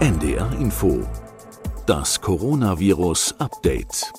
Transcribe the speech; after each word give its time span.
NDR 0.00 0.50
Info. 0.58 1.06
Das 1.84 2.22
Coronavirus 2.22 3.34
Update. 3.38 4.10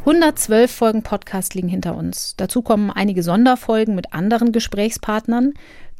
112 0.00 0.70
Folgen 0.70 1.02
Podcast 1.02 1.54
liegen 1.54 1.68
hinter 1.68 1.96
uns. 1.96 2.34
Dazu 2.36 2.60
kommen 2.60 2.90
einige 2.90 3.22
Sonderfolgen 3.22 3.94
mit 3.94 4.12
anderen 4.12 4.52
Gesprächspartnern, 4.52 5.54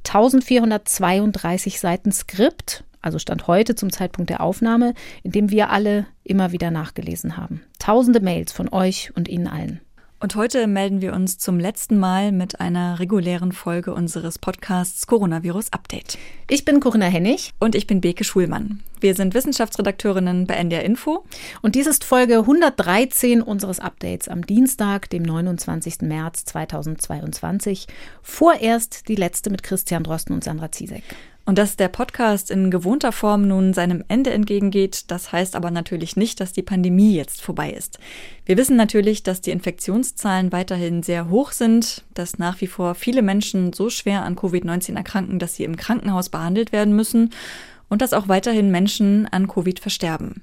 1432 0.07 1.81
Seiten 1.81 2.13
Skript, 2.13 2.85
also 3.01 3.19
Stand 3.19 3.47
heute 3.47 3.75
zum 3.75 3.91
Zeitpunkt 3.91 4.29
der 4.29 4.43
Aufnahme, 4.43 4.93
in 5.23 5.33
dem 5.33 5.51
wir 5.51 5.71
alle 5.71 6.05
immer 6.25 6.53
wieder 6.53 6.71
nachgelesen 6.71 7.39
haben. 7.39 7.63
Tausende 7.79 8.21
Mails 8.21 8.53
von 8.53 8.69
euch 8.69 9.13
und 9.17 9.29
Ihnen 9.29 9.47
allen. 9.47 9.81
Und 10.25 10.37
heute 10.37 10.67
melden 10.67 11.03
wir 11.03 11.13
uns 11.13 11.37
zum 11.37 11.61
letzten 11.61 11.99
Mal 11.99 12.33
mit 12.33 12.59
einer 12.59 12.99
regulären 12.99 13.53
Folge 13.53 13.93
unseres 13.93 14.39
Podcasts 14.39 15.07
Coronavirus 15.07 15.71
Update. 15.71 16.17
Ich 16.49 16.65
bin 16.65 16.81
Corinna 16.81 17.05
Hennig. 17.05 17.53
Und 17.61 17.75
ich 17.75 17.87
bin 17.87 18.01
Beke 18.01 18.25
Schulmann. 18.25 18.81
Wir 19.01 19.15
sind 19.15 19.35
Wissenschaftsredakteurinnen 19.35 20.47
bei 20.47 20.55
NDR 20.55 20.83
Info. 20.83 21.27
Und 21.61 21.75
dies 21.75 21.87
ist 21.87 22.05
Folge 22.05 22.39
113 22.39 23.43
unseres 23.43 23.81
Updates 23.81 24.29
am 24.29 24.47
Dienstag, 24.47 25.11
dem 25.11 25.25
29. 25.25 26.01
März 26.01 26.47
2022. 26.47 27.87
Vorerst 28.23 29.09
die 29.09 29.17
letzte 29.17 29.51
mit 29.51 29.63
Christian 29.63 30.05
Drosten 30.05 30.35
und 30.35 30.43
Sandra 30.43 30.73
Ziesek. 30.73 31.05
Und 31.47 31.59
dass 31.59 31.77
der 31.77 31.89
Podcast 31.89 32.51
in 32.51 32.71
gewohnter 32.71 33.13
Form 33.13 33.47
nun 33.47 33.75
seinem 33.75 34.03
Ende 34.09 34.31
entgegengeht, 34.31 35.11
das 35.11 35.31
heißt 35.31 35.57
aber 35.57 35.71
natürlich 35.71 36.17
nicht, 36.17 36.41
dass 36.41 36.53
die 36.53 36.63
Pandemie 36.63 37.15
jetzt 37.15 37.43
vorbei 37.43 37.71
ist. 37.71 37.99
Wir 38.47 38.57
wissen 38.57 38.77
natürlich, 38.77 39.23
dass 39.23 39.43
die 39.43 39.51
Infektionszahlen 39.51 40.53
weiterhin 40.53 41.03
sehr 41.03 41.29
hoch 41.29 41.53
sind, 41.53 42.03
dass 42.15 42.39
nach 42.39 42.63
wie 42.63 42.67
vor 42.67 42.95
viele 42.95 43.21
Menschen 43.21 43.75
so 43.75 43.91
schwer 43.91 44.23
an 44.23 44.37
Covid-19 44.37 44.97
erkranken, 44.97 45.39
dass 45.39 45.57
sie 45.57 45.65
im 45.65 45.77
Krankenhaus 45.77 46.31
behandelt 46.31 46.73
werden 46.73 46.97
müssen 46.97 47.31
und 47.91 48.01
dass 48.01 48.15
auch 48.15 48.29
weiterhin 48.29 48.71
Menschen 48.71 49.27
an 49.27 49.47
Covid 49.47 49.81
versterben. 49.81 50.43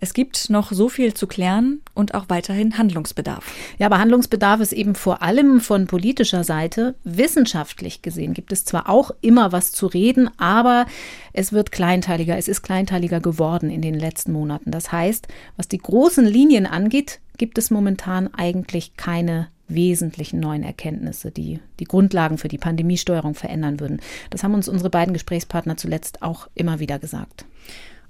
Es 0.00 0.14
gibt 0.14 0.48
noch 0.48 0.72
so 0.72 0.88
viel 0.88 1.12
zu 1.12 1.26
klären 1.26 1.82
und 1.94 2.14
auch 2.14 2.24
weiterhin 2.28 2.78
Handlungsbedarf. 2.78 3.44
Ja, 3.78 3.86
aber 3.86 3.98
Handlungsbedarf 3.98 4.60
ist 4.60 4.72
eben 4.72 4.94
vor 4.94 5.22
allem 5.22 5.60
von 5.60 5.86
politischer 5.86 6.42
Seite. 6.42 6.94
Wissenschaftlich 7.04 8.00
gesehen 8.00 8.32
gibt 8.32 8.50
es 8.50 8.64
zwar 8.64 8.88
auch 8.88 9.10
immer 9.20 9.52
was 9.52 9.72
zu 9.72 9.86
reden, 9.86 10.30
aber 10.38 10.86
es 11.34 11.52
wird 11.52 11.70
kleinteiliger. 11.70 12.38
Es 12.38 12.48
ist 12.48 12.62
kleinteiliger 12.62 13.20
geworden 13.20 13.68
in 13.68 13.82
den 13.82 13.94
letzten 13.94 14.32
Monaten. 14.32 14.70
Das 14.70 14.90
heißt, 14.90 15.28
was 15.56 15.68
die 15.68 15.78
großen 15.78 16.24
Linien 16.24 16.66
angeht, 16.66 17.20
gibt 17.36 17.58
es 17.58 17.70
momentan 17.70 18.32
eigentlich 18.32 18.96
keine 18.96 19.48
wesentlichen 19.68 20.40
neuen 20.40 20.62
Erkenntnisse, 20.62 21.30
die 21.30 21.60
die 21.78 21.84
Grundlagen 21.84 22.38
für 22.38 22.48
die 22.48 22.58
Pandemiesteuerung 22.58 23.34
verändern 23.34 23.80
würden. 23.80 24.00
Das 24.30 24.42
haben 24.42 24.54
uns 24.54 24.68
unsere 24.68 24.90
beiden 24.90 25.14
Gesprächspartner 25.14 25.76
zuletzt 25.76 26.22
auch 26.22 26.48
immer 26.54 26.80
wieder 26.80 26.98
gesagt. 26.98 27.44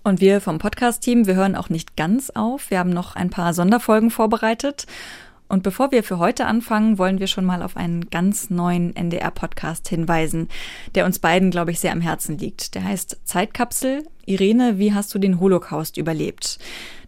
Und 0.03 0.21
wir 0.21 0.41
vom 0.41 0.59
Podcast-Team, 0.59 1.27
wir 1.27 1.35
hören 1.35 1.55
auch 1.55 1.69
nicht 1.69 1.97
ganz 1.97 2.31
auf. 2.31 2.71
Wir 2.71 2.79
haben 2.79 2.91
noch 2.91 3.17
ein 3.17 3.31
paar 3.31 3.53
Sonderfolgen 3.53 4.11
vorbereitet. 4.11 4.87
Und 5.47 5.63
bevor 5.63 5.91
wir 5.91 6.05
für 6.05 6.19
heute 6.19 6.47
anfangen, 6.47 6.97
wollen 6.97 7.19
wir 7.19 7.27
schon 7.27 7.45
mal 7.45 7.63
auf 7.63 7.77
einen 7.77 8.09
ganz 8.09 8.51
neuen 8.51 8.95
NDR-Podcast 8.95 9.89
hinweisen, 9.89 10.49
der 10.95 11.05
uns 11.05 11.19
beiden, 11.19 11.51
glaube 11.51 11.73
ich, 11.73 11.81
sehr 11.81 11.93
am 11.93 12.01
Herzen 12.01 12.39
liegt. 12.39 12.75
Der 12.77 12.85
heißt 12.85 13.19
Zeitkapsel. 13.25 14.05
Irene, 14.31 14.79
wie 14.79 14.95
hast 14.95 15.13
du 15.13 15.19
den 15.19 15.41
Holocaust 15.41 15.97
überlebt? 15.97 16.59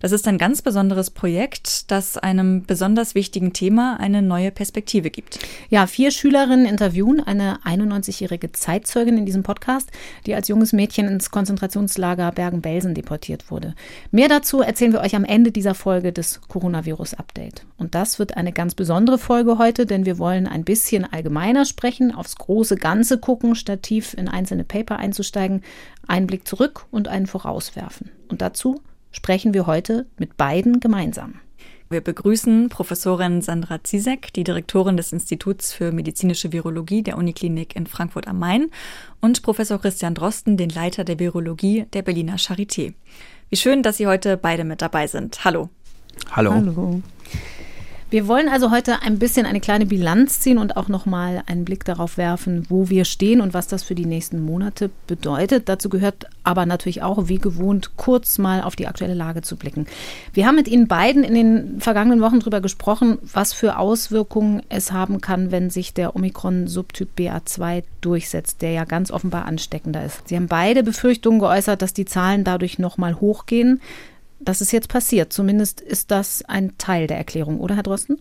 Das 0.03 0.11
ist 0.11 0.27
ein 0.27 0.37
ganz 0.37 0.63
besonderes 0.63 1.11
Projekt, 1.11 1.93
das 1.93 2.19
einem 2.19 2.65
besonders 2.67 3.15
wichtigen 3.15 3.53
Thema 3.53 4.01
eine 4.01 4.21
neue 4.21 4.51
Perspektive 4.51 5.11
gibt. 5.11 5.39
Ja, 5.71 5.87
vier 5.87 6.11
Schülerinnen 6.11 6.67
interviewen 6.67 7.21
eine 7.21 7.61
91-jährige 7.65 8.51
Zeitzeugin 8.51 9.17
in 9.17 9.27
diesem 9.27 9.45
Podcast, 9.45 9.93
die 10.27 10.35
als 10.35 10.49
junges 10.49 10.73
Mädchen 10.73 11.07
ins 11.07 11.31
Konzentrationslager 11.31 12.33
Bergen-Belsen 12.33 12.95
deportiert 12.95 13.53
wurde. 13.53 13.77
Mehr 14.11 14.27
dazu 14.27 14.61
erzählen 14.61 14.93
wir 14.93 15.03
euch 15.03 15.15
am 15.15 15.25
Ende 15.25 15.53
dieser 15.53 15.77
Folge 15.77 16.13
des 16.13 16.41
Coronavirus-Update. 16.49 17.65
Und 17.79 17.95
das 17.95 18.19
wird 18.19 18.37
eine 18.37 18.53
ganz 18.53 18.75
besondere 18.75 19.19
Folge 19.19 19.59
heute, 19.59 19.87
denn 19.87 20.05
wir 20.05 20.19
wollen 20.19 20.49
ein 20.49 20.65
bisschen 20.65 21.05
allgemeiner 21.05 21.65
sprechen, 21.65 22.13
aufs 22.13 22.35
große 22.35 22.75
Ganze 22.75 23.19
gucken, 23.19 23.55
statt 23.55 23.85
tief 23.85 24.15
in 24.15 24.27
einzelne 24.27 24.65
Paper 24.65 24.97
einzusteigen, 24.97 25.63
einen 26.09 26.27
Blick 26.27 26.49
zurück 26.49 26.87
und 26.91 27.07
einen 27.13 27.27
vorauswerfen. 27.27 28.11
Und 28.29 28.43
dazu 28.43 28.81
sprechen 29.13 29.55
wir 29.55 29.67
heute 29.67 30.07
mit 30.19 30.37
beiden 30.37 30.81
gemeinsam. 30.81 31.35
Wir 31.93 32.01
begrüßen 32.01 32.71
Professorin 32.71 33.43
Sandra 33.43 33.85
Zizek, 33.85 34.33
die 34.33 34.45
Direktorin 34.45 34.97
des 34.97 35.13
Instituts 35.13 35.75
für 35.75 35.93
medizinische 35.93 36.51
Virologie 36.51 37.03
der 37.03 37.19
Uniklinik 37.19 37.77
in 37.77 37.87
Frankfurt 37.87 38.27
am 38.27 38.39
Main, 38.39 38.71
und 39.21 39.43
Professor 39.43 39.79
Christian 39.79 40.15
Drosten, 40.15 40.57
den 40.57 40.71
Leiter 40.71 41.05
der 41.05 41.19
Virologie 41.19 41.85
der 41.93 42.01
Berliner 42.01 42.37
Charité. 42.37 42.95
Wie 43.51 43.57
schön, 43.57 43.83
dass 43.83 43.99
Sie 43.99 44.07
heute 44.07 44.39
beide 44.39 44.65
mit 44.65 44.81
dabei 44.81 45.07
sind. 45.07 45.45
Hallo. 45.45 45.69
Hallo. 46.31 46.53
Hallo. 46.55 47.03
Wir 48.13 48.29
wollen 48.29 48.51
also 48.51 48.71
heute 48.71 49.01
ein 49.01 49.19
bisschen 49.19 49.47
eine 49.47 49.61
kleine 49.61 49.87
Bilanz 49.87 50.39
ziehen 50.39 50.59
und 50.59 50.77
auch 50.77 50.89
nochmal 50.89 51.43
einen 51.47 51.65
Blick 51.65 51.87
darauf 51.87 52.19
werfen, 52.19 52.67
wo 52.69 52.91
wir 52.91 53.07
stehen 53.07 53.41
und 53.41 53.55
was 53.55 53.69
das 53.69 53.85
für 53.85 53.95
die 53.95 54.05
nächsten 54.05 54.45
Monate 54.45 54.91
bedeutet. 55.07 55.71
Dazu 55.71 55.89
gehört 55.89 56.27
aber 56.45 56.67
natürlich 56.67 57.01
auch, 57.01 57.29
wie 57.29 57.39
gewohnt, 57.39 57.97
kurz 57.97 58.37
mal 58.37 58.61
auf 58.61 58.77
die 58.77 58.87
aktuelle 58.87 59.15
Lage 59.15 59.41
zu 59.41 59.57
blicken. 59.57 59.87
Wir 60.35 60.47
haben 60.47 60.57
mit 60.57 60.69
Ihnen 60.69 60.89
beiden 60.89 61.25
in 61.25 61.33
den 61.33 61.81
vergangenen 61.81 62.21
Wochen 62.21 62.41
darüber 62.41 62.61
gesprochen, 62.61 63.17
was 63.33 63.55
für 63.55 63.79
Auswirkungen 63.79 64.61
es 64.69 64.93
haben 64.93 65.23
kann, 65.23 65.51
wenn 65.51 65.71
sich 65.71 65.95
der 65.95 66.15
Omikron-Subtyp 66.15 67.09
BA2 67.17 67.83
durchsetzt, 68.03 68.61
der 68.61 68.73
ja 68.73 68.85
ganz 68.85 69.11
offenbar 69.11 69.47
ansteckender 69.47 70.05
ist. 70.05 70.29
Sie 70.29 70.37
haben 70.37 70.49
beide 70.49 70.83
Befürchtungen 70.83 71.39
geäußert, 71.39 71.81
dass 71.81 71.95
die 71.95 72.05
Zahlen 72.05 72.45
dadurch 72.45 72.79
nochmal 72.79 73.19
hochgehen 73.21 73.81
das 74.45 74.61
ist 74.61 74.73
jetzt 74.73 74.89
passiert. 74.89 75.33
Zumindest 75.33 75.81
ist 75.81 76.11
das 76.11 76.45
ein 76.47 76.77
Teil 76.79 77.07
der 77.07 77.17
Erklärung, 77.17 77.61
oder 77.61 77.75
Herr 77.75 77.83
Drosten? 77.83 78.19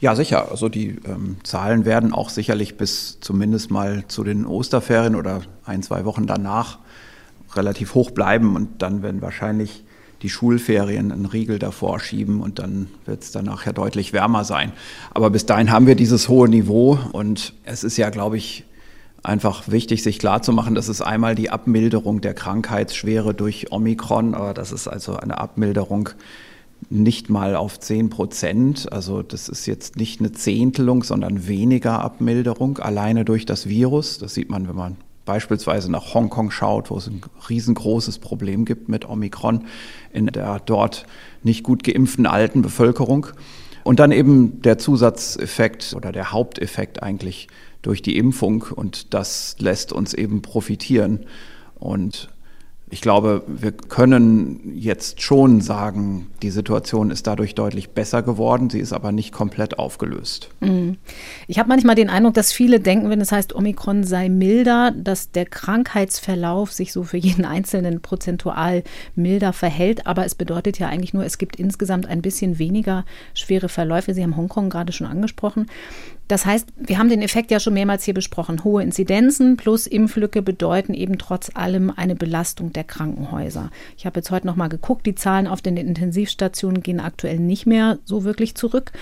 Ja, 0.00 0.14
sicher. 0.14 0.50
Also 0.50 0.68
die 0.68 0.98
ähm, 1.06 1.36
Zahlen 1.42 1.84
werden 1.84 2.12
auch 2.12 2.28
sicherlich 2.28 2.76
bis 2.76 3.18
zumindest 3.20 3.70
mal 3.70 4.04
zu 4.08 4.24
den 4.24 4.46
Osterferien 4.46 5.14
oder 5.14 5.42
ein, 5.64 5.82
zwei 5.82 6.04
Wochen 6.04 6.26
danach 6.26 6.78
relativ 7.54 7.94
hoch 7.94 8.10
bleiben 8.10 8.56
und 8.56 8.82
dann 8.82 9.02
werden 9.02 9.22
wahrscheinlich 9.22 9.84
die 10.22 10.30
Schulferien 10.30 11.12
einen 11.12 11.26
Riegel 11.26 11.58
davor 11.58 12.00
schieben 12.00 12.40
und 12.40 12.58
dann 12.58 12.88
wird 13.04 13.22
es 13.22 13.30
danach 13.30 13.66
ja 13.66 13.72
deutlich 13.72 14.12
wärmer 14.12 14.44
sein. 14.44 14.72
Aber 15.12 15.30
bis 15.30 15.46
dahin 15.46 15.70
haben 15.70 15.86
wir 15.86 15.96
dieses 15.96 16.28
hohe 16.28 16.48
Niveau 16.48 16.98
und 17.12 17.52
es 17.64 17.84
ist 17.84 17.96
ja, 17.96 18.10
glaube 18.10 18.36
ich, 18.36 18.64
einfach 19.24 19.68
wichtig, 19.68 20.02
sich 20.02 20.18
klarzumachen, 20.18 20.74
das 20.74 20.88
ist 20.88 21.00
einmal 21.00 21.34
die 21.34 21.50
Abmilderung 21.50 22.20
der 22.20 22.34
Krankheitsschwere 22.34 23.34
durch 23.34 23.72
Omikron, 23.72 24.34
aber 24.34 24.54
das 24.54 24.70
ist 24.70 24.86
also 24.86 25.16
eine 25.16 25.38
Abmilderung 25.38 26.10
nicht 26.90 27.30
mal 27.30 27.56
auf 27.56 27.80
10 27.80 28.10
Prozent. 28.10 28.92
Also 28.92 29.22
das 29.22 29.48
ist 29.48 29.66
jetzt 29.66 29.96
nicht 29.96 30.20
eine 30.20 30.32
Zehntelung, 30.32 31.02
sondern 31.02 31.48
weniger 31.48 32.00
Abmilderung 32.00 32.78
alleine 32.78 33.24
durch 33.24 33.46
das 33.46 33.68
Virus. 33.68 34.18
Das 34.18 34.34
sieht 34.34 34.50
man, 34.50 34.68
wenn 34.68 34.76
man 34.76 34.96
beispielsweise 35.24 35.90
nach 35.90 36.12
Hongkong 36.12 36.50
schaut, 36.50 36.90
wo 36.90 36.98
es 36.98 37.06
ein 37.06 37.22
riesengroßes 37.48 38.18
Problem 38.18 38.66
gibt 38.66 38.90
mit 38.90 39.08
Omikron 39.08 39.64
in 40.12 40.26
der 40.26 40.60
dort 40.60 41.06
nicht 41.42 41.62
gut 41.62 41.82
geimpften 41.82 42.26
alten 42.26 42.60
Bevölkerung. 42.60 43.28
Und 43.82 43.98
dann 44.00 44.12
eben 44.12 44.62
der 44.62 44.78
Zusatzeffekt 44.78 45.94
oder 45.94 46.12
der 46.12 46.32
Haupteffekt 46.32 47.02
eigentlich 47.02 47.48
durch 47.84 48.02
die 48.02 48.16
Impfung 48.16 48.62
und 48.62 49.14
das 49.14 49.56
lässt 49.58 49.92
uns 49.92 50.14
eben 50.14 50.42
profitieren. 50.42 51.26
Und 51.78 52.30
ich 52.90 53.00
glaube, 53.00 53.42
wir 53.48 53.72
können 53.72 54.72
jetzt 54.76 55.20
schon 55.20 55.60
sagen, 55.60 56.28
die 56.42 56.50
Situation 56.50 57.10
ist 57.10 57.26
dadurch 57.26 57.54
deutlich 57.56 57.90
besser 57.90 58.22
geworden. 58.22 58.70
Sie 58.70 58.78
ist 58.78 58.92
aber 58.92 59.10
nicht 59.10 59.32
komplett 59.32 59.80
aufgelöst. 59.80 60.50
Mhm. 60.60 60.98
Ich 61.48 61.58
habe 61.58 61.68
manchmal 61.68 61.96
den 61.96 62.08
Eindruck, 62.08 62.34
dass 62.34 62.52
viele 62.52 62.78
denken, 62.78 63.10
wenn 63.10 63.20
es 63.20 63.32
heißt, 63.32 63.54
Omikron 63.54 64.04
sei 64.04 64.28
milder, 64.28 64.92
dass 64.92 65.32
der 65.32 65.44
Krankheitsverlauf 65.46 66.72
sich 66.72 66.92
so 66.92 67.02
für 67.02 67.16
jeden 67.16 67.44
Einzelnen 67.44 68.00
prozentual 68.00 68.84
milder 69.16 69.52
verhält. 69.52 70.06
Aber 70.06 70.24
es 70.24 70.36
bedeutet 70.36 70.78
ja 70.78 70.88
eigentlich 70.88 71.14
nur, 71.14 71.24
es 71.24 71.38
gibt 71.38 71.56
insgesamt 71.56 72.06
ein 72.06 72.22
bisschen 72.22 72.58
weniger 72.60 73.04
schwere 73.34 73.68
Verläufe. 73.68 74.14
Sie 74.14 74.22
haben 74.22 74.36
Hongkong 74.36 74.70
gerade 74.70 74.92
schon 74.92 75.08
angesprochen. 75.08 75.66
Das 76.26 76.46
heißt, 76.46 76.68
wir 76.76 76.98
haben 76.98 77.10
den 77.10 77.20
Effekt 77.20 77.50
ja 77.50 77.60
schon 77.60 77.74
mehrmals 77.74 78.04
hier 78.04 78.14
besprochen. 78.14 78.64
Hohe 78.64 78.82
Inzidenzen 78.82 79.58
plus 79.58 79.86
Impflücke 79.86 80.40
bedeuten 80.40 80.94
eben 80.94 81.18
trotz 81.18 81.50
allem 81.54 81.92
eine 81.94 82.14
Belastung 82.14 82.72
der 82.72 82.84
Krankenhäuser. 82.84 83.70
Ich 83.98 84.06
habe 84.06 84.20
jetzt 84.20 84.30
heute 84.30 84.46
noch 84.46 84.56
mal 84.56 84.68
geguckt, 84.68 85.04
die 85.04 85.14
Zahlen 85.14 85.46
auf 85.46 85.60
den 85.60 85.76
Intensivstationen 85.76 86.82
gehen 86.82 86.98
aktuell 86.98 87.38
nicht 87.38 87.66
mehr 87.66 87.98
so 88.04 88.24
wirklich 88.24 88.54
zurück. 88.54 88.92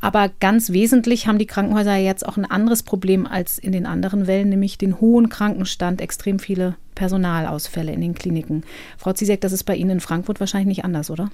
Aber 0.00 0.30
ganz 0.40 0.70
wesentlich 0.70 1.26
haben 1.26 1.38
die 1.38 1.46
Krankenhäuser 1.46 1.96
jetzt 1.96 2.26
auch 2.26 2.38
ein 2.38 2.50
anderes 2.50 2.82
Problem 2.82 3.26
als 3.26 3.58
in 3.58 3.72
den 3.72 3.84
anderen 3.84 4.26
Wellen, 4.26 4.48
nämlich 4.48 4.78
den 4.78 5.00
hohen 5.00 5.28
Krankenstand, 5.28 6.00
extrem 6.00 6.38
viele 6.38 6.76
Personalausfälle 6.94 7.92
in 7.92 8.00
den 8.00 8.14
Kliniken. 8.14 8.64
Frau 8.96 9.12
Zizek, 9.12 9.42
das 9.42 9.52
ist 9.52 9.64
bei 9.64 9.76
Ihnen 9.76 9.90
in 9.90 10.00
Frankfurt 10.00 10.40
wahrscheinlich 10.40 10.78
nicht 10.78 10.84
anders, 10.86 11.10
oder? 11.10 11.30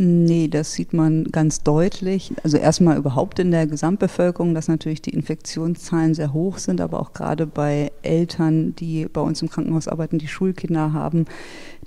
Nee, 0.00 0.46
das 0.46 0.74
sieht 0.74 0.92
man 0.92 1.24
ganz 1.24 1.64
deutlich. 1.64 2.32
Also 2.44 2.56
erstmal 2.56 2.98
überhaupt 2.98 3.40
in 3.40 3.50
der 3.50 3.66
Gesamtbevölkerung, 3.66 4.54
dass 4.54 4.68
natürlich 4.68 5.02
die 5.02 5.10
Infektionszahlen 5.10 6.14
sehr 6.14 6.32
hoch 6.32 6.58
sind, 6.58 6.80
aber 6.80 7.00
auch 7.00 7.12
gerade 7.14 7.48
bei 7.48 7.90
Eltern, 8.02 8.76
die 8.76 9.06
bei 9.06 9.20
uns 9.20 9.42
im 9.42 9.50
Krankenhaus 9.50 9.88
arbeiten, 9.88 10.18
die 10.18 10.28
Schulkinder 10.28 10.92
haben, 10.92 11.24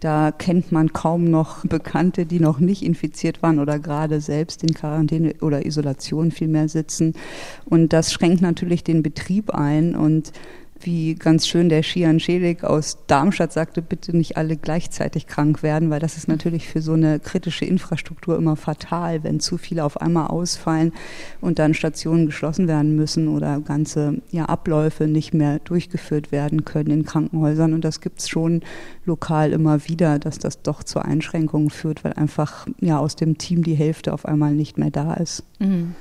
da 0.02 0.34
kennt 0.34 0.74
man 0.74 0.92
kaum 0.92 1.24
noch 1.24 1.64
Bekannte, 1.64 2.26
die 2.26 2.42
noch 2.42 2.60
nicht 2.60 2.84
infiziert 2.84 3.42
waren 3.42 3.60
oder 3.60 3.80
gerade 3.80 4.20
selbst 4.20 4.62
in 4.64 4.74
Quarantäne 4.74 5.36
oder 5.40 5.66
Isolation 5.66 6.32
vielmehr 6.32 6.68
sitzen. 6.68 7.14
Und 7.64 7.94
das 7.94 8.12
schränkt 8.12 8.42
natürlich 8.42 8.84
den 8.84 9.04
Betrieb 9.04 9.52
ein 9.52 9.96
und 9.96 10.34
wie 10.86 11.16
ganz 11.16 11.48
schön 11.48 11.70
der 11.70 11.84
Shian 11.84 12.20
Schelik 12.20 12.64
aus 12.64 12.98
Darmstadt 13.08 13.54
sagte, 13.54 13.82
bitte 13.82 14.16
nicht 14.16 14.38
alle 14.38 14.58
gleichzeitig 14.58 15.28
krank 15.28 15.64
werden, 15.64 15.90
weil 15.90 16.00
das 16.00 16.18
ist 16.18 16.28
natürlich 16.28 16.68
für 16.68 16.82
so 16.82 16.94
eine 16.94 17.20
kritische 17.20 17.66
Infrastruktur 17.66 18.38
immer 18.38 18.56
fatal, 18.56 19.24
wenn 19.24 19.40
zu 19.40 19.58
viele 19.58 19.84
auf 19.84 20.00
einmal 20.00 20.28
ausfallen 20.28 20.94
und 21.40 21.60
dann 21.60 21.74
Stationen 21.74 22.26
geschlossen 22.26 22.68
werden 22.68 22.96
müssen 22.96 23.28
oder 23.28 23.60
ganze 23.60 24.22
ja, 24.32 24.46
Abläufe 24.46 25.08
nicht 25.08 25.34
mehr 25.34 25.60
durchgeführt 25.60 26.32
werden 26.32 26.66
können 26.66 26.92
in 26.92 27.06
Krankenhäusern. 27.06 27.74
Und 27.74 27.86
das 27.86 28.02
gibt 28.02 28.20
es 28.20 28.30
schon 28.30 28.62
lokal 29.06 29.52
immer 29.52 29.88
wieder, 29.88 30.20
dass 30.20 30.40
das 30.40 30.62
doch 30.62 30.84
zu 30.84 31.00
Einschränkungen 31.00 31.70
führt, 31.70 32.04
weil 32.04 32.14
einfach 32.14 32.68
ja 32.80 33.00
aus 33.00 33.16
dem 33.16 33.38
Team 33.38 33.64
die 33.64 33.76
Hälfte 33.76 34.14
auf 34.14 34.26
einmal 34.26 34.54
nicht 34.54 34.78
mehr 34.78 34.92
da 34.92 35.14
ist. 35.14 35.44
Mhm. 35.60 35.96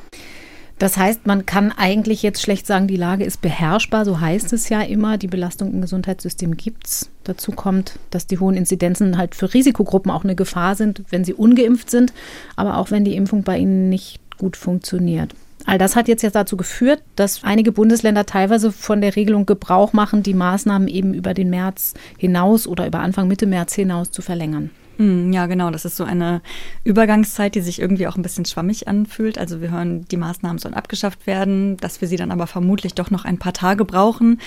Das 0.80 0.96
heißt, 0.96 1.26
man 1.26 1.44
kann 1.44 1.72
eigentlich 1.72 2.22
jetzt 2.22 2.40
schlecht 2.40 2.66
sagen, 2.66 2.86
die 2.86 2.96
Lage 2.96 3.22
ist 3.22 3.42
beherrschbar, 3.42 4.06
so 4.06 4.18
heißt 4.18 4.54
es 4.54 4.70
ja 4.70 4.80
immer. 4.80 5.18
Die 5.18 5.26
Belastung 5.26 5.74
im 5.74 5.82
Gesundheitssystem 5.82 6.56
gibt 6.56 6.86
es. 6.86 7.10
Dazu 7.24 7.52
kommt, 7.52 7.98
dass 8.08 8.26
die 8.26 8.38
hohen 8.38 8.56
Inzidenzen 8.56 9.18
halt 9.18 9.34
für 9.34 9.52
Risikogruppen 9.52 10.10
auch 10.10 10.24
eine 10.24 10.34
Gefahr 10.34 10.76
sind, 10.76 11.02
wenn 11.10 11.22
sie 11.22 11.34
ungeimpft 11.34 11.90
sind, 11.90 12.14
aber 12.56 12.78
auch 12.78 12.90
wenn 12.90 13.04
die 13.04 13.14
Impfung 13.14 13.42
bei 13.42 13.58
ihnen 13.58 13.90
nicht 13.90 14.20
gut 14.38 14.56
funktioniert. 14.56 15.34
All 15.66 15.76
das 15.76 15.96
hat 15.96 16.08
jetzt, 16.08 16.22
jetzt 16.22 16.34
dazu 16.34 16.56
geführt, 16.56 17.02
dass 17.14 17.44
einige 17.44 17.72
Bundesländer 17.72 18.24
teilweise 18.24 18.72
von 18.72 19.02
der 19.02 19.16
Regelung 19.16 19.44
Gebrauch 19.44 19.92
machen, 19.92 20.22
die 20.22 20.32
Maßnahmen 20.32 20.88
eben 20.88 21.12
über 21.12 21.34
den 21.34 21.50
März 21.50 21.92
hinaus 22.16 22.66
oder 22.66 22.86
über 22.86 23.00
Anfang 23.00 23.28
Mitte 23.28 23.46
März 23.46 23.74
hinaus 23.74 24.10
zu 24.10 24.22
verlängern. 24.22 24.70
Hm, 25.00 25.32
ja, 25.32 25.46
genau. 25.46 25.70
Das 25.70 25.86
ist 25.86 25.96
so 25.96 26.04
eine 26.04 26.42
Übergangszeit, 26.84 27.54
die 27.54 27.62
sich 27.62 27.80
irgendwie 27.80 28.06
auch 28.06 28.16
ein 28.16 28.22
bisschen 28.22 28.44
schwammig 28.44 28.86
anfühlt. 28.86 29.38
Also 29.38 29.62
wir 29.62 29.70
hören, 29.70 30.04
die 30.10 30.18
Maßnahmen 30.18 30.58
sollen 30.58 30.74
abgeschafft 30.74 31.26
werden, 31.26 31.78
dass 31.78 32.02
wir 32.02 32.08
sie 32.08 32.16
dann 32.16 32.30
aber 32.30 32.46
vermutlich 32.46 32.92
doch 32.92 33.10
noch 33.10 33.24
ein 33.24 33.38
paar 33.38 33.54
Tage 33.54 33.86
brauchen. 33.86 34.42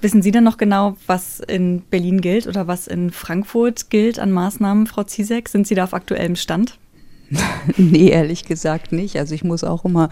Wissen 0.00 0.22
Sie 0.22 0.30
denn 0.30 0.44
noch 0.44 0.58
genau, 0.58 0.96
was 1.08 1.40
in 1.40 1.82
Berlin 1.82 2.20
gilt 2.20 2.46
oder 2.46 2.68
was 2.68 2.86
in 2.86 3.10
Frankfurt 3.10 3.90
gilt 3.90 4.20
an 4.20 4.30
Maßnahmen, 4.30 4.86
Frau 4.86 5.02
Ziesek? 5.02 5.48
Sind 5.48 5.66
Sie 5.66 5.74
da 5.74 5.82
auf 5.82 5.92
aktuellem 5.92 6.36
Stand? 6.36 6.78
nee, 7.76 8.08
ehrlich 8.08 8.44
gesagt 8.44 8.90
nicht. 8.92 9.16
Also 9.16 9.34
ich 9.34 9.44
muss 9.44 9.62
auch 9.62 9.84
immer 9.84 10.08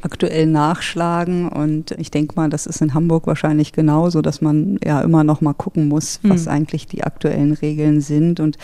aktuell 0.00 0.46
nachschlagen 0.46 1.48
und 1.48 1.90
ich 1.92 2.10
denke 2.10 2.34
mal, 2.36 2.48
das 2.48 2.66
ist 2.66 2.80
in 2.80 2.94
Hamburg 2.94 3.26
wahrscheinlich 3.26 3.72
genauso, 3.72 4.22
dass 4.22 4.40
man 4.40 4.78
ja 4.82 5.02
immer 5.02 5.22
noch 5.22 5.40
mal 5.42 5.52
gucken 5.52 5.88
muss, 5.88 6.20
was 6.22 6.46
mhm. 6.46 6.52
eigentlich 6.52 6.86
die 6.86 7.04
aktuellen 7.04 7.52
Regeln 7.52 8.00
sind. 8.00 8.40
Und 8.40 8.56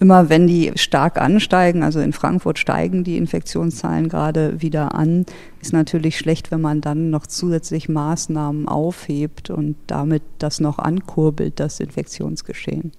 immer 0.00 0.28
wenn 0.28 0.46
die 0.46 0.72
stark 0.74 1.20
ansteigen, 1.20 1.84
also 1.84 2.00
in 2.00 2.12
Frankfurt 2.12 2.58
steigen 2.58 3.04
die 3.04 3.16
Infektionszahlen 3.16 4.08
gerade 4.08 4.60
wieder 4.60 4.94
an, 4.94 5.24
ist 5.60 5.72
natürlich 5.72 6.18
schlecht, 6.18 6.50
wenn 6.50 6.60
man 6.60 6.80
dann 6.80 7.10
noch 7.10 7.26
zusätzlich 7.26 7.88
Maßnahmen 7.88 8.68
aufhebt 8.68 9.50
und 9.50 9.76
damit 9.86 10.22
das 10.38 10.60
noch 10.60 10.78
ankurbelt, 10.78 11.60
das 11.60 11.80
Infektionsgeschehen. 11.80 12.92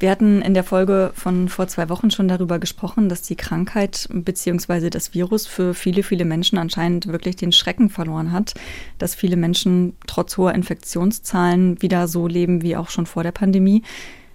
Wir 0.00 0.10
hatten 0.12 0.42
in 0.42 0.54
der 0.54 0.62
Folge 0.62 1.10
von 1.14 1.48
vor 1.48 1.66
zwei 1.66 1.88
Wochen 1.88 2.12
schon 2.12 2.28
darüber 2.28 2.60
gesprochen, 2.60 3.08
dass 3.08 3.22
die 3.22 3.34
Krankheit 3.34 4.08
bzw. 4.12 4.90
das 4.90 5.12
Virus 5.12 5.48
für 5.48 5.74
viele, 5.74 6.04
viele 6.04 6.24
Menschen 6.24 6.56
anscheinend 6.56 7.08
wirklich 7.08 7.34
den 7.34 7.50
Schrecken 7.50 7.90
verloren 7.90 8.30
hat, 8.30 8.54
dass 8.98 9.16
viele 9.16 9.36
Menschen 9.36 9.96
trotz 10.06 10.36
hoher 10.36 10.54
Infektionszahlen 10.54 11.82
wieder 11.82 12.06
so 12.06 12.28
leben 12.28 12.62
wie 12.62 12.76
auch 12.76 12.90
schon 12.90 13.06
vor 13.06 13.24
der 13.24 13.32
Pandemie. 13.32 13.82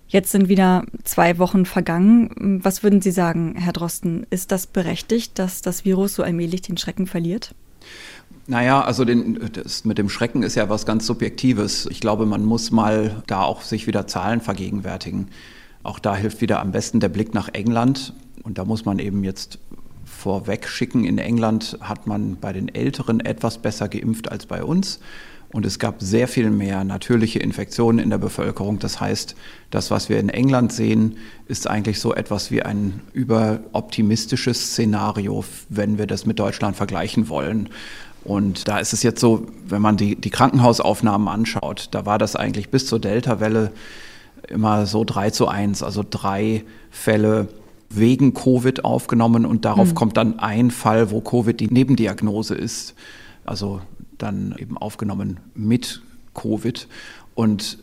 Jetzt 0.10 0.32
sind 0.32 0.50
wieder 0.50 0.84
zwei 1.06 1.40
Wochen 1.40 1.66
vergangen. 1.66 2.60
Was 2.62 2.84
würden 2.84 3.02
Sie 3.02 3.12
sagen, 3.12 3.56
Herr 3.58 3.74
Drosten? 3.74 4.28
Ist 4.30 4.52
das 4.52 4.68
berechtigt, 4.68 5.40
dass 5.40 5.62
das 5.62 5.86
Virus 5.86 6.16
so 6.16 6.24
allmählich 6.24 6.62
den 6.62 6.78
Schrecken 6.78 7.08
verliert? 7.08 7.56
Naja, 8.46 8.82
also 8.82 9.06
den, 9.06 9.40
das 9.54 9.86
mit 9.86 9.98
dem 9.98 10.10
Schrecken 10.10 10.44
ist 10.44 10.56
ja 10.56 10.68
was 10.68 10.86
ganz 10.86 11.06
Subjektives. 11.08 11.88
Ich 11.90 12.02
glaube, 12.02 12.26
man 12.26 12.44
muss 12.44 12.72
mal 12.72 13.24
da 13.28 13.44
auch 13.44 13.62
sich 13.62 13.88
wieder 13.88 14.06
Zahlen 14.06 14.42
vergegenwärtigen. 14.42 15.30
Auch 15.82 16.00
da 16.00 16.16
hilft 16.16 16.42
wieder 16.42 16.60
am 16.60 16.72
besten 16.72 17.00
der 17.00 17.10
Blick 17.10 17.34
nach 17.34 17.50
England. 17.54 18.14
Und 18.44 18.58
da 18.58 18.66
muss 18.66 18.84
man 18.84 19.00
eben 19.00 19.24
jetzt 19.24 19.60
vorweg 20.04 20.68
schicken, 20.68 21.06
in 21.06 21.18
England 21.18 21.78
hat 21.82 22.08
man 22.08 22.38
bei 22.40 22.54
den 22.54 22.74
Älteren 22.74 23.20
etwas 23.20 23.58
besser 23.58 23.88
geimpft 23.88 24.32
als 24.32 24.46
bei 24.46 24.64
uns. 24.64 25.00
Und 25.54 25.68
es 25.68 25.78
gab 25.78 26.02
sehr 26.02 26.28
viel 26.28 26.50
mehr 26.50 26.84
natürliche 26.84 27.38
Infektionen 27.38 28.00
in 28.00 28.10
der 28.10 28.18
Bevölkerung. 28.18 28.80
Das 28.80 29.00
heißt, 29.00 29.36
das, 29.70 29.92
was 29.92 30.10
wir 30.10 30.20
in 30.20 30.30
England 30.30 30.74
sehen, 30.74 31.18
ist 31.48 31.68
eigentlich 31.68 32.00
so 32.00 32.16
etwas 32.16 32.50
wie 32.50 32.64
ein 32.64 33.02
überoptimistisches 33.14 34.72
Szenario, 34.72 35.46
wenn 35.70 36.00
wir 36.00 36.08
das 36.08 36.26
mit 36.26 36.40
Deutschland 36.40 36.76
vergleichen 36.76 37.30
wollen. 37.30 37.70
Und 38.24 38.68
da 38.68 38.80
ist 38.80 38.94
es 38.94 39.04
jetzt 39.04 39.20
so, 39.20 39.48
wenn 39.68 39.82
man 39.82 39.98
die, 39.98 40.16
die 40.16 40.30
Krankenhausaufnahmen 40.30 41.28
anschaut, 41.28 41.90
da 41.92 42.06
war 42.06 42.18
das 42.18 42.36
eigentlich 42.36 42.70
bis 42.70 42.86
zur 42.86 43.00
Delta-Welle 43.00 43.72
immer 44.48 44.86
so 44.86 45.04
3 45.04 45.30
zu 45.32 45.48
1, 45.48 45.84
also 45.84 46.04
drei 46.10 46.64
Fälle 46.90 47.48
wegen 47.90 48.34
Covid 48.34 48.86
aufgenommen 48.86 49.46
und 49.46 49.66
darauf 49.66 49.90
mhm. 49.90 49.96
kommt 49.96 50.18
dann 50.18 50.40
ein 50.40 50.72
Fall, 50.72 51.12
wo 51.12 51.22
Covid 51.22 51.60
die 51.60 51.68
Nebendiagnose 51.68 52.56
ist, 52.56 52.96
also 53.46 53.82
dann 54.18 54.56
eben 54.58 54.78
aufgenommen 54.78 55.40
mit 55.54 56.02
Covid. 56.34 56.88
Und 57.36 57.78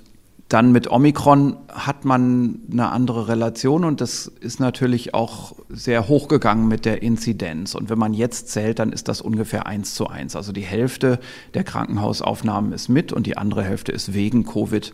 dann 0.50 0.72
mit 0.72 0.90
Omikron 0.90 1.56
hat 1.68 2.04
man 2.04 2.58
eine 2.72 2.90
andere 2.90 3.28
Relation 3.28 3.84
und 3.84 4.00
das 4.00 4.26
ist 4.26 4.58
natürlich 4.58 5.14
auch 5.14 5.54
sehr 5.68 6.08
hochgegangen 6.08 6.66
mit 6.66 6.84
der 6.84 7.02
Inzidenz. 7.02 7.76
Und 7.76 7.88
wenn 7.88 8.00
man 8.00 8.14
jetzt 8.14 8.48
zählt, 8.48 8.80
dann 8.80 8.92
ist 8.92 9.06
das 9.06 9.20
ungefähr 9.20 9.66
eins 9.66 9.94
zu 9.94 10.08
eins. 10.08 10.34
Also 10.34 10.50
die 10.50 10.62
Hälfte 10.62 11.20
der 11.54 11.62
Krankenhausaufnahmen 11.62 12.72
ist 12.72 12.88
mit 12.88 13.12
und 13.12 13.28
die 13.28 13.38
andere 13.38 13.62
Hälfte 13.62 13.92
ist 13.92 14.12
wegen 14.12 14.44
Covid. 14.44 14.92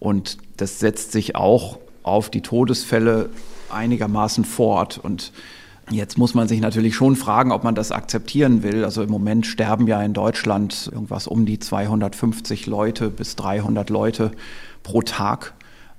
Und 0.00 0.38
das 0.56 0.80
setzt 0.80 1.12
sich 1.12 1.36
auch 1.36 1.78
auf 2.02 2.28
die 2.28 2.42
Todesfälle 2.42 3.30
einigermaßen 3.70 4.44
fort. 4.44 4.98
Und 4.98 5.32
Jetzt 5.90 6.18
muss 6.18 6.34
man 6.34 6.48
sich 6.48 6.60
natürlich 6.60 6.96
schon 6.96 7.14
fragen, 7.14 7.52
ob 7.52 7.62
man 7.62 7.76
das 7.76 7.92
akzeptieren 7.92 8.62
will. 8.62 8.84
Also 8.84 9.02
im 9.02 9.10
Moment 9.10 9.46
sterben 9.46 9.86
ja 9.86 10.02
in 10.02 10.14
Deutschland 10.14 10.90
irgendwas 10.92 11.28
um 11.28 11.46
die 11.46 11.60
250 11.60 12.66
Leute 12.66 13.10
bis 13.10 13.36
300 13.36 13.88
Leute 13.90 14.32
pro 14.82 15.02
Tag. 15.02 15.54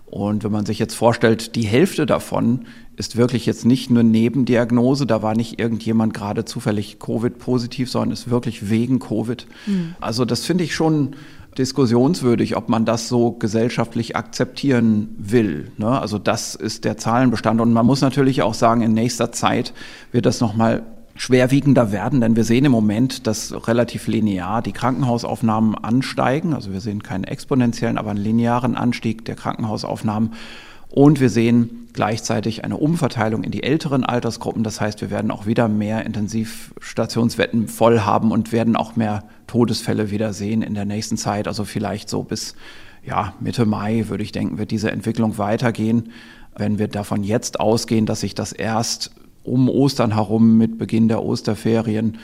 Und 0.06 0.44
wenn 0.44 0.52
man 0.52 0.66
sich 0.66 0.80
jetzt 0.80 0.96
vorstellt, 0.96 1.56
die 1.56 1.66
Hälfte 1.66 2.06
davon 2.06 2.66
ist 2.96 3.16
wirklich 3.16 3.46
jetzt 3.46 3.66
nicht 3.66 3.90
eine 3.90 4.04
Nebendiagnose, 4.04 5.06
da 5.06 5.22
war 5.22 5.36
nicht 5.36 5.60
irgendjemand 5.60 6.14
gerade 6.14 6.46
zufällig 6.46 6.98
Covid-positiv, 7.00 7.90
sondern 7.90 8.12
ist 8.12 8.30
wirklich 8.30 8.70
wegen 8.70 9.00
Covid. 9.00 9.48
Mhm. 9.68 9.96
Also 10.00 10.26
das 10.26 10.46
finde 10.46 10.64
ich 10.64 10.74
schon 10.74 11.16
diskussionswürdig, 11.58 12.56
ob 12.56 12.70
man 12.70 12.86
das 12.86 13.08
so 13.08 13.32
gesellschaftlich 13.32 14.16
akzeptieren 14.16 15.16
will. 15.18 15.72
Ne? 15.78 16.00
Also 16.00 16.20
das 16.20 16.56
ist 16.56 16.86
der 16.86 16.98
Zahlenbestand. 16.98 17.62
Und 17.62 17.74
man 17.74 17.86
muss 17.86 18.02
natürlich 18.02 18.42
auch 18.42 18.54
sagen, 18.54 18.82
in 18.82 18.94
nächster 18.94 19.32
Zeit 19.32 19.74
wird 20.12 20.26
das 20.26 20.40
nochmal 20.40 20.84
schwerwiegender 21.16 21.92
werden, 21.92 22.22
denn 22.22 22.36
wir 22.36 22.44
sehen 22.44 22.66
im 22.66 22.72
Moment, 22.72 23.26
dass 23.26 23.68
relativ 23.68 24.08
linear 24.08 24.62
die 24.62 24.72
Krankenhausaufnahmen 24.72 25.76
ansteigen. 25.76 26.54
Also 26.54 26.72
wir 26.74 26.82
sehen 26.82 27.02
keinen 27.02 27.24
exponentiellen, 27.24 27.98
aber 27.98 28.12
einen 28.12 28.20
linearen 28.20 28.76
Anstieg 28.76 29.26
der 29.26 29.36
Krankenhausaufnahmen. 29.36 30.34
Und 30.90 31.20
wir 31.20 31.30
sehen 31.30 31.87
gleichzeitig 31.98 32.64
eine 32.64 32.78
Umverteilung 32.78 33.44
in 33.44 33.50
die 33.50 33.64
älteren 33.64 34.04
Altersgruppen. 34.04 34.64
Das 34.64 34.80
heißt, 34.80 35.02
wir 35.02 35.10
werden 35.10 35.32
auch 35.32 35.48
wieder 35.48 35.68
mehr 35.68 36.06
Intensivstationswetten 36.06 37.68
voll 37.68 38.02
haben 38.02 38.32
und 38.32 38.52
werden 38.52 38.76
auch 38.76 38.96
mehr 38.96 39.24
Todesfälle 39.48 40.12
wieder 40.12 40.32
sehen 40.32 40.62
in 40.62 40.76
der 40.76 40.86
nächsten 40.86 41.18
Zeit. 41.18 41.48
Also 41.48 41.66
vielleicht 41.66 42.08
so 42.08 42.22
bis 42.22 42.54
ja, 43.04 43.34
Mitte 43.40 43.66
Mai, 43.66 44.06
würde 44.10 44.24
ich 44.24 44.32
denken, 44.32 44.60
wird 44.60 44.70
diese 44.70 44.92
Entwicklung 44.92 45.40
weitergehen. 45.40 46.12
Wenn 46.56 46.78
wir 46.78 46.88
davon 46.88 47.24
jetzt 47.24 47.60
ausgehen, 47.60 48.06
dass 48.06 48.20
sich 48.20 48.36
das 48.36 48.52
erst 48.52 49.10
um 49.44 49.68
Ostern 49.68 50.14
herum 50.14 50.56
mit 50.56 50.78
Beginn 50.78 51.08
der 51.08 51.24
Osterferien 51.24 52.20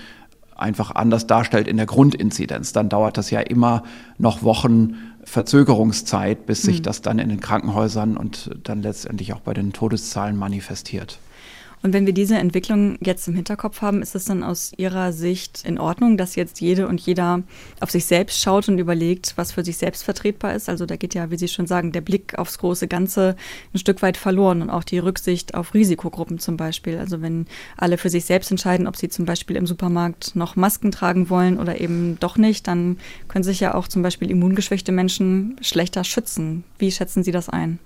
einfach 0.56 0.92
anders 0.92 1.28
darstellt 1.28 1.68
in 1.68 1.78
der 1.78 1.86
Grundinzidenz, 1.86 2.74
dann 2.74 2.90
dauert 2.90 3.18
das 3.18 3.32
ja 3.32 3.40
immer 3.40 3.84
noch 4.18 4.44
Wochen 4.44 4.96
Verzögerungszeit, 5.24 6.46
bis 6.46 6.62
sich 6.64 6.80
mhm. 6.80 6.84
das 6.84 7.02
dann 7.02 7.20
in 7.20 7.30
den 7.30 7.40
Krankenhäusern 7.40 8.18
und 8.18 8.52
dann 8.64 8.82
letztendlich 8.82 9.34
auch 9.34 9.40
bei 9.40 9.54
den 9.54 9.74
Todeszahlen 9.74 10.38
manifestiert. 10.38 11.20
Und 11.84 11.92
wenn 11.92 12.06
wir 12.06 12.14
diese 12.14 12.38
Entwicklung 12.38 12.98
jetzt 13.02 13.28
im 13.28 13.36
Hinterkopf 13.36 13.82
haben, 13.82 14.02
ist 14.02 14.16
es 14.16 14.24
dann 14.24 14.42
aus 14.42 14.72
Ihrer 14.78 15.12
Sicht 15.12 15.64
in 15.66 15.78
Ordnung, 15.78 16.16
dass 16.16 16.36
jetzt 16.36 16.62
jede 16.62 16.88
und 16.88 17.02
jeder 17.02 17.44
auf 17.82 17.92
sich 17.92 18.06
selbst 18.06 18.42
schaut 18.42 18.70
und 18.70 18.80
überlegt, 18.80 19.34
was 19.36 19.52
für 19.52 19.66
sich 19.66 19.76
selbst 19.76 20.04
vertretbar 20.04 20.56
ist? 20.56 20.70
Also 20.70 20.86
da 20.86 20.96
geht 20.96 21.14
ja, 21.14 21.30
wie 21.30 21.38
Sie 21.38 21.50
schon 21.50 21.68
sagen, 21.68 21.92
der 21.92 22.00
Blick 22.00 22.40
aufs 22.40 22.58
große 22.58 22.88
Ganze 22.88 23.36
ein 23.74 23.80
Stück 23.80 24.02
weit 24.02 24.16
verloren 24.16 24.62
und 24.62 24.70
auch 24.70 24.86
die 24.86 24.98
Rücksicht 24.98 25.56
auf 25.56 25.74
Risikogruppen 25.74 26.40
zum 26.40 26.56
Beispiel. 26.56 26.98
Also 26.98 27.22
wenn 27.22 27.48
alle 27.76 27.98
für 27.98 28.10
sich 28.10 28.24
selbst 28.24 28.50
entscheiden, 28.50 28.88
ob 28.88 28.96
sie 28.96 29.10
zum 29.10 29.26
Beispiel 29.26 29.58
im 29.58 29.68
Supermarkt 29.68 30.38
noch 30.38 30.56
Masken 30.56 30.90
tragen 30.90 31.30
wollen 31.30 31.60
oder 31.60 31.82
eben 31.82 32.18
doch 32.22 32.38
nicht, 32.38 32.66
dann 32.68 32.98
können 33.28 33.44
sich 33.44 33.60
ja 33.60 33.76
auch 33.76 33.90
zum 33.90 34.04
Beispiel 34.04 34.32
immungeschwächte 34.32 34.94
Menschen 34.94 35.58
schlechter 35.60 36.06
schützen. 36.06 36.64
Wie 36.80 36.92
schätzen 36.92 37.24
Sie 37.24 37.32
das 37.32 37.50
ein? 37.50 37.80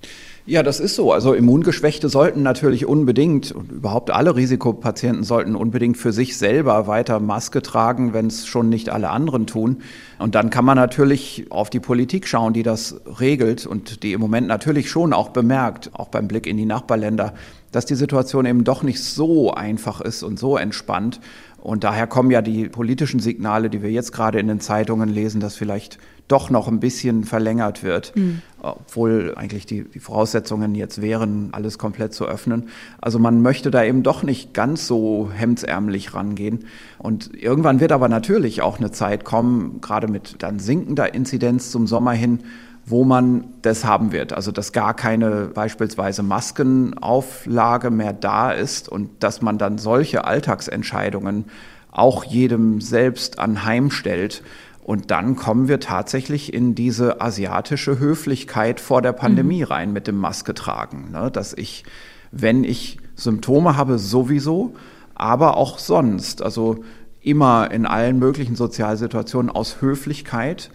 Ja, 0.50 0.64
das 0.64 0.80
ist 0.80 0.96
so. 0.96 1.12
Also 1.12 1.34
Immungeschwächte 1.34 2.08
sollten 2.08 2.42
natürlich 2.42 2.86
unbedingt 2.86 3.52
und 3.52 3.70
überhaupt 3.70 4.12
alle 4.12 4.38
Risikopatienten 4.38 5.26
sollten 5.26 5.58
unbedingt 5.58 5.98
für 5.98 6.14
sich 6.14 6.38
selber 6.38 6.88
weiter 6.88 7.20
Maske 7.20 7.62
tragen, 7.62 8.14
wenn 8.14 8.28
es 8.28 8.48
schon 8.48 8.70
nicht 8.70 8.88
alle 8.88 9.10
anderen 9.10 9.46
tun. 9.46 9.82
Und 10.20 10.36
dann 10.36 10.50
kann 10.50 10.64
man 10.64 10.78
natürlich 10.78 11.48
auf 11.50 11.70
die 11.70 11.82
Politik 11.82 12.30
schauen, 12.30 12.54
die 12.54 12.64
das 12.64 13.02
regelt 13.20 13.66
und 13.66 14.04
die 14.04 14.14
im 14.14 14.22
Moment 14.22 14.48
natürlich 14.48 14.90
schon 14.90 15.12
auch 15.12 15.32
bemerkt, 15.32 15.90
auch 15.92 16.08
beim 16.08 16.30
Blick 16.30 16.48
in 16.48 16.56
die 16.56 16.66
Nachbarländer, 16.66 17.34
dass 17.74 17.86
die 17.86 17.96
Situation 17.96 18.46
eben 18.46 18.64
doch 18.64 18.84
nicht 18.84 19.04
so 19.04 19.52
einfach 19.52 20.00
ist 20.00 20.24
und 20.24 20.40
so 20.40 20.56
entspannt. 20.56 21.20
Und 21.58 21.84
daher 21.84 22.08
kommen 22.08 22.32
ja 22.32 22.42
die 22.42 22.70
politischen 22.70 23.20
Signale, 23.20 23.70
die 23.70 23.82
wir 23.84 23.92
jetzt 23.92 24.14
gerade 24.14 24.40
in 24.40 24.48
den 24.48 24.62
Zeitungen 24.62 25.10
lesen, 25.10 25.42
dass 25.42 25.58
vielleicht 25.58 25.98
doch 26.28 26.50
noch 26.50 26.68
ein 26.68 26.80
bisschen 26.80 27.24
verlängert 27.24 27.84
wird, 27.84 28.14
mhm. 28.16 28.42
obwohl 28.62 29.34
eigentlich 29.38 29.66
die, 29.66 29.84
die 29.84 30.00
Voraussetzungen 30.00 30.76
jetzt 30.76 31.02
wären, 31.02 31.50
alles 31.54 31.78
komplett 31.78 32.14
zu 32.14 32.26
öffnen. 32.26 32.68
Also 33.00 33.18
man 33.18 33.42
möchte 33.42 33.72
da 33.72 33.84
eben 33.84 34.04
doch 34.04 34.24
nicht 34.24 34.54
ganz 34.54 34.88
so 34.88 35.30
hemdsärmlich 35.34 36.14
rangehen. 36.14 36.66
Und 36.98 37.34
irgendwann 37.34 37.80
wird 37.80 37.92
aber 37.94 38.10
natürlich 38.10 38.62
auch 38.62 38.78
eine 38.78 38.92
Zeit 38.92 39.24
kommen, 39.24 39.80
gerade 39.80 40.08
mit 40.08 40.36
dann 40.40 40.60
sinkender 40.60 41.14
Inzidenz 41.14 41.72
zum 41.72 41.88
Sommer 41.88 42.12
hin, 42.12 42.40
wo 42.86 43.04
man 43.04 43.46
das 43.62 43.86
haben 43.86 44.12
wird. 44.12 44.34
Also 44.34 44.52
dass 44.52 44.72
gar 44.72 44.94
keine 44.94 45.48
beispielsweise 45.54 46.24
Maskenauflage 46.24 47.90
mehr 47.90 48.14
da 48.14 48.52
ist 48.52 48.90
und 48.90 49.10
dass 49.24 49.42
man 49.42 49.58
dann 49.58 49.78
solche 49.78 50.26
Alltagsentscheidungen 50.26 51.46
auch 51.92 52.24
jedem 52.24 52.80
selbst 52.80 53.40
anheimstellt. 53.40 54.44
Und 54.88 55.12
dann 55.12 55.36
kommen 55.36 55.68
wir 55.68 55.82
tatsächlich 55.82 56.54
in 56.54 56.74
diese 56.74 57.20
asiatische 57.20 58.00
Höflichkeit 58.00 58.80
vor 58.80 59.02
der 59.02 59.12
Pandemie 59.12 59.66
mhm. 59.66 59.68
rein 59.68 59.92
mit 59.92 60.08
dem 60.08 60.16
Maske 60.16 60.54
tragen. 60.54 61.12
Ne? 61.12 61.30
Dass 61.30 61.52
ich, 61.52 61.84
wenn 62.32 62.64
ich 62.64 62.98
Symptome 63.14 63.76
habe, 63.76 64.00
sowieso, 64.00 64.76
aber 65.14 65.58
auch 65.58 65.78
sonst, 65.78 66.42
also 66.42 66.86
immer 67.20 67.70
in 67.70 67.86
allen 67.86 68.18
möglichen 68.18 68.56
Sozialsituationen 68.56 69.52
aus 69.52 69.82
Höflichkeit 69.82 70.72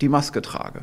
die 0.00 0.08
Maske 0.08 0.42
trage. 0.42 0.80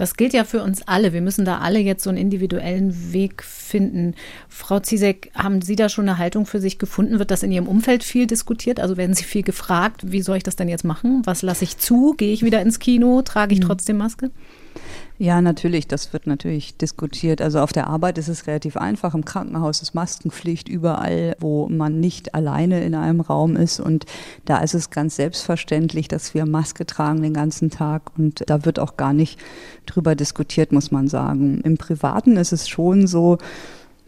Das 0.00 0.16
gilt 0.16 0.32
ja 0.32 0.44
für 0.44 0.62
uns 0.62 0.80
alle. 0.88 1.12
Wir 1.12 1.20
müssen 1.20 1.44
da 1.44 1.58
alle 1.58 1.78
jetzt 1.78 2.04
so 2.04 2.08
einen 2.08 2.16
individuellen 2.16 3.12
Weg 3.12 3.42
finden. 3.42 4.14
Frau 4.48 4.80
Zizek, 4.80 5.30
haben 5.34 5.60
Sie 5.60 5.76
da 5.76 5.90
schon 5.90 6.08
eine 6.08 6.16
Haltung 6.16 6.46
für 6.46 6.58
sich 6.58 6.78
gefunden? 6.78 7.18
Wird 7.18 7.30
das 7.30 7.42
in 7.42 7.52
Ihrem 7.52 7.68
Umfeld 7.68 8.02
viel 8.02 8.26
diskutiert? 8.26 8.80
Also 8.80 8.96
werden 8.96 9.12
Sie 9.12 9.24
viel 9.24 9.42
gefragt, 9.42 10.10
wie 10.10 10.22
soll 10.22 10.38
ich 10.38 10.42
das 10.42 10.56
denn 10.56 10.70
jetzt 10.70 10.86
machen? 10.86 11.20
Was 11.26 11.42
lasse 11.42 11.64
ich 11.64 11.76
zu? 11.76 12.14
Gehe 12.16 12.32
ich 12.32 12.42
wieder 12.42 12.62
ins 12.62 12.78
Kino? 12.78 13.20
Trage 13.20 13.52
ich 13.52 13.60
hm. 13.60 13.66
trotzdem 13.66 13.98
Maske? 13.98 14.30
Ja, 15.22 15.42
natürlich, 15.42 15.86
das 15.86 16.14
wird 16.14 16.26
natürlich 16.26 16.78
diskutiert. 16.78 17.42
Also 17.42 17.60
auf 17.60 17.74
der 17.74 17.88
Arbeit 17.88 18.16
ist 18.16 18.28
es 18.28 18.46
relativ 18.46 18.78
einfach. 18.78 19.14
Im 19.14 19.26
Krankenhaus 19.26 19.82
ist 19.82 19.92
Maskenpflicht 19.92 20.66
überall, 20.66 21.36
wo 21.40 21.68
man 21.68 22.00
nicht 22.00 22.34
alleine 22.34 22.82
in 22.82 22.94
einem 22.94 23.20
Raum 23.20 23.54
ist. 23.54 23.80
Und 23.80 24.06
da 24.46 24.60
ist 24.60 24.72
es 24.72 24.88
ganz 24.88 25.16
selbstverständlich, 25.16 26.08
dass 26.08 26.32
wir 26.32 26.46
Maske 26.46 26.86
tragen 26.86 27.20
den 27.20 27.34
ganzen 27.34 27.68
Tag. 27.68 28.12
Und 28.16 28.44
da 28.46 28.64
wird 28.64 28.78
auch 28.78 28.96
gar 28.96 29.12
nicht 29.12 29.38
drüber 29.84 30.14
diskutiert, 30.14 30.72
muss 30.72 30.90
man 30.90 31.06
sagen. 31.06 31.60
Im 31.64 31.76
Privaten 31.76 32.38
ist 32.38 32.52
es 32.52 32.66
schon 32.66 33.06
so, 33.06 33.36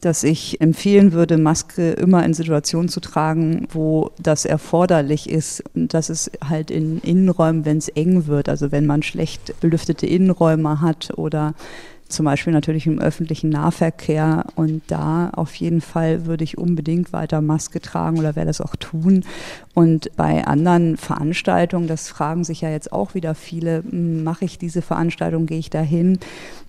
dass 0.03 0.25
ich 0.25 0.61
empfehlen 0.61 1.13
würde, 1.13 1.39
Maske 1.39 1.93
immer 1.93 2.25
in 2.25 2.35
Situationen 2.35 2.89
zu 2.89 3.01
tragen, 3.01 3.69
wo 3.71 4.11
das 4.19 4.45
erforderlich 4.45 5.31
ist. 5.31 5.63
Und 5.75 5.95
das 5.95 6.11
ist 6.11 6.33
halt 6.47 6.73
in 6.73 6.99
Innenräumen, 7.01 7.65
wenn 7.65 7.79
es 7.79 7.89
eng 7.89 8.27
wird, 8.27 8.49
also 8.49 8.73
wenn 8.73 8.85
man 8.85 9.05
schlecht 9.05 9.59
belüftete 9.61 10.07
Innenräume 10.07 10.81
hat 10.81 11.17
oder 11.17 11.55
zum 12.09 12.27
Beispiel 12.27 12.53
natürlich 12.53 12.87
im 12.87 12.99
öffentlichen 12.99 13.51
Nahverkehr. 13.51 14.45
Und 14.57 14.83
da 14.89 15.31
auf 15.31 15.55
jeden 15.55 15.81
Fall 15.81 16.27
würde 16.27 16.45
ich 16.45 16.59
unbedingt 16.59 17.13
weiter 17.13 17.41
Maske 17.41 17.81
tragen 17.81 18.19
oder 18.19 18.37
werde 18.37 18.49
das 18.49 18.61
auch 18.61 18.77
tun. 18.77 19.25
Und 19.75 20.15
bei 20.17 20.45
anderen 20.47 20.99
Veranstaltungen, 20.99 21.87
das 21.87 22.09
fragen 22.09 22.45
sich 22.45 22.61
ja 22.61 22.71
jetzt 22.71 22.93
auch 22.93 23.15
wieder 23.15 23.35
viele, 23.35 23.83
hm, 23.83 24.23
mache 24.23 24.45
ich 24.45 24.59
diese 24.59 24.83
Veranstaltung, 24.83 25.47
gehe 25.47 25.59
ich 25.59 25.71
dahin? 25.71 26.19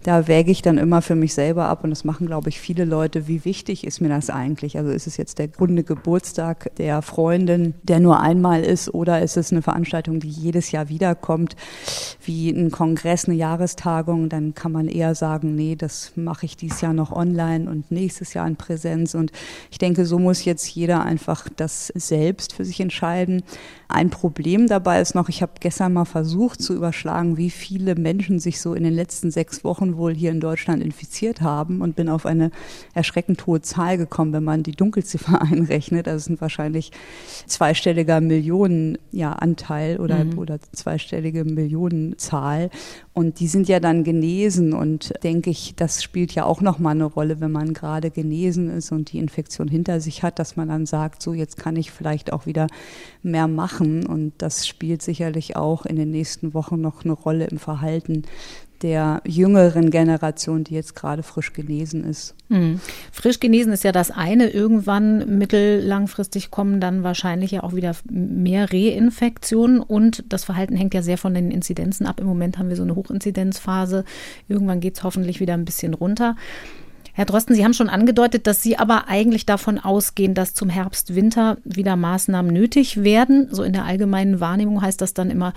Da 0.04 0.28
wäge 0.28 0.52
ich 0.52 0.62
dann 0.62 0.78
immer 0.78 1.02
für 1.02 1.16
mich 1.16 1.34
selber 1.34 1.66
ab 1.66 1.84
und 1.84 1.90
das 1.90 2.04
machen, 2.04 2.28
glaube 2.28 2.50
ich, 2.50 2.60
viele 2.60 2.86
Leute. 2.86 3.28
Wie 3.28 3.46
wichtig 3.46 3.86
ist 3.86 4.02
mir 4.02 4.10
das 4.10 4.30
eigentlich? 4.30 4.78
Also 4.78 4.92
ist 4.92 5.08
es 5.08 5.18
jetzt 5.18 5.40
der 5.40 5.50
runde 5.60 5.84
Geburtstag 5.84 6.76
der 6.78 7.02
Freundin, 7.02 7.74
der 7.84 8.00
nur 8.00 8.20
einmal 8.20 8.64
ist 8.64 8.94
oder 8.94 9.22
ist 9.22 9.38
es 9.38 9.52
eine 9.52 9.62
Veranstaltung, 9.62 10.20
die 10.20 10.30
jedes 10.30 10.72
Jahr 10.72 10.90
wiederkommt, 10.90 11.56
wie 12.26 12.50
ein 12.50 12.72
Kongress, 12.72 13.26
eine 13.26 13.36
Jahrestagung? 13.36 14.30
Dann 14.30 14.56
kann 14.56 14.72
man 14.72 14.88
eher 14.88 15.16
sagen, 15.16 15.56
nee, 15.56 15.76
das 15.76 16.14
mache 16.16 16.46
ich 16.46 16.58
dieses 16.58 16.82
Jahr 16.82 16.94
noch 16.94 17.12
online 17.12 17.70
und 17.70 17.92
nächstes 17.92 18.34
Jahr 18.34 18.48
in 18.48 18.56
Präsenz. 18.56 19.14
Und 19.14 19.32
ich 19.72 19.78
denke, 19.78 20.06
so 20.06 20.20
muss 20.20 20.46
jetzt 20.46 20.68
jeder 20.68 21.04
einfach 21.04 21.48
das 21.56 21.88
selbst 21.96 22.54
für 22.54 22.64
sich 22.64 22.80
entscheiden. 22.80 22.93
Ein 23.88 24.10
Problem 24.10 24.68
dabei 24.68 25.02
ist 25.02 25.14
noch, 25.14 25.30
ich 25.30 25.42
habe 25.42 25.54
gestern 25.60 25.94
mal 25.94 26.06
versucht 26.06 26.62
zu 26.62 26.74
überschlagen, 26.74 27.38
wie 27.38 27.50
viele 27.50 27.96
Menschen 27.96 28.40
sich 28.40 28.60
so 28.60 28.74
in 28.74 28.84
den 28.84 28.94
letzten 28.94 29.30
sechs 29.30 29.64
Wochen 29.64 29.98
wohl 29.98 30.16
hier 30.16 30.32
in 30.32 30.40
Deutschland 30.40 30.84
infiziert 30.84 31.42
haben 31.42 31.82
und 31.82 31.96
bin 31.96 32.10
auf 32.10 32.26
eine 32.26 32.50
erschreckend 32.94 33.46
hohe 33.46 33.62
Zahl 33.62 33.98
gekommen, 33.98 34.34
wenn 34.34 34.44
man 34.44 34.64
die 34.64 34.72
Dunkelziffer 34.72 35.42
einrechnet. 35.52 36.08
Also 36.08 36.18
es 36.18 36.26
sind 36.26 36.42
wahrscheinlich 36.42 36.92
zweistelliger 37.46 38.20
Millionenanteil 38.22 39.00
ja, 39.12 39.34
Anteil 39.34 40.00
oder, 40.00 40.24
mhm. 40.24 40.38
oder 40.38 40.60
zweistellige 40.72 41.46
Millionenzahl. 41.46 42.70
Und 43.14 43.40
die 43.40 43.48
sind 43.48 43.68
ja 43.68 43.80
dann 43.80 44.04
genesen 44.04 44.74
und 44.74 45.14
denke 45.24 45.50
ich, 45.50 45.76
das 45.76 46.02
spielt 46.02 46.34
ja 46.34 46.46
auch 46.46 46.62
nochmal 46.62 46.96
eine 46.96 47.06
Rolle, 47.06 47.40
wenn 47.40 47.52
man 47.52 47.74
gerade 47.74 48.10
genesen 48.10 48.70
ist 48.70 48.92
und 48.92 49.12
die 49.12 49.20
Infektion 49.20 49.68
hinter 49.68 50.00
sich 50.00 50.24
hat, 50.24 50.40
dass 50.40 50.56
man 50.56 50.68
dann 50.68 50.86
sagt, 50.86 51.22
so 51.22 51.34
jetzt 51.34 51.58
kann 51.58 51.76
ich 51.76 51.92
vielleicht 51.92 52.34
auch 52.34 52.46
wieder 52.46 52.68
mehr 53.22 53.48
machen. 53.48 54.06
Und 54.06 54.34
das 54.38 54.68
spielt 54.68 55.02
sicherlich 55.02 55.56
auch 55.56 55.86
in 55.86 55.96
den 55.96 56.12
nächsten 56.12 56.54
Wochen 56.54 56.82
noch 56.82 57.04
eine 57.04 57.14
Rolle 57.14 57.46
im 57.46 57.58
Verhalten 57.58 58.24
der 58.84 59.22
jüngeren 59.26 59.90
Generation, 59.90 60.66
die 60.66 60.76
jetzt 60.76 60.94
gerade 60.94 61.24
frisch 61.24 61.54
genesen 61.54 62.04
ist. 62.04 62.36
Hm. 62.50 62.82
Frisch 63.12 63.40
genesen 63.40 63.72
ist 63.72 63.86
ja 63.86 63.94
das 63.94 64.12
eine. 64.12 64.50
Irgendwann 64.50 65.38
mittellangfristig 65.38 66.52
kommen 66.52 66.82
dann 66.82 67.02
wahrscheinlich 67.02 67.52
ja 67.52 67.64
auch 67.64 67.74
wieder 67.74 67.96
mehr 68.12 68.72
Reinfektionen 68.72 69.80
und 69.80 70.26
das 70.28 70.44
Verhalten 70.44 70.76
hängt 70.76 70.94
ja 70.94 71.02
sehr 71.02 71.18
von 71.18 71.34
den 71.34 71.50
Inzidenzen 71.50 72.06
ab. 72.06 72.20
Im 72.20 72.28
Moment 72.28 72.58
haben 72.58 72.70
wir 72.70 72.76
so 72.76 72.84
eine 72.84 72.96
Hochinzidenzphase. 72.96 74.04
Irgendwann 74.50 74.82
geht 74.82 74.98
es 74.98 75.04
hoffentlich 75.04 75.40
wieder 75.40 75.54
ein 75.54 75.66
bisschen 75.66 75.94
runter. 75.94 76.36
Herr 77.16 77.26
Drosten, 77.26 77.56
Sie 77.56 77.64
haben 77.64 77.76
schon 77.76 77.90
angedeutet, 77.90 78.48
dass 78.48 78.64
Sie 78.64 78.78
aber 78.80 79.08
eigentlich 79.08 79.46
davon 79.46 79.78
ausgehen, 79.78 80.34
dass 80.34 80.56
zum 80.56 80.70
Herbst, 80.70 81.14
Winter 81.14 81.58
wieder 81.64 81.96
Maßnahmen 81.96 82.52
nötig 82.52 83.04
werden. 83.04 83.50
So 83.52 83.62
in 83.62 83.74
der 83.74 83.86
allgemeinen 83.86 84.40
Wahrnehmung 84.40 84.82
heißt 84.82 85.00
das 85.00 85.14
dann 85.14 85.30
immer, 85.30 85.54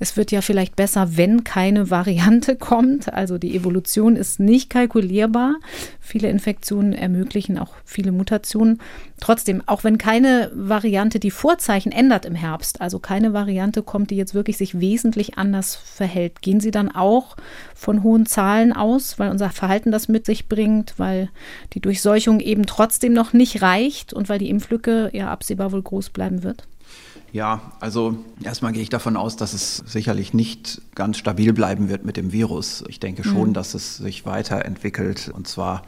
es 0.00 0.16
wird 0.16 0.32
ja 0.32 0.40
vielleicht 0.40 0.76
besser, 0.76 1.18
wenn 1.18 1.44
keine 1.44 1.90
Variante 1.90 2.56
kommt. 2.56 3.12
Also 3.12 3.36
die 3.36 3.54
Evolution 3.54 4.16
ist 4.16 4.40
nicht 4.40 4.70
kalkulierbar. 4.70 5.56
Viele 6.00 6.30
Infektionen 6.30 6.94
ermöglichen 6.94 7.58
auch 7.58 7.74
viele 7.84 8.10
Mutationen. 8.10 8.80
Trotzdem, 9.20 9.62
auch 9.66 9.84
wenn 9.84 9.98
keine 9.98 10.50
Variante 10.54 11.20
die 11.20 11.30
Vorzeichen 11.30 11.92
ändert 11.92 12.24
im 12.24 12.34
Herbst, 12.34 12.80
also 12.80 12.98
keine 12.98 13.34
Variante 13.34 13.82
kommt, 13.82 14.10
die 14.10 14.16
jetzt 14.16 14.34
wirklich 14.34 14.56
sich 14.56 14.80
wesentlich 14.80 15.36
anders 15.36 15.76
verhält, 15.76 16.40
gehen 16.40 16.60
Sie 16.60 16.70
dann 16.70 16.90
auch 16.90 17.36
von 17.74 18.02
hohen 18.02 18.24
Zahlen 18.24 18.72
aus, 18.72 19.18
weil 19.18 19.30
unser 19.30 19.50
Verhalten 19.50 19.92
das 19.92 20.08
mit 20.08 20.24
sich 20.24 20.48
bringt, 20.48 20.94
weil 20.96 21.28
die 21.74 21.80
Durchseuchung 21.80 22.40
eben 22.40 22.64
trotzdem 22.64 23.12
noch 23.12 23.34
nicht 23.34 23.60
reicht 23.60 24.14
und 24.14 24.30
weil 24.30 24.38
die 24.38 24.48
Impflücke 24.48 25.10
ja 25.12 25.30
absehbar 25.30 25.72
wohl 25.72 25.82
groß 25.82 26.08
bleiben 26.08 26.42
wird? 26.42 26.66
Ja, 27.32 27.72
also 27.78 28.16
erstmal 28.42 28.72
gehe 28.72 28.82
ich 28.82 28.88
davon 28.88 29.16
aus, 29.16 29.36
dass 29.36 29.52
es 29.52 29.78
sicherlich 29.86 30.34
nicht 30.34 30.82
ganz 30.94 31.16
stabil 31.16 31.52
bleiben 31.52 31.88
wird 31.88 32.04
mit 32.04 32.16
dem 32.16 32.32
Virus. 32.32 32.84
Ich 32.88 32.98
denke 32.98 33.22
schon, 33.24 33.50
mhm. 33.50 33.54
dass 33.54 33.74
es 33.74 33.96
sich 33.96 34.26
weiterentwickelt. 34.26 35.30
Und 35.32 35.46
zwar 35.46 35.82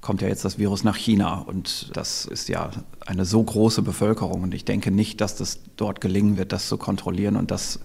kommt 0.00 0.20
ja 0.20 0.28
jetzt 0.28 0.44
das 0.44 0.58
Virus 0.58 0.82
nach 0.82 0.96
China 0.96 1.38
und 1.38 1.96
das 1.96 2.24
ist 2.24 2.48
ja 2.48 2.70
eine 3.06 3.24
so 3.24 3.42
große 3.42 3.82
Bevölkerung 3.82 4.42
und 4.42 4.52
ich 4.52 4.64
denke 4.64 4.90
nicht, 4.90 5.20
dass 5.20 5.36
das 5.36 5.60
dort 5.76 6.00
gelingen 6.00 6.36
wird, 6.36 6.52
das 6.52 6.68
zu 6.68 6.76
kontrollieren 6.76 7.36
und 7.36 7.52
das 7.52 7.78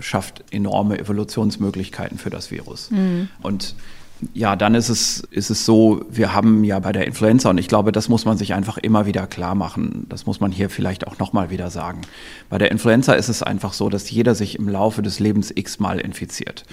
schafft 0.00 0.44
enorme 0.52 0.98
Evolutionsmöglichkeiten 0.98 2.18
für 2.18 2.30
das 2.30 2.50
Virus. 2.50 2.90
Mhm. 2.90 3.28
Und 3.40 3.76
Ja, 4.32 4.56
dann 4.56 4.74
ist 4.74 4.88
es, 4.88 5.20
ist 5.30 5.50
es 5.50 5.66
so, 5.66 6.04
wir 6.08 6.32
haben 6.32 6.64
ja 6.64 6.78
bei 6.78 6.92
der 6.92 7.06
Influenza, 7.06 7.50
und 7.50 7.58
ich 7.58 7.68
glaube, 7.68 7.92
das 7.92 8.08
muss 8.08 8.24
man 8.24 8.38
sich 8.38 8.54
einfach 8.54 8.78
immer 8.78 9.06
wieder 9.06 9.26
klar 9.26 9.54
machen, 9.54 10.06
das 10.08 10.24
muss 10.24 10.40
man 10.40 10.50
hier 10.50 10.70
vielleicht 10.70 11.06
auch 11.06 11.18
nochmal 11.18 11.50
wieder 11.50 11.68
sagen. 11.70 12.02
Bei 12.48 12.56
der 12.56 12.70
Influenza 12.70 13.14
ist 13.14 13.28
es 13.28 13.42
einfach 13.42 13.72
so, 13.72 13.88
dass 13.90 14.10
jeder 14.10 14.34
sich 14.34 14.58
im 14.58 14.68
Laufe 14.68 15.02
des 15.02 15.20
Lebens 15.20 15.52
x-mal 15.54 15.98
infiziert. 15.98 16.64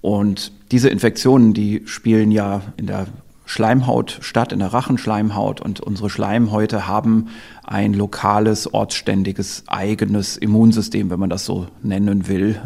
Und 0.00 0.52
diese 0.70 0.90
Infektionen, 0.90 1.54
die 1.54 1.82
spielen 1.86 2.30
ja 2.30 2.60
in 2.76 2.86
der 2.86 3.06
Schleimhaut 3.46 4.18
statt, 4.20 4.52
in 4.52 4.60
der 4.60 4.72
Rachenschleimhaut. 4.72 5.60
Und 5.60 5.80
unsere 5.80 6.10
Schleimhäute 6.10 6.86
haben 6.86 7.28
ein 7.64 7.92
lokales, 7.92 8.72
ortsständiges, 8.72 9.64
eigenes 9.66 10.36
Immunsystem, 10.36 11.10
wenn 11.10 11.20
man 11.20 11.30
das 11.30 11.44
so 11.44 11.66
nennen 11.82 12.28
will. 12.28 12.60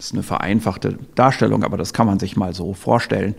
Das 0.00 0.06
ist 0.06 0.12
eine 0.14 0.22
vereinfachte 0.22 0.96
Darstellung, 1.14 1.62
aber 1.62 1.76
das 1.76 1.92
kann 1.92 2.06
man 2.06 2.18
sich 2.18 2.34
mal 2.34 2.54
so 2.54 2.72
vorstellen. 2.72 3.34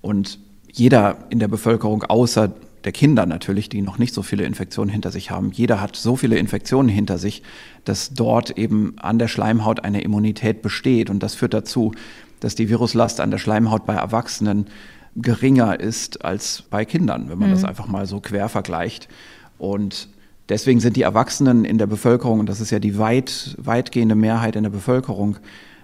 Und 0.00 0.40
jeder 0.72 1.18
in 1.30 1.38
der 1.38 1.46
Bevölkerung, 1.46 2.02
außer 2.02 2.50
der 2.82 2.90
Kinder 2.90 3.26
natürlich, 3.26 3.68
die 3.68 3.80
noch 3.80 3.96
nicht 3.96 4.12
so 4.12 4.22
viele 4.22 4.42
Infektionen 4.42 4.90
hinter 4.90 5.12
sich 5.12 5.30
haben, 5.30 5.52
jeder 5.52 5.80
hat 5.80 5.94
so 5.94 6.16
viele 6.16 6.36
Infektionen 6.36 6.88
hinter 6.88 7.16
sich, 7.16 7.44
dass 7.84 8.12
dort 8.12 8.58
eben 8.58 8.94
an 8.98 9.20
der 9.20 9.28
Schleimhaut 9.28 9.84
eine 9.84 10.00
Immunität 10.00 10.62
besteht. 10.62 11.10
Und 11.10 11.22
das 11.22 11.36
führt 11.36 11.54
dazu, 11.54 11.92
dass 12.40 12.56
die 12.56 12.68
Viruslast 12.68 13.20
an 13.20 13.30
der 13.30 13.38
Schleimhaut 13.38 13.86
bei 13.86 13.94
Erwachsenen 13.94 14.66
geringer 15.14 15.78
ist 15.78 16.24
als 16.24 16.64
bei 16.70 16.84
Kindern, 16.84 17.30
wenn 17.30 17.38
man 17.38 17.50
mhm. 17.50 17.54
das 17.54 17.62
einfach 17.62 17.86
mal 17.86 18.06
so 18.06 18.18
quer 18.18 18.48
vergleicht. 18.48 19.06
Und 19.58 20.08
deswegen 20.48 20.80
sind 20.80 20.96
die 20.96 21.02
Erwachsenen 21.02 21.64
in 21.64 21.78
der 21.78 21.86
Bevölkerung, 21.86 22.40
und 22.40 22.48
das 22.48 22.60
ist 22.60 22.72
ja 22.72 22.80
die 22.80 22.98
weit, 22.98 23.54
weitgehende 23.58 24.16
Mehrheit 24.16 24.56
in 24.56 24.64
der 24.64 24.70
Bevölkerung, 24.70 25.38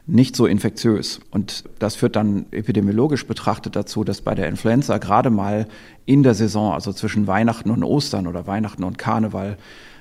nicht 0.06 0.36
so 0.36 0.46
infektiös. 0.46 1.20
Und 1.30 1.64
das 1.78 1.96
führt 1.96 2.16
dann 2.16 2.46
epidemiologisch 2.52 3.26
betrachtet 3.26 3.74
dazu, 3.74 4.04
dass 4.04 4.20
bei 4.20 4.34
der 4.34 4.48
Influenza 4.48 4.98
gerade 4.98 5.30
mal 5.30 5.66
in 6.04 6.22
der 6.22 6.34
Saison, 6.34 6.72
also 6.72 6.92
zwischen 6.92 7.26
Weihnachten 7.26 7.70
und 7.70 7.82
Ostern 7.82 8.26
oder 8.26 8.46
Weihnachten 8.46 8.84
und 8.84 8.98
Karneval, 8.98 9.58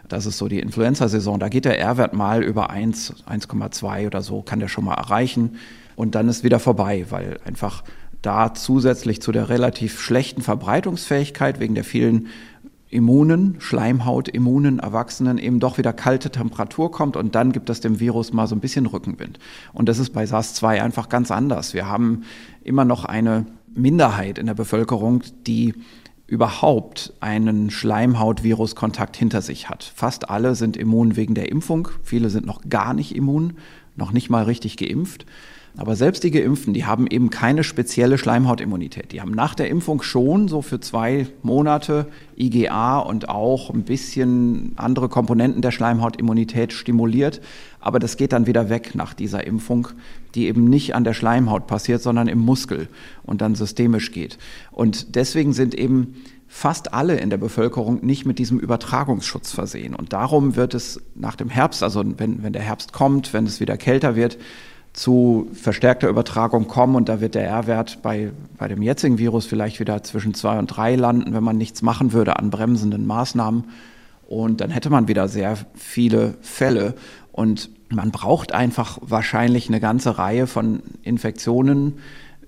das 0.08 0.28
ist 0.28 0.38
so 0.38 0.48
die 0.48 0.60
Influenza-Saison, 0.60 1.40
da 1.40 1.50
geht 1.50 1.66
der 1.66 1.80
R-Wert 1.80 2.14
mal 2.14 2.44
über 2.44 2.70
1, 2.70 3.26
1,2 3.28 4.06
oder 4.06 4.22
so, 4.22 4.44
kann 4.44 4.60
der 4.60 4.68
schon 4.68 4.86
mal 4.86 4.94
erreichen. 4.94 5.58
Und 5.96 6.14
dann 6.14 6.30
ist 6.30 6.44
wieder 6.44 6.60
vorbei, 6.60 7.08
weil 7.10 7.40
einfach 7.44 7.84
da 8.22 8.54
zusätzlich 8.54 9.22
zu 9.22 9.32
der 9.32 9.50
relativ 9.50 10.00
schlechten 10.00 10.42
Verbreitungsfähigkeit 10.42 11.60
wegen 11.60 11.74
der 11.74 11.84
vielen 11.84 12.28
immunen, 12.90 13.56
Schleimhaut, 13.60 14.28
immunen 14.28 14.80
Erwachsenen 14.80 15.38
eben 15.38 15.60
doch 15.60 15.78
wieder 15.78 15.94
kalte 15.94 16.30
Temperatur 16.30 16.92
kommt 16.92 17.18
und 17.18 17.36
dann 17.36 17.52
gibt 17.52 17.70
es 17.70 17.82
dem 17.82 18.00
Virus 18.00 18.32
mal 18.32 18.48
so 18.48 18.56
ein 18.56 18.62
bisschen 18.62 18.86
Rückenwind. 18.86 19.40
Und 19.74 19.90
das 19.90 20.00
ist 20.00 20.14
bei 20.14 20.26
SARS-2 20.26 20.82
einfach 20.82 21.10
ganz 21.10 21.32
anders. 21.32 21.74
Wir 21.74 21.88
haben 21.88 22.24
immer 22.64 22.86
noch 22.86 23.06
eine 23.06 23.46
Minderheit 23.74 24.38
in 24.38 24.46
der 24.46 24.54
Bevölkerung, 24.54 25.24
die 25.48 25.74
überhaupt 26.28 27.14
einen 27.20 27.70
Schleimhaut-Virus-Kontakt 27.70 29.16
hinter 29.16 29.42
sich 29.42 29.70
hat. 29.70 29.84
Fast 29.84 30.30
alle 30.30 30.56
sind 30.56 30.78
immun 30.78 31.16
wegen 31.16 31.36
der 31.36 31.52
Impfung, 31.52 31.90
viele 32.04 32.30
sind 32.30 32.46
noch 32.46 32.62
gar 32.68 32.94
nicht 32.94 33.16
immun, 33.16 33.54
noch 33.96 34.12
nicht 34.12 34.30
mal 34.30 34.44
richtig 34.44 34.78
geimpft. 34.78 35.26
Aber 35.78 35.98
selbst 35.98 36.24
die 36.24 36.32
Geimpften, 36.32 36.74
die 36.74 36.86
haben 36.86 37.06
eben 37.08 37.30
keine 37.30 37.64
spezielle 37.64 38.18
Schleimhautimmunität. 38.18 39.12
Die 39.12 39.20
haben 39.20 39.32
nach 39.32 39.56
der 39.56 39.70
Impfung 39.70 40.02
schon 40.02 40.48
so 40.48 40.62
für 40.62 40.80
zwei 40.80 41.28
Monate 41.44 42.08
IgA 42.38 43.00
und 43.00 43.28
auch 43.28 43.70
ein 43.70 43.84
bisschen 43.84 44.72
andere 44.78 45.10
Komponenten 45.10 45.62
der 45.62 45.72
Schleimhautimmunität 45.72 46.72
stimuliert. 46.72 47.42
Aber 47.82 48.00
das 48.00 48.16
geht 48.16 48.32
dann 48.32 48.48
wieder 48.48 48.70
weg 48.70 48.96
nach 48.96 49.14
dieser 49.14 49.46
Impfung, 49.46 49.90
die 50.34 50.48
eben 50.48 50.66
nicht 50.66 50.96
an 50.96 51.04
der 51.04 51.14
Schleimhaut 51.14 51.68
passiert, 51.68 52.02
sondern 52.02 52.30
im 52.30 52.40
Muskel 52.40 52.88
und 53.24 53.42
dann 53.42 53.56
systemisch 53.56 54.12
geht. 54.12 54.38
Und 54.72 55.16
deswegen 55.16 55.52
sind 55.52 55.76
eben 55.76 56.16
fast 56.48 56.94
alle 56.94 57.18
in 57.18 57.30
der 57.30 57.38
Bevölkerung 57.38 58.06
nicht 58.06 58.26
mit 58.26 58.40
diesem 58.40 58.60
Übertragungsschutz 58.60 59.52
versehen. 59.52 59.94
Und 59.94 60.14
darum 60.14 60.56
wird 60.56 60.74
es 60.74 61.02
nach 61.16 61.36
dem 61.36 61.50
Herbst, 61.50 61.84
also 61.84 62.02
wenn, 62.18 62.44
wenn 62.44 62.54
der 62.54 62.62
Herbst 62.62 62.94
kommt, 62.94 63.34
wenn 63.34 63.46
es 63.46 63.60
wieder 63.60 63.76
kälter 63.76 64.16
wird, 64.16 64.38
zu 64.96 65.50
verstärkter 65.52 66.08
Übertragung 66.08 66.68
kommen 66.68 66.96
und 66.96 67.10
da 67.10 67.20
wird 67.20 67.36
der 67.36 67.46
R-Wert 67.46 68.02
bei, 68.02 68.32
bei 68.58 68.70
dem 68.70 68.82
jetzigen 68.82 69.18
Virus 69.18 69.46
vielleicht 69.46 69.82
wieder 69.82 70.02
zwischen 70.04 70.34
zwei 70.34 70.58
und 70.58 70.68
drei 70.68 70.96
landen, 70.96 71.34
wenn 71.34 71.44
man 71.44 71.58
nichts 71.58 71.82
machen 71.82 72.14
würde 72.14 72.40
an 72.40 72.50
bremsenden 72.50 73.06
Maßnahmen. 73.06 73.66
Und 74.26 74.62
dann 74.62 74.72
hätte 74.72 74.90
man 74.90 75.10
wieder 75.10 75.28
sehr 75.28 75.58
viele 75.76 76.36
Fälle. 76.42 76.96
Und 77.34 77.70
man 77.90 78.12
braucht 78.12 78.54
einfach 78.54 78.98
wahrscheinlich 79.02 79.68
eine 79.68 79.82
ganze 79.82 80.18
Reihe 80.18 80.48
von 80.48 80.82
Infektionen 81.04 82.00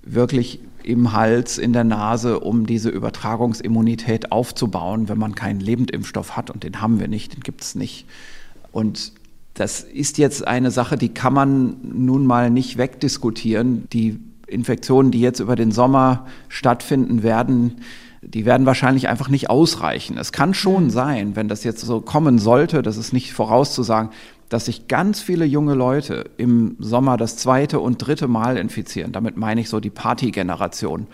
wirklich 0.02 0.62
im 0.84 1.12
Hals, 1.12 1.58
in 1.58 1.74
der 1.74 1.84
Nase, 1.84 2.40
um 2.40 2.66
diese 2.66 2.90
Übertragungsimmunität 2.90 4.32
aufzubauen, 4.32 5.10
wenn 5.10 5.18
man 5.18 5.36
keinen 5.36 5.60
Lebendimpfstoff 5.60 6.38
hat. 6.38 6.50
Und 6.50 6.64
den 6.64 6.80
haben 6.80 7.02
wir 7.02 7.10
nicht, 7.10 7.36
den 7.36 7.42
gibt 7.42 7.62
es 7.62 7.76
nicht. 7.76 8.06
Und 8.72 9.12
das 9.58 9.82
ist 9.82 10.18
jetzt 10.18 10.48
eine 10.48 10.72
Sache, 10.72 10.98
die 10.98 11.10
kann 11.10 11.34
man 11.34 11.78
nun 11.82 12.26
mal 12.26 12.50
nicht 12.50 12.78
wegdiskutieren. 12.78 13.88
Die 13.92 14.20
Infektionen, 14.46 15.12
die 15.12 15.20
jetzt 15.20 15.40
über 15.40 15.56
den 15.56 15.72
Sommer 15.72 16.26
stattfinden 16.48 17.24
werden, 17.24 17.82
die 18.22 18.46
werden 18.46 18.66
wahrscheinlich 18.66 19.08
einfach 19.08 19.30
nicht 19.30 19.50
ausreichen. 19.50 20.18
Es 20.18 20.32
kann 20.32 20.54
schon 20.54 20.90
sein, 20.90 21.36
wenn 21.36 21.48
das 21.48 21.64
jetzt 21.64 21.82
so 21.82 22.02
kommen 22.02 22.40
sollte, 22.40 22.82
das 22.82 22.98
ist 22.98 23.14
nicht 23.14 23.34
vorauszusagen, 23.34 24.12
dass 24.50 24.66
sich 24.66 24.88
ganz 24.88 25.20
viele 25.20 25.46
junge 25.46 25.74
Leute 25.74 26.30
im 26.38 26.78
Sommer 26.80 27.18
das 27.18 27.36
zweite 27.38 27.80
und 27.80 27.98
dritte 27.98 28.28
Mal 28.28 28.58
infizieren. 28.58 29.12
Damit 29.12 29.38
meine 29.38 29.62
ich 29.62 29.70
so 29.70 29.80
die 29.80 29.90
Partygeneration. 29.90 31.08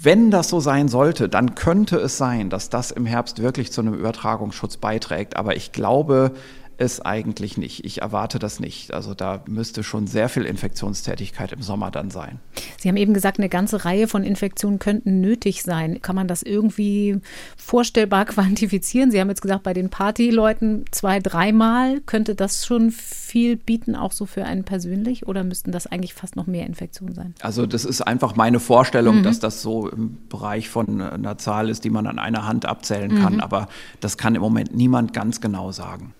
Wenn 0.00 0.30
das 0.30 0.48
so 0.48 0.60
sein 0.60 0.86
sollte, 0.86 1.28
dann 1.28 1.56
könnte 1.56 1.96
es 1.96 2.18
sein, 2.18 2.50
dass 2.50 2.70
das 2.70 2.92
im 2.92 3.04
Herbst 3.04 3.42
wirklich 3.42 3.72
zu 3.72 3.80
einem 3.80 3.94
Übertragungsschutz 3.94 4.76
beiträgt. 4.76 5.36
Aber 5.36 5.56
ich 5.56 5.72
glaube, 5.72 6.32
es 6.78 7.00
eigentlich 7.00 7.58
nicht. 7.58 7.84
Ich 7.84 8.02
erwarte 8.02 8.38
das 8.38 8.60
nicht. 8.60 8.94
Also 8.94 9.12
da 9.12 9.42
müsste 9.48 9.82
schon 9.82 10.06
sehr 10.06 10.28
viel 10.28 10.44
Infektionstätigkeit 10.44 11.52
im 11.52 11.60
Sommer 11.60 11.90
dann 11.90 12.10
sein. 12.10 12.38
Sie 12.78 12.88
haben 12.88 12.96
eben 12.96 13.14
gesagt, 13.14 13.38
eine 13.38 13.48
ganze 13.48 13.84
Reihe 13.84 14.06
von 14.06 14.22
Infektionen 14.22 14.78
könnten 14.78 15.20
nötig 15.20 15.64
sein. 15.64 16.00
Kann 16.00 16.14
man 16.14 16.28
das 16.28 16.42
irgendwie 16.44 17.20
vorstellbar 17.56 18.24
quantifizieren? 18.26 19.10
Sie 19.10 19.20
haben 19.20 19.28
jetzt 19.28 19.42
gesagt, 19.42 19.64
bei 19.64 19.74
den 19.74 19.90
Partyleuten 19.90 20.84
zwei, 20.92 21.18
dreimal. 21.18 22.00
Könnte 22.02 22.36
das 22.36 22.64
schon 22.64 22.92
viel 22.92 23.56
bieten, 23.56 23.96
auch 23.96 24.12
so 24.12 24.24
für 24.24 24.44
einen 24.44 24.62
persönlich? 24.62 25.26
Oder 25.26 25.42
müssten 25.42 25.72
das 25.72 25.88
eigentlich 25.88 26.14
fast 26.14 26.36
noch 26.36 26.46
mehr 26.46 26.64
Infektionen 26.64 27.14
sein? 27.14 27.34
Also 27.42 27.66
das 27.66 27.84
ist 27.84 28.02
einfach 28.02 28.36
meine 28.36 28.60
Vorstellung, 28.60 29.18
mhm. 29.18 29.22
dass 29.24 29.40
das 29.40 29.62
so 29.62 29.88
im 29.88 30.16
Bereich 30.28 30.68
von 30.68 31.00
einer 31.00 31.38
Zahl 31.38 31.70
ist, 31.70 31.84
die 31.84 31.90
man 31.90 32.06
an 32.06 32.20
einer 32.20 32.46
Hand 32.46 32.66
abzählen 32.66 33.20
kann. 33.20 33.34
Mhm. 33.34 33.40
Aber 33.40 33.68
das 33.98 34.16
kann 34.16 34.36
im 34.36 34.42
Moment 34.42 34.76
niemand 34.76 35.12
ganz 35.12 35.40
genau 35.40 35.72
sagen. 35.72 36.14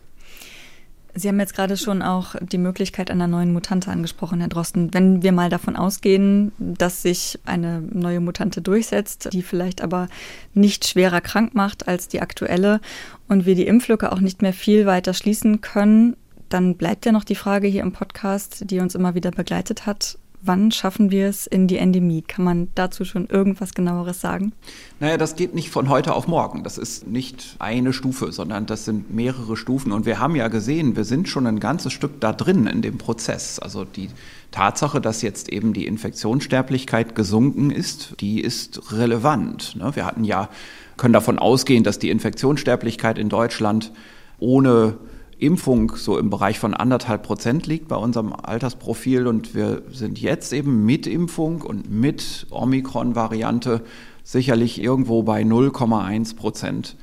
Sie 1.19 1.27
haben 1.27 1.41
jetzt 1.41 1.55
gerade 1.55 1.77
schon 1.77 2.01
auch 2.01 2.37
die 2.41 2.59
Möglichkeit 2.59 3.11
einer 3.11 3.27
neuen 3.27 3.53
Mutante 3.53 3.91
angesprochen, 3.91 4.39
Herr 4.39 4.49
Drosten. 4.49 4.95
Wenn 4.95 5.21
wir 5.23 5.33
mal 5.33 5.51
davon 5.51 5.75
ausgehen, 5.75 6.53
dass 6.59 7.03
sich 7.03 7.41
eine 7.45 7.81
neue 7.81 8.21
Mutante 8.21 8.63
durchsetzt, 8.63 9.31
die 9.33 9.43
vielleicht 9.43 9.83
aber 9.83 10.09
nicht 10.55 10.87
schwerer 10.87 11.21
krank 11.21 11.55
macht 11.55 11.89
als 11.89 12.07
die 12.07 12.21
aktuelle 12.21 12.81
und 13.27 13.47
wir 13.47 13.57
die 13.57 13.67
Impflücke 13.67 14.13
auch 14.13 14.21
nicht 14.21 14.43
mehr 14.43 14.53
viel 14.53 14.87
weiter 14.87 15.13
schließen 15.13 15.61
können, 15.61 16.17
dann 16.51 16.77
bleibt 16.77 17.05
ja 17.05 17.11
noch 17.11 17.25
die 17.25 17.35
Frage 17.35 17.67
hier 17.67 17.83
im 17.83 17.93
Podcast, 17.93 18.71
die 18.71 18.79
uns 18.79 18.95
immer 18.95 19.17
wieder 19.17 19.33
begleitet 19.33 19.87
hat. 19.87 20.19
Wann 20.41 20.71
schaffen 20.71 21.11
wir 21.11 21.29
es 21.29 21.47
in 21.47 21.67
die 21.67 21.79
Endemie? 21.79 22.23
Kann 22.23 22.45
man 22.45 22.69
dazu 22.75 23.05
schon 23.05 23.27
irgendwas 23.27 23.75
genaueres 23.75 24.21
sagen? 24.21 24.53
Naja, 25.01 25.17
das 25.17 25.35
geht 25.35 25.55
nicht 25.55 25.71
von 25.71 25.89
heute 25.89 26.15
auf 26.15 26.29
morgen. 26.29 26.63
Das 26.63 26.79
ist 26.79 27.07
nicht 27.09 27.57
eine 27.59 27.93
Stufe, 27.93 28.31
sondern 28.31 28.67
das 28.67 28.85
sind 28.85 29.13
mehrere 29.13 29.57
Stufen. 29.57 29.91
Und 29.91 30.07
wir 30.07 30.21
haben 30.21 30.37
ja 30.37 30.49
gesehen, 30.49 30.95
wir 30.95 31.05
sind 31.05 31.29
schon 31.29 31.47
ein 31.47 31.59
ganzes 31.59 31.93
Stück 31.93 32.21
da 32.21 32.33
drin 32.33 32.67
in 32.67 32.83
dem 32.83 32.99
Prozess. 32.99 33.59
Also 33.59 33.85
die 33.85 34.11
Tatsache, 34.53 35.01
dass 35.01 35.23
jetzt 35.23 35.49
eben 35.49 35.73
die 35.73 35.87
Infektionssterblichkeit 35.87 37.15
gesunken 37.15 37.71
ist, 37.71 38.15
die 38.21 38.41
ist 38.41 38.93
relevant. 38.93 39.75
Ne? 39.77 39.97
Wir 39.97 40.07
hatten 40.07 40.25
ja, 40.25 40.49
können 40.97 41.15
davon 41.15 41.39
ausgehen, 41.39 41.83
dass 41.83 41.99
die 41.99 42.11
Infektionssterblichkeit 42.11 43.19
in 43.19 43.29
Deutschland 43.29 43.93
ohne 44.39 44.99
Impfung 45.39 45.93
so 45.97 46.19
im 46.19 46.31
Bereich 46.31 46.59
von 46.59 46.75
anderthalb 46.75 47.23
Prozent 47.23 47.67
liegt 47.67 47.89
bei 47.89 47.97
unserem 47.97 48.33
Altersprofil 48.33 49.27
und 49.27 49.55
wir 49.55 49.83
sind 49.91 50.21
jetzt 50.21 50.53
eben 50.53 50.85
mit 50.85 51.07
Impfung 51.07 51.63
und 51.63 51.91
mit 51.91 52.47
Omikron-Variante 52.51 53.83
sicherlich 54.25 54.83
irgendwo 54.83 55.23
bei 55.23 55.43
0,1 55.43 56.37
Prozent, 56.37 56.97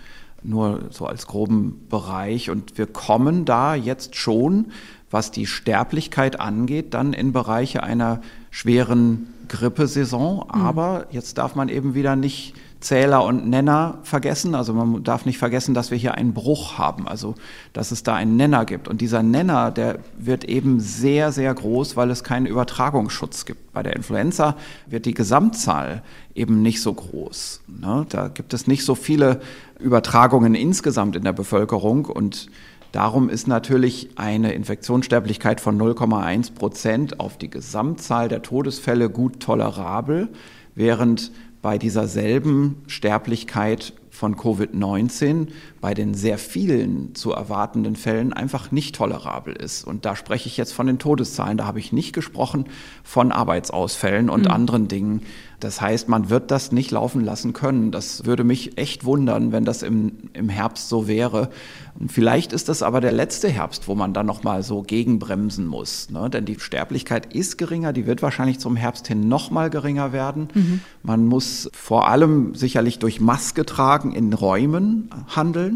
nur 0.43 0.83
so 0.91 1.05
als 1.05 1.27
groben 1.27 1.87
Bereich. 1.89 2.49
Und 2.49 2.77
wir 2.77 2.87
kommen 2.87 3.45
da 3.45 3.73
jetzt 3.73 4.15
schon 4.15 4.71
was 5.15 5.31
die 5.31 5.45
Sterblichkeit 5.45 6.41
angeht, 6.41 6.93
dann 6.93 7.13
in 7.13 7.31
Bereiche 7.31 7.83
einer 7.83 8.19
schweren 8.51 9.27
Grippesaison. 9.47 10.37
Mhm. 10.37 10.61
Aber 10.61 11.07
jetzt 11.11 11.37
darf 11.37 11.55
man 11.55 11.69
eben 11.69 11.95
wieder 11.95 12.17
nicht 12.17 12.53
Zähler 12.79 13.23
und 13.23 13.47
Nenner 13.47 13.99
vergessen. 14.03 14.55
Also 14.55 14.73
man 14.73 15.03
darf 15.03 15.25
nicht 15.25 15.37
vergessen, 15.37 15.73
dass 15.73 15.91
wir 15.91 15.97
hier 15.97 16.15
einen 16.15 16.33
Bruch 16.33 16.77
haben, 16.77 17.07
also 17.07 17.35
dass 17.73 17.91
es 17.91 18.03
da 18.03 18.15
einen 18.15 18.35
Nenner 18.35 18.65
gibt. 18.65 18.87
Und 18.87 19.01
dieser 19.01 19.23
Nenner, 19.23 19.71
der 19.71 19.99
wird 20.17 20.43
eben 20.43 20.79
sehr, 20.79 21.31
sehr 21.31 21.53
groß, 21.53 21.95
weil 21.95 22.11
es 22.11 22.23
keinen 22.23 22.45
Übertragungsschutz 22.45 23.45
gibt. 23.45 23.73
Bei 23.73 23.83
der 23.83 23.95
Influenza 23.95 24.55
wird 24.85 25.05
die 25.05 25.13
Gesamtzahl 25.13 26.03
eben 26.33 26.61
nicht 26.61 26.81
so 26.81 26.93
groß. 26.93 27.61
Ne? 27.67 28.05
Da 28.09 28.27
gibt 28.27 28.53
es 28.53 28.67
nicht 28.67 28.85
so 28.85 28.95
viele 28.95 29.41
Übertragungen 29.79 30.55
insgesamt 30.55 31.15
in 31.15 31.23
der 31.23 31.33
Bevölkerung 31.33 32.05
und 32.05 32.49
Darum 32.95 33.27
ist 33.27 33.45
natürlich 33.45 34.11
eine 34.15 34.53
Infektionssterblichkeit 34.53 35.59
von 35.59 35.77
0,1 35.77 36.53
Prozent 36.53 37.19
auf 37.19 37.37
die 37.37 37.49
Gesamtzahl 37.49 38.29
der 38.29 38.41
Todesfälle 38.41 39.09
gut 39.09 39.41
tolerabel, 39.41 40.29
während 40.75 41.33
bei 41.65 41.79
dieser 41.79 42.07
selben 42.07 42.83
Sterblichkeit 42.85 43.93
von 44.11 44.35
Covid-19 44.35 45.47
bei 45.85 45.93
den 45.93 46.15
sehr 46.15 46.39
vielen 46.39 47.13
zu 47.13 47.31
erwartenden 47.31 47.95
Fällen 47.95 48.33
einfach 48.33 48.71
nicht 48.71 48.95
tolerabel 48.95 49.55
ist. 49.55 49.83
Und 49.85 50.03
da 50.03 50.15
spreche 50.15 50.47
ich 50.47 50.57
jetzt 50.57 50.73
von 50.73 50.87
den 50.87 50.97
Todeszahlen. 50.97 51.59
Da 51.59 51.67
habe 51.67 51.77
ich 51.77 51.93
nicht 51.93 52.11
gesprochen 52.11 52.65
von 53.03 53.31
Arbeitsausfällen 53.31 54.31
und 54.31 54.45
mhm. 54.45 54.51
anderen 54.51 54.87
Dingen, 54.87 55.21
das 55.59 55.81
heißt, 55.81 56.09
man 56.09 56.29
wird 56.29 56.51
das 56.51 56.71
nicht 56.71 56.91
laufen 56.91 57.23
lassen 57.23 57.53
können. 57.53 57.91
Das 57.91 58.25
würde 58.25 58.43
mich 58.43 58.77
echt 58.77 59.05
wundern, 59.05 59.51
wenn 59.51 59.65
das 59.65 59.83
im, 59.83 60.11
im 60.33 60.49
Herbst 60.49 60.89
so 60.89 61.07
wäre. 61.07 61.49
Und 61.97 62.11
vielleicht 62.11 62.51
ist 62.51 62.67
das 62.67 62.83
aber 62.83 62.99
der 62.99 63.13
letzte 63.13 63.49
Herbst, 63.49 63.87
wo 63.87 63.95
man 63.95 64.13
dann 64.13 64.25
nochmal 64.25 64.63
so 64.63 64.81
gegenbremsen 64.83 65.65
muss. 65.65 66.09
Ne? 66.09 66.29
Denn 66.29 66.45
die 66.45 66.59
Sterblichkeit 66.59 67.33
ist 67.33 67.57
geringer, 67.57 67.93
die 67.93 68.05
wird 68.05 68.21
wahrscheinlich 68.21 68.59
zum 68.59 68.75
Herbst 68.75 69.07
hin 69.07 69.27
nochmal 69.27 69.69
geringer 69.69 70.11
werden. 70.11 70.49
Mhm. 70.53 70.81
Man 71.03 71.25
muss 71.25 71.69
vor 71.73 72.09
allem 72.09 72.53
sicherlich 72.53 72.99
durch 72.99 73.21
Maske 73.21 73.65
tragen 73.65 74.11
in 74.11 74.33
Räumen 74.33 75.09
handeln. 75.35 75.74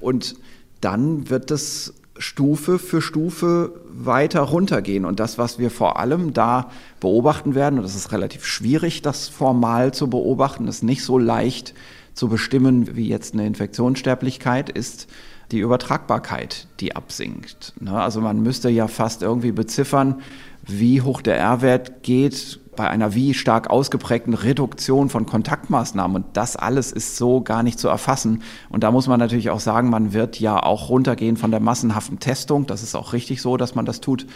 Und 0.00 0.36
dann 0.80 1.30
wird 1.30 1.50
es 1.50 1.94
Stufe 2.18 2.78
für 2.78 3.00
Stufe 3.00 3.72
weiter 3.88 4.40
runtergehen. 4.40 5.04
Und 5.04 5.20
das, 5.20 5.38
was 5.38 5.58
wir 5.58 5.70
vor 5.70 5.98
allem 5.98 6.32
da 6.32 6.70
beobachten 7.00 7.54
werden, 7.54 7.78
und 7.78 7.84
das 7.84 7.94
ist 7.94 8.12
relativ 8.12 8.44
schwierig, 8.44 9.02
das 9.02 9.28
formal 9.28 9.94
zu 9.94 10.08
beobachten, 10.08 10.68
ist 10.68 10.82
nicht 10.82 11.02
so 11.04 11.18
leicht 11.18 11.74
zu 12.14 12.28
bestimmen 12.28 12.96
wie 12.96 13.08
jetzt 13.08 13.34
eine 13.34 13.46
Infektionssterblichkeit, 13.46 14.68
ist 14.68 15.08
die 15.50 15.60
Übertragbarkeit, 15.60 16.66
die 16.80 16.94
absinkt. 16.96 17.74
Ne? 17.80 17.92
Also 17.92 18.20
man 18.20 18.42
müsste 18.42 18.68
ja 18.68 18.88
fast 18.88 19.22
irgendwie 19.22 19.52
beziffern, 19.52 20.20
wie 20.66 21.00
hoch 21.00 21.22
der 21.22 21.38
R-Wert 21.38 22.02
geht 22.02 22.60
bei 22.74 22.88
einer 22.88 23.14
wie 23.14 23.34
stark 23.34 23.70
ausgeprägten 23.70 24.34
Reduktion 24.34 25.10
von 25.10 25.26
Kontaktmaßnahmen. 25.26 26.16
Und 26.16 26.24
das 26.32 26.56
alles 26.56 26.90
ist 26.90 27.16
so 27.16 27.40
gar 27.42 27.62
nicht 27.62 27.78
zu 27.78 27.88
erfassen. 27.88 28.42
Und 28.70 28.82
da 28.82 28.90
muss 28.90 29.08
man 29.08 29.18
natürlich 29.18 29.50
auch 29.50 29.60
sagen, 29.60 29.90
man 29.90 30.12
wird 30.12 30.40
ja 30.40 30.62
auch 30.62 30.88
runtergehen 30.88 31.36
von 31.36 31.50
der 31.50 31.60
massenhaften 31.60 32.18
Testung. 32.18 32.66
Das 32.66 32.82
ist 32.82 32.94
auch 32.94 33.12
richtig 33.12 33.42
so, 33.42 33.56
dass 33.56 33.74
man 33.74 33.84
das 33.84 34.00
tut. 34.00 34.26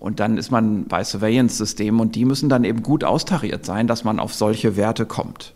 Und 0.00 0.20
dann 0.20 0.36
ist 0.36 0.50
man 0.50 0.86
bei 0.86 1.04
Surveillance-Systemen 1.04 2.00
und 2.00 2.14
die 2.14 2.24
müssen 2.24 2.48
dann 2.48 2.64
eben 2.64 2.82
gut 2.82 3.04
austariert 3.04 3.64
sein, 3.64 3.86
dass 3.86 4.04
man 4.04 4.18
auf 4.18 4.34
solche 4.34 4.76
Werte 4.76 5.06
kommt. 5.06 5.54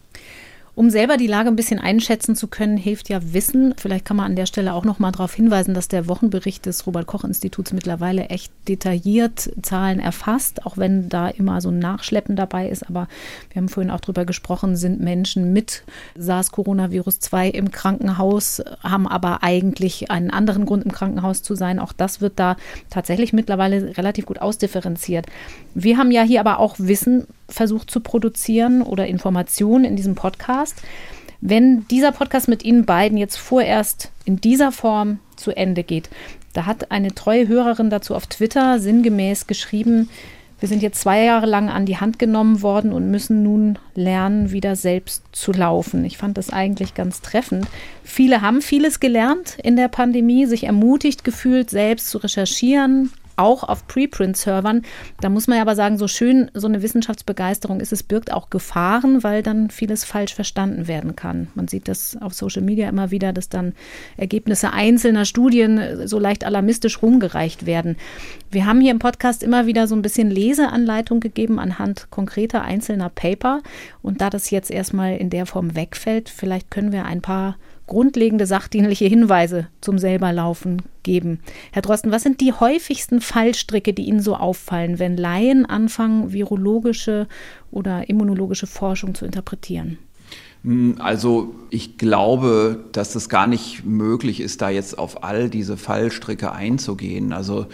Um 0.79 0.91
selber 0.91 1.17
die 1.17 1.27
Lage 1.27 1.49
ein 1.49 1.57
bisschen 1.57 1.81
einschätzen 1.81 2.37
zu 2.37 2.47
können, 2.47 2.77
hilft 2.77 3.09
ja 3.09 3.19
Wissen. 3.33 3.75
Vielleicht 3.77 4.05
kann 4.05 4.17
man 4.17 4.27
an 4.27 4.37
der 4.37 4.47
Stelle 4.47 4.75
auch 4.75 4.85
noch 4.85 5.01
mal 5.01 5.11
darauf 5.11 5.35
hinweisen, 5.35 5.75
dass 5.75 5.89
der 5.89 6.07
Wochenbericht 6.07 6.67
des 6.67 6.87
Robert-Koch-Instituts 6.87 7.73
mittlerweile 7.73 8.27
echt 8.27 8.53
detailliert 8.69 9.51
Zahlen 9.61 9.99
erfasst, 9.99 10.65
auch 10.67 10.77
wenn 10.77 11.09
da 11.09 11.31
immer 11.31 11.61
so 11.61 11.71
ein 11.71 11.81
Nachschleppen 11.81 12.37
dabei 12.37 12.69
ist. 12.69 12.89
Aber 12.89 13.09
wir 13.51 13.61
haben 13.61 13.69
vorhin 13.69 13.91
auch 13.91 13.99
darüber 13.99 14.25
gesprochen, 14.25 14.77
sind 14.77 15.01
Menschen 15.01 15.53
mit 15.53 15.83
SARS-Coronavirus 16.17 17.19
2 17.19 17.49
im 17.49 17.73
Krankenhaus, 17.73 18.63
haben 18.81 19.09
aber 19.09 19.43
eigentlich 19.43 20.13
einen 20.13 20.31
anderen 20.31 20.65
Grund, 20.65 20.85
im 20.85 20.93
Krankenhaus 20.93 21.43
zu 21.43 21.57
sein. 21.57 21.81
Auch 21.81 21.93
das 21.93 22.21
wird 22.21 22.35
da 22.37 22.57
tatsächlich 22.89 23.33
mittlerweile 23.33 23.99
relativ 23.99 24.27
gut 24.27 24.41
ausdifferenziert. 24.41 25.27
Wir 25.75 25.99
haben 25.99 26.13
ja 26.13 26.23
hier 26.23 26.39
aber 26.39 26.61
auch 26.61 26.77
Wissen 26.79 27.27
versucht 27.49 27.91
zu 27.91 28.01
produzieren 28.01 28.83
oder 28.83 29.07
Informationen 29.07 29.85
in 29.85 29.97
diesem 29.97 30.15
Podcast. 30.15 30.83
Wenn 31.41 31.87
dieser 31.89 32.13
Podcast 32.13 32.49
mit 32.49 32.65
Ihnen 32.65 32.85
beiden 32.85 33.17
jetzt 33.17 33.37
vorerst 33.37 34.11
in 34.25 34.41
dieser 34.41 34.73
Form 34.73 35.21
zu 35.37 35.57
Ende 35.57 35.85
geht, 35.85 36.11
da 36.53 36.67
hat 36.67 36.91
eine 36.91 37.15
treue 37.15 37.47
Hörerin 37.47 37.91
dazu 37.91 38.15
auf 38.15 38.27
Twitter 38.27 38.81
sinngemäß 38.81 39.47
geschrieben, 39.47 40.09
wir 40.61 40.69
sind 40.69 40.83
jetzt 40.83 41.01
zwei 41.01 41.23
Jahre 41.23 41.47
lang 41.47 41.69
an 41.69 41.87
die 41.87 41.99
Hand 41.99 42.19
genommen 42.19 42.63
worden 42.63 42.93
und 42.93 43.11
müssen 43.11 43.45
nun 43.45 43.79
lernen, 43.95 44.51
wieder 44.51 44.75
selbst 44.75 45.23
zu 45.31 45.53
laufen. 45.53 46.05
Ich 46.05 46.19
fand 46.19 46.37
das 46.37 46.51
eigentlich 46.51 46.95
ganz 46.95 47.21
treffend. 47.21 47.69
Viele 48.03 48.43
haben 48.43 48.61
vieles 48.61 48.99
gelernt 48.99 49.57
in 49.63 49.77
der 49.77 49.87
Pandemie, 49.87 50.47
sich 50.47 50.65
ermutigt 50.65 51.23
gefühlt, 51.23 51.71
selbst 51.71 52.11
zu 52.11 52.19
recherchieren, 52.19 53.13
auch 53.39 53.63
auf 53.65 53.87
Preprint-Servern. 53.87 54.83
Da 55.21 55.29
muss 55.29 55.47
man 55.47 55.57
ja 55.57 55.63
aber 55.63 55.75
sagen, 55.75 55.99
so 55.99 56.09
schön 56.09 56.51
so 56.55 56.67
eine 56.67 56.83
Wissenschaftsbegeisterung 56.83 57.81
ist, 57.81 57.93
es 57.93 58.03
birgt 58.03 58.33
auch 58.33 58.51
Gefahren, 58.51 59.23
weil 59.23 59.43
dann 59.43 59.71
vieles 59.71 60.05
falsch 60.05 60.35
verstanden 60.35 60.89
werden 60.89 61.17
kann. 61.17 61.49
Man 61.55 61.69
sieht 61.69 61.89
das 61.89 62.17
auf 62.21 62.35
Social 62.35 62.63
Media 62.63 62.89
immer 62.89 63.11
wieder, 63.11 63.33
dass 63.33 63.49
dann 63.49 63.75
Ergebnisse 64.17 64.73
einzelner 64.73 65.25
Studien 65.25 66.07
so 66.07 66.19
leicht 66.19 66.45
alarmistisch 66.45 67.03
rumgereicht 67.03 67.67
werden. 67.67 67.97
Wir 68.51 68.67
haben 68.67 68.81
hier 68.81 68.91
im 68.91 68.99
Podcast 68.99 69.43
immer 69.43 69.67
wieder 69.67 69.87
so 69.87 69.95
ein 69.95 70.03
bisschen 70.03 70.31
Leseanleitung 70.31 71.21
gegeben 71.21 71.59
anhand 71.59 72.09
konkreter 72.11 72.63
einzelner 72.63 73.09
Paper. 73.09 73.63
Und 74.03 74.21
da 74.21 74.31
das 74.31 74.51
jetzt 74.51 74.71
erstmal 74.71 75.17
in 75.17 75.31
der 75.31 75.47
Form 75.47 75.77
wegfällt, 75.77 76.29
vielleicht 76.29 76.71
können 76.71 76.93
wir 76.93 77.05
ein 77.05 77.21
paar 77.21 77.57
grundlegende 77.89 78.47
sachdienliche 78.47 79.07
Hinweise 79.07 79.67
zum 79.81 79.99
selberlaufen 79.99 80.83
geben. 81.03 81.41
Herr 81.73 81.83
Drosten, 81.83 82.13
was 82.13 82.23
sind 82.23 82.41
die 82.41 82.53
häufigsten 82.53 83.21
Fallstricke, 83.21 83.93
die 83.93 84.05
Ihnen 84.05 84.21
so 84.21 84.37
auffallen, 84.37 85.01
wenn 85.01 85.17
Laien 85.17 85.67
anfangen, 85.67 86.33
virologische 86.33 87.27
oder 87.73 88.09
immunologische 88.09 88.69
Forschung 88.69 89.15
zu 89.15 89.25
interpretieren? 89.25 89.99
Hm, 90.63 90.97
also 90.99 91.55
ich 91.71 91.99
glaube, 91.99 92.85
dass 92.93 93.15
es 93.15 93.29
gar 93.29 93.47
nicht 93.47 93.85
möglich 93.85 94.41
ist, 94.41 94.63
da 94.63 94.71
jetzt 94.71 94.99
auf 94.99 95.25
all 95.25 95.49
diese 95.49 95.77
Fallstricke 95.77 96.53
einzugehen. 96.53 97.33
Also 97.33 97.67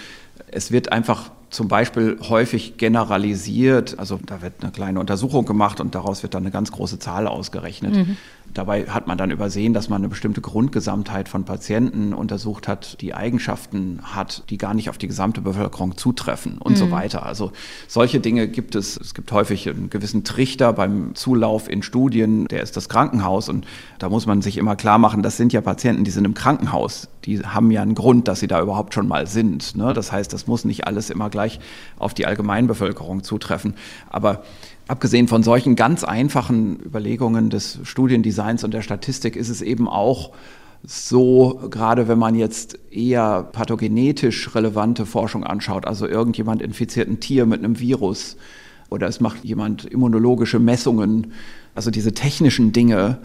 es 0.51 0.71
wird 0.71 0.93
einfach 0.93 1.31
zum 1.51 1.69
Beispiel 1.69 2.19
häufig 2.29 2.77
generalisiert, 2.79 3.99
also 3.99 4.19
da 4.27 4.43
wird 4.43 4.55
eine 4.61 4.73
kleine 4.73 4.99
Untersuchung 4.99 5.45
gemacht 5.45 5.81
und 5.81 5.95
daraus 5.95 6.25
wird 6.25 6.35
dann 6.35 6.43
eine 6.43 6.51
ganz 6.51 6.73
große 6.73 6.99
Zahl 6.99 7.29
ausgerechnet. 7.29 7.95
Mhm. 7.95 8.17
Dabei 8.53 8.87
hat 8.87 9.09
man 9.09 9.19
dann 9.19 9.31
übersehen, 9.31 9.73
dass 9.73 9.89
man 9.89 10.01
eine 10.01 10.09
bestimmte 10.09 10.41
Grundgesamtheit 10.41 11.29
von 11.29 11.45
Patienten 11.45 12.13
untersucht 12.13 12.69
hat, 12.69 13.01
die 13.01 13.13
Eigenschaften 13.13 14.01
hat, 14.03 14.45
die 14.49 14.59
gar 14.59 14.75
nicht 14.75 14.91
auf 14.91 14.99
die 14.99 15.09
gesamte 15.09 15.41
Bevölkerung 15.41 15.97
zutreffen 15.97 16.59
und 16.59 16.73
mhm. 16.73 16.77
so 16.77 16.91
weiter. 16.91 17.27
Also 17.27 17.51
solche 17.89 18.21
Dinge 18.21 18.47
gibt 18.47 18.77
es. 18.77 18.97
Es 18.97 19.15
gibt 19.15 19.33
häufig 19.33 19.69
einen 19.69 19.91
gewissen 19.91 20.23
Trichter 20.23 20.73
beim 20.73 21.15
Zulauf 21.15 21.69
in 21.69 21.83
Studien, 21.83 22.47
der 22.47 22.63
ist 22.63 22.77
das 22.77 22.89
Krankenhaus 22.89 23.49
und 23.49 23.67
da 23.99 24.09
muss 24.09 24.27
man 24.27 24.41
sich 24.41 24.57
immer 24.57 24.77
klar 24.77 24.99
machen, 24.99 25.23
das 25.23 25.37
sind 25.37 25.53
ja 25.53 25.61
Patienten, 25.61 26.05
die 26.05 26.11
sind 26.13 26.25
im 26.25 26.35
Krankenhaus. 26.35 27.09
Die 27.25 27.41
haben 27.41 27.71
ja 27.71 27.83
einen 27.83 27.95
Grund, 27.95 28.29
dass 28.29 28.41
sie 28.41 28.49
da 28.49 28.61
überhaupt 28.61 28.95
schon 28.95 29.09
mal 29.09 29.27
sind. 29.27 29.77
Ne? 29.77 29.95
Das 29.95 30.13
heißt, 30.13 30.33
das 30.33 30.47
muss 30.47 30.65
nicht 30.65 30.87
alles 30.87 31.11
immer 31.11 31.31
gleich 31.31 31.59
auf 31.99 32.15
die 32.15 32.27
Allgemeinbevölkerung 32.27 33.25
zutreffen. 33.25 33.75
Aber 34.11 34.45
Abgesehen 34.87 35.29
von 35.29 35.43
solchen 35.43 35.77
ganz 35.77 36.05
einfachen 36.05 36.79
Überlegungen 36.79 37.49
des 37.49 37.79
Studiendesigns 37.85 38.65
und 38.65 38.75
der 38.75 38.83
Statistik 38.83 39.35
ist 39.35 39.49
es 39.49 39.63
eben 39.63 39.89
auch 39.89 40.33
so, 40.87 41.63
gerade 41.71 42.09
wenn 42.09 42.19
man 42.19 42.35
jetzt 42.35 42.79
eher 42.91 43.45
pathogenetisch 43.45 44.55
relevante 44.55 45.07
Forschung 45.07 45.43
anschaut, 45.43 45.87
also 45.87 46.07
irgendjemand 46.07 46.61
infiziert 46.61 47.09
ein 47.09 47.21
Tier 47.21 47.47
mit 47.47 47.61
einem 47.61 47.81
Virus 47.81 48.37
oder 48.91 49.09
es 49.09 49.21
macht 49.21 49.43
jemand 49.45 49.87
immunologische 49.87 50.59
Messungen, 50.59 51.33
also 51.75 51.91
diese 51.91 52.13
technischen 52.13 52.73
Dinge, 52.73 53.19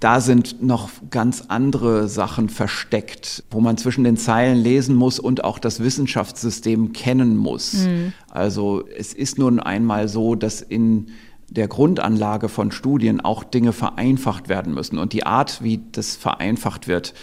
da 0.00 0.20
sind 0.20 0.62
noch 0.62 0.90
ganz 1.10 1.44
andere 1.48 2.08
Sachen 2.08 2.48
versteckt, 2.48 3.44
wo 3.50 3.60
man 3.60 3.78
zwischen 3.78 4.04
den 4.04 4.16
Zeilen 4.16 4.58
lesen 4.58 4.94
muss 4.94 5.18
und 5.18 5.42
auch 5.42 5.58
das 5.58 5.80
Wissenschaftssystem 5.80 6.92
kennen 6.92 7.36
muss. 7.36 7.72
Mhm. 7.86 8.12
Also 8.30 8.84
es 8.96 9.14
ist 9.14 9.38
nun 9.38 9.58
einmal 9.58 10.08
so, 10.08 10.34
dass 10.34 10.60
in 10.60 11.06
der 11.48 11.68
Grundanlage 11.68 12.48
von 12.48 12.72
Studien 12.72 13.20
auch 13.20 13.44
Dinge 13.44 13.72
vereinfacht 13.72 14.48
werden 14.48 14.74
müssen. 14.74 14.98
Und 14.98 15.12
die 15.12 15.24
Art, 15.24 15.62
wie 15.62 15.80
das 15.92 16.16
vereinfacht 16.16 16.88
wird, 16.88 17.14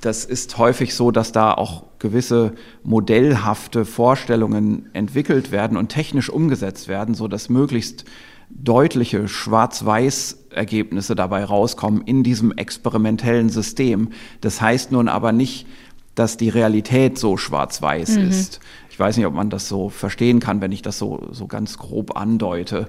das 0.00 0.24
ist 0.24 0.58
häufig 0.58 0.94
so, 0.94 1.10
dass 1.10 1.32
da 1.32 1.52
auch 1.52 1.84
gewisse 1.98 2.52
modellhafte 2.84 3.84
Vorstellungen 3.84 4.88
entwickelt 4.92 5.50
werden 5.50 5.76
und 5.76 5.88
technisch 5.88 6.30
umgesetzt 6.30 6.88
werden, 6.88 7.14
so 7.14 7.26
dass 7.26 7.48
möglichst 7.48 8.04
deutliche 8.50 9.28
Schwarz-Weiß-Ergebnisse 9.28 11.14
dabei 11.14 11.44
rauskommen 11.44 12.02
in 12.02 12.22
diesem 12.22 12.52
experimentellen 12.52 13.48
System. 13.48 14.10
Das 14.40 14.60
heißt 14.60 14.92
nun 14.92 15.08
aber 15.08 15.32
nicht, 15.32 15.66
dass 16.14 16.36
die 16.36 16.48
Realität 16.48 17.18
so 17.18 17.36
schwarz-weiß 17.36 18.16
mhm. 18.16 18.28
ist. 18.28 18.60
Ich 18.90 18.98
weiß 18.98 19.16
nicht, 19.16 19.26
ob 19.26 19.34
man 19.34 19.50
das 19.50 19.68
so 19.68 19.88
verstehen 19.88 20.40
kann, 20.40 20.60
wenn 20.60 20.72
ich 20.72 20.82
das 20.82 20.98
so, 20.98 21.28
so 21.30 21.46
ganz 21.46 21.78
grob 21.78 22.16
andeute. 22.16 22.88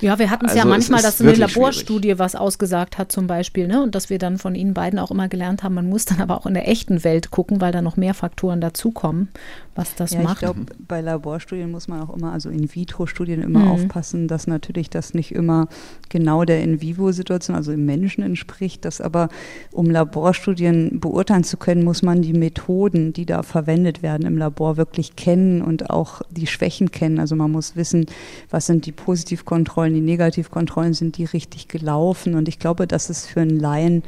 Ja, 0.00 0.18
wir 0.18 0.30
hatten 0.30 0.44
es 0.46 0.52
Also 0.52 0.58
ja 0.58 0.64
es 0.64 0.70
manchmal, 0.70 1.00
ist 1.00 1.06
dass 1.06 1.20
eine 1.20 1.34
Laborstudie 1.34 2.18
was 2.18 2.34
ausgesagt 2.34 2.98
hat 2.98 3.10
zum 3.10 3.26
Beispiel, 3.26 3.66
ne? 3.66 3.82
Und 3.82 3.94
dass 3.94 4.10
wir 4.10 4.18
dann 4.18 4.38
von 4.38 4.54
Ihnen 4.54 4.74
beiden 4.74 4.98
auch 4.98 5.10
immer 5.10 5.28
gelernt 5.28 5.62
haben, 5.62 5.74
man 5.74 5.88
muss 5.88 6.04
dann 6.04 6.20
aber 6.20 6.36
auch 6.36 6.46
in 6.46 6.54
der 6.54 6.68
echten 6.68 7.02
Welt 7.04 7.30
gucken, 7.30 7.60
weil 7.60 7.72
da 7.72 7.80
noch 7.82 7.96
mehr 7.96 8.12
Faktoren 8.14 8.60
dazukommen, 8.60 9.28
was 9.74 9.94
das 9.94 10.12
ja, 10.12 10.22
macht. 10.22 10.34
ich 10.34 10.38
glaube, 10.40 10.66
bei 10.86 11.00
Laborstudien 11.00 11.70
muss 11.70 11.88
man 11.88 12.00
auch 12.00 12.14
immer, 12.14 12.32
also 12.32 12.50
In-vitro-Studien 12.50 13.42
immer 13.42 13.60
Mhm. 13.60 13.70
aufpassen, 13.70 14.28
dass 14.28 14.46
natürlich 14.46 14.90
das 14.90 15.14
nicht 15.14 15.32
immer 15.32 15.68
genau 16.08 16.44
der 16.44 16.62
In-vivo-Situation, 16.62 17.56
also 17.56 17.72
im 17.72 17.86
Menschen 17.86 18.22
entspricht. 18.22 18.84
Dass 18.84 19.00
aber, 19.00 19.28
um 19.72 19.88
Laborstudien 19.88 21.00
beurteilen 21.00 21.44
zu 21.44 21.56
können, 21.56 21.84
muss 21.84 22.02
man 22.02 22.22
die 22.22 22.32
Methoden, 22.32 23.12
die 23.12 23.24
da 23.26 23.42
verwendet 23.42 24.02
werden 24.02 24.26
im 24.26 24.36
Labor, 24.36 24.76
wirklich 24.76 25.16
kennen 25.16 25.62
und 25.62 25.90
auch 25.90 26.22
die 26.30 26.46
Schwächen 26.46 26.90
kennen. 26.90 27.18
Also 27.18 27.36
man 27.36 27.50
muss 27.50 27.76
wissen, 27.76 28.06
was 28.50 28.66
sind 28.66 28.86
die 28.86 28.92
Positivkontrollen, 28.92 29.85
die 29.94 30.00
Negativkontrollen, 30.00 30.94
sind 30.94 31.18
die 31.18 31.24
richtig 31.24 31.68
gelaufen. 31.68 32.34
Und 32.34 32.48
ich 32.48 32.58
glaube, 32.58 32.86
das 32.86 33.10
ist 33.10 33.26
für 33.26 33.40
einen 33.40 33.58
Laien 33.58 34.02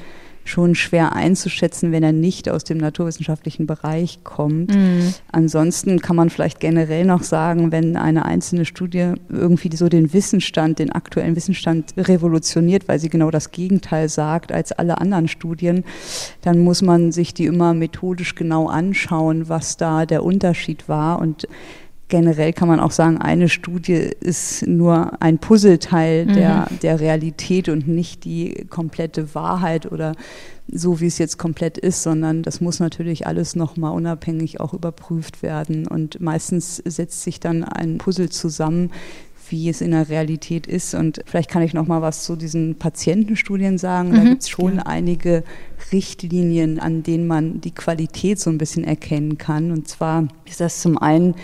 schon 0.49 0.75
schwer 0.75 1.15
einzuschätzen, 1.15 1.93
wenn 1.93 2.03
er 2.03 2.13
nicht 2.13 2.49
aus 2.49 2.65
dem 2.65 2.79
naturwissenschaftlichen 2.79 3.67
Bereich 3.67 4.21
kommt. 4.25 4.75
Mhm. 4.75 5.15
Ansonsten 5.31 6.01
kann 6.01 6.17
man 6.17 6.31
vielleicht 6.31 6.59
generell 6.59 7.05
noch 7.05 7.23
sagen, 7.23 7.71
wenn 7.71 7.97
eine 7.97 8.25
einzelne 8.25 8.65
Studie 8.65 9.13
irgendwie 9.29 9.75
so 9.77 9.89
den 9.89 10.13
Wissensstand, 10.13 10.79
den 10.79 10.91
aktuellen 10.91 11.37
Wissensstand 11.37 11.95
revolutioniert, 11.97 12.89
weil 12.89 12.99
sie 12.99 13.11
genau 13.11 13.31
das 13.31 13.51
Gegenteil 13.51 14.09
sagt 14.09 14.51
als 14.51 14.73
alle 14.73 14.99
anderen 14.99 15.29
Studien, 15.29 15.85
dann 16.43 16.59
muss 16.61 16.83
man 16.83 17.13
sich 17.13 17.35
die 17.35 17.45
immer 17.45 17.75
methodisch 17.75 18.35
genau 18.35 18.69
anschauen, 18.69 19.49
was 19.49 19.77
da 19.77 20.07
der 20.07 20.25
Unterschied 20.25 20.89
war 20.89 21.21
und 21.21 21.47
Generell 22.09 22.55
kann 22.55 22.69
man 22.69 22.81
auch 22.81 22.91
sagen, 22.91 23.19
eine 23.19 23.51
Studie 23.51 23.93
ist 24.21 24.67
nur 24.67 25.21
ein 25.21 25.39
Puzzleteil 25.39 26.25
der, 26.27 26.67
der 26.83 27.01
Realität 27.01 27.69
und 27.69 27.87
nicht 27.87 28.25
die 28.25 28.67
komplette 28.71 29.35
Wahrheit 29.35 29.91
oder 29.93 30.15
so, 30.71 31.01
wie 31.01 31.07
es 31.07 31.19
jetzt 31.19 31.39
komplett 31.39 31.77
ist, 31.79 32.03
sondern 32.03 32.43
das 32.43 32.61
muss 32.61 32.81
natürlich 32.81 33.27
alles 33.27 33.57
nochmal 33.57 33.93
unabhängig 33.93 34.61
auch 34.61 34.73
überprüft 34.75 35.43
werden. 35.43 35.87
Und 35.87 36.21
meistens 36.21 36.77
setzt 36.77 37.23
sich 37.23 37.41
dann 37.41 37.65
ein 37.65 37.99
Puzzle 37.99 38.31
zusammen, 38.31 38.91
wie 39.51 39.69
es 39.71 39.81
in 39.81 39.93
der 39.93 40.09
Realität 40.09 40.67
ist. 40.67 40.95
Und 40.95 41.21
vielleicht 41.25 41.51
kann 41.51 41.63
ich 41.63 41.73
noch 41.73 41.87
mal 41.87 42.03
was 42.03 42.25
zu 42.25 42.37
diesen 42.37 42.75
Patientenstudien 42.77 43.79
sagen. 43.79 44.13
Da 44.13 44.21
Mhm, 44.21 44.29
gibt 44.29 44.43
es 44.43 44.49
schon 44.51 44.77
ja. 44.77 44.83
einige 44.83 45.43
Richtlinien, 45.93 46.79
an 46.79 47.03
denen 47.03 47.27
man 47.27 47.61
die 47.61 47.71
Qualität 47.71 48.39
so 48.39 48.51
ein 48.51 48.59
bisschen 48.59 48.85
erkennen 48.85 49.39
kann. 49.39 49.71
Und 49.71 49.89
zwar 49.89 50.29
ist 50.45 50.61
das 50.61 50.81
zum 50.83 50.99
einen 50.99 51.35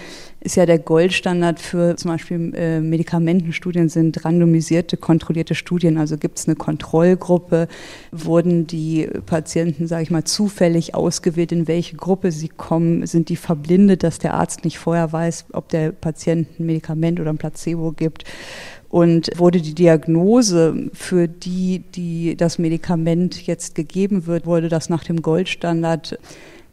ist 0.45 0.57
ja 0.57 0.67
der 0.67 0.79
Goldstandard 0.79 1.59
für 1.59 1.97
zum 1.97 2.11
Beispiel 2.11 2.55
äh, 2.55 2.79
Medikamentenstudien 2.81 3.89
sind 3.89 4.27
randomisierte, 4.27 4.99
kontrollierte 4.99 5.55
Studien. 5.55 5.97
Also 5.97 6.19
gibt 6.19 6.39
es 6.39 6.47
eine 6.47 6.55
Kontrollgruppe, 6.55 7.67
wurden 8.13 8.67
die 8.67 9.09
Patienten, 9.25 9.87
sage 9.87 10.03
ich 10.03 10.11
mal, 10.11 10.25
zufällig 10.25 10.95
ausgewählt, 10.95 11.51
in 11.51 11.67
welche 11.67 11.97
Gruppe 11.97 12.31
sie 12.31 12.49
kommen, 12.49 13.07
sind 13.07 13.31
die 13.31 13.37
verblindet, 13.37 14.03
dass 14.03 14.19
der 14.19 14.35
Arzt 14.35 14.65
nicht 14.65 14.79
vorher 14.79 15.11
weiß, 15.11 15.47
ob 15.55 15.71
der 15.71 15.93
Patient 15.93 16.47
ein 16.61 16.67
Medikament 16.67 17.21
oder 17.21 17.31
ein 17.31 17.39
Placebo 17.39 17.93
gibt. 17.93 18.25
Und 18.91 19.31
wurde 19.39 19.63
die 19.63 19.75
Diagnose, 19.75 20.91
für 20.93 21.27
die, 21.27 21.81
die 21.95 22.37
das 22.37 22.59
Medikament 22.59 23.47
jetzt 23.47 23.75
gegeben 23.75 24.27
wird, 24.27 24.45
wurde 24.45 24.69
das 24.69 24.91
nach 24.91 25.05
dem 25.05 25.23
Goldstandard 25.23 26.19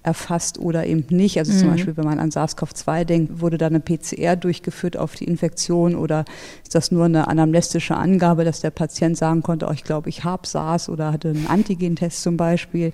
erfasst 0.03 0.57
oder 0.59 0.85
eben 0.87 1.05
nicht. 1.09 1.37
Also 1.37 1.53
zum 1.53 1.67
Mhm. 1.67 1.71
Beispiel, 1.73 1.97
wenn 1.97 2.05
man 2.05 2.19
an 2.19 2.31
SARS-CoV-2 2.31 3.05
denkt, 3.05 3.39
wurde 3.41 3.57
da 3.57 3.67
eine 3.67 3.79
PCR 3.79 4.35
durchgeführt 4.35 4.97
auf 4.97 5.15
die 5.15 5.25
Infektion 5.25 5.95
oder 5.95 6.25
ist 6.63 6.73
das 6.73 6.91
nur 6.91 7.05
eine 7.05 7.27
anamnestische 7.27 7.95
Angabe, 7.95 8.43
dass 8.43 8.61
der 8.61 8.71
Patient 8.71 9.15
sagen 9.17 9.43
konnte, 9.43 9.67
oh, 9.67 9.71
ich 9.71 9.83
glaube, 9.83 10.09
ich 10.09 10.23
habe 10.23 10.47
SARS 10.47 10.89
oder 10.89 11.11
hatte 11.11 11.29
einen 11.29 11.47
Antigentest 11.47 12.23
zum 12.23 12.37
Beispiel. 12.37 12.93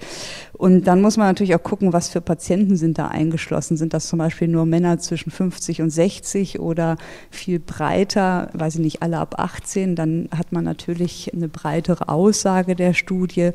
Und 0.53 0.87
dann 0.87 1.01
muss 1.01 1.15
man 1.17 1.27
natürlich 1.27 1.55
auch 1.55 1.63
gucken, 1.63 1.93
was 1.93 2.09
für 2.09 2.19
Patienten 2.19 2.75
sind 2.75 2.97
da 2.97 3.07
eingeschlossen. 3.07 3.77
Sind 3.77 3.93
das 3.93 4.07
zum 4.07 4.19
Beispiel 4.19 4.47
nur 4.49 4.65
Männer 4.65 4.97
zwischen 4.99 5.31
50 5.31 5.81
und 5.81 5.89
60 5.91 6.59
oder 6.59 6.97
viel 7.29 7.59
breiter, 7.59 8.49
weiß 8.53 8.75
ich 8.75 8.81
nicht, 8.81 9.01
alle 9.01 9.19
ab 9.19 9.35
18? 9.37 9.95
Dann 9.95 10.27
hat 10.35 10.51
man 10.51 10.63
natürlich 10.65 11.31
eine 11.33 11.47
breitere 11.47 12.09
Aussage 12.09 12.75
der 12.75 12.93
Studie. 12.93 13.51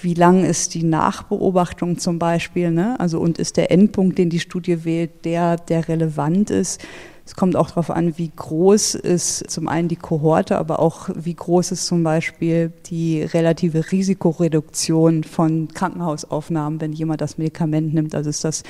Wie 0.00 0.14
lang 0.14 0.44
ist 0.44 0.74
die 0.74 0.82
Nachbeobachtung 0.82 1.98
zum 1.98 2.18
Beispiel? 2.18 2.70
Ne? 2.70 2.87
Also 2.98 3.20
und 3.20 3.38
ist 3.38 3.56
der 3.56 3.70
Endpunkt, 3.70 4.18
den 4.18 4.30
die 4.30 4.40
Studie 4.40 4.84
wählt, 4.84 5.24
der, 5.24 5.56
der 5.56 5.88
relevant 5.88 6.50
ist? 6.50 6.80
Es 7.28 7.36
kommt 7.36 7.56
auch 7.56 7.68
darauf 7.68 7.90
an, 7.90 8.16
wie 8.16 8.32
groß 8.34 8.94
ist 8.94 9.50
zum 9.50 9.68
einen 9.68 9.88
die 9.88 9.96
Kohorte, 9.96 10.56
aber 10.56 10.78
auch 10.78 11.10
wie 11.14 11.34
groß 11.34 11.72
ist 11.72 11.86
zum 11.86 12.02
Beispiel 12.02 12.72
die 12.86 13.20
relative 13.22 13.92
Risikoreduktion 13.92 15.24
von 15.24 15.68
Krankenhausaufnahmen, 15.68 16.80
wenn 16.80 16.94
jemand 16.94 17.20
das 17.20 17.36
Medikament 17.36 17.92
nimmt. 17.92 18.14
Also 18.14 18.30
ist 18.30 18.44
das 18.44 18.62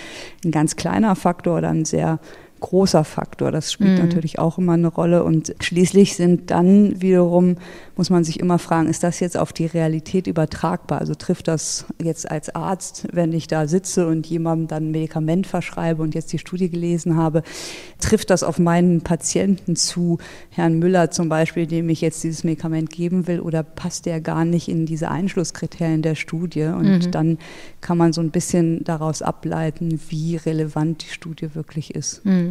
ein 0.44 0.50
ganz 0.50 0.74
kleiner 0.74 1.14
Faktor 1.14 1.58
oder 1.58 1.68
ein 1.68 1.84
sehr 1.84 2.18
großer 2.60 3.04
Faktor. 3.04 3.52
Das 3.52 3.72
spielt 3.72 3.92
Mhm. 3.98 4.04
natürlich 4.04 4.38
auch 4.38 4.58
immer 4.58 4.72
eine 4.74 4.88
Rolle. 4.88 5.24
Und 5.24 5.54
schließlich 5.60 6.16
sind 6.16 6.50
dann 6.50 7.00
wiederum, 7.00 7.56
muss 7.96 8.10
man 8.10 8.24
sich 8.24 8.40
immer 8.40 8.58
fragen, 8.58 8.88
ist 8.88 9.02
das 9.02 9.20
jetzt 9.20 9.36
auf 9.36 9.52
die 9.52 9.66
Realität 9.66 10.26
übertragbar? 10.26 11.00
Also 11.00 11.14
trifft 11.14 11.48
das 11.48 11.86
jetzt 12.02 12.30
als 12.30 12.54
Arzt, 12.54 13.06
wenn 13.12 13.32
ich 13.32 13.46
da 13.46 13.66
sitze 13.66 14.06
und 14.06 14.26
jemandem 14.26 14.68
dann 14.68 14.88
ein 14.88 14.90
Medikament 14.90 15.46
verschreibe 15.46 16.02
und 16.02 16.14
jetzt 16.14 16.32
die 16.32 16.38
Studie 16.38 16.68
gelesen 16.70 17.16
habe, 17.16 17.42
trifft 18.00 18.30
das 18.30 18.42
auf 18.42 18.58
meinen 18.58 19.00
Patienten 19.00 19.76
zu, 19.76 20.18
Herrn 20.50 20.78
Müller 20.78 21.10
zum 21.10 21.28
Beispiel, 21.28 21.66
dem 21.66 21.88
ich 21.88 22.00
jetzt 22.00 22.22
dieses 22.24 22.44
Medikament 22.44 22.90
geben 22.90 23.26
will, 23.26 23.40
oder 23.40 23.62
passt 23.62 24.06
der 24.06 24.20
gar 24.20 24.44
nicht 24.44 24.68
in 24.68 24.86
diese 24.86 25.10
Einschlusskriterien 25.10 26.02
der 26.02 26.14
Studie? 26.14 26.64
Und 26.64 27.06
Mhm. 27.06 27.10
dann 27.10 27.38
kann 27.80 27.98
man 27.98 28.12
so 28.12 28.20
ein 28.20 28.30
bisschen 28.30 28.84
daraus 28.84 29.22
ableiten, 29.22 30.00
wie 30.08 30.36
relevant 30.36 31.02
die 31.04 31.12
Studie 31.12 31.54
wirklich 31.54 31.94
ist. 31.94 32.24
Mhm. 32.24 32.47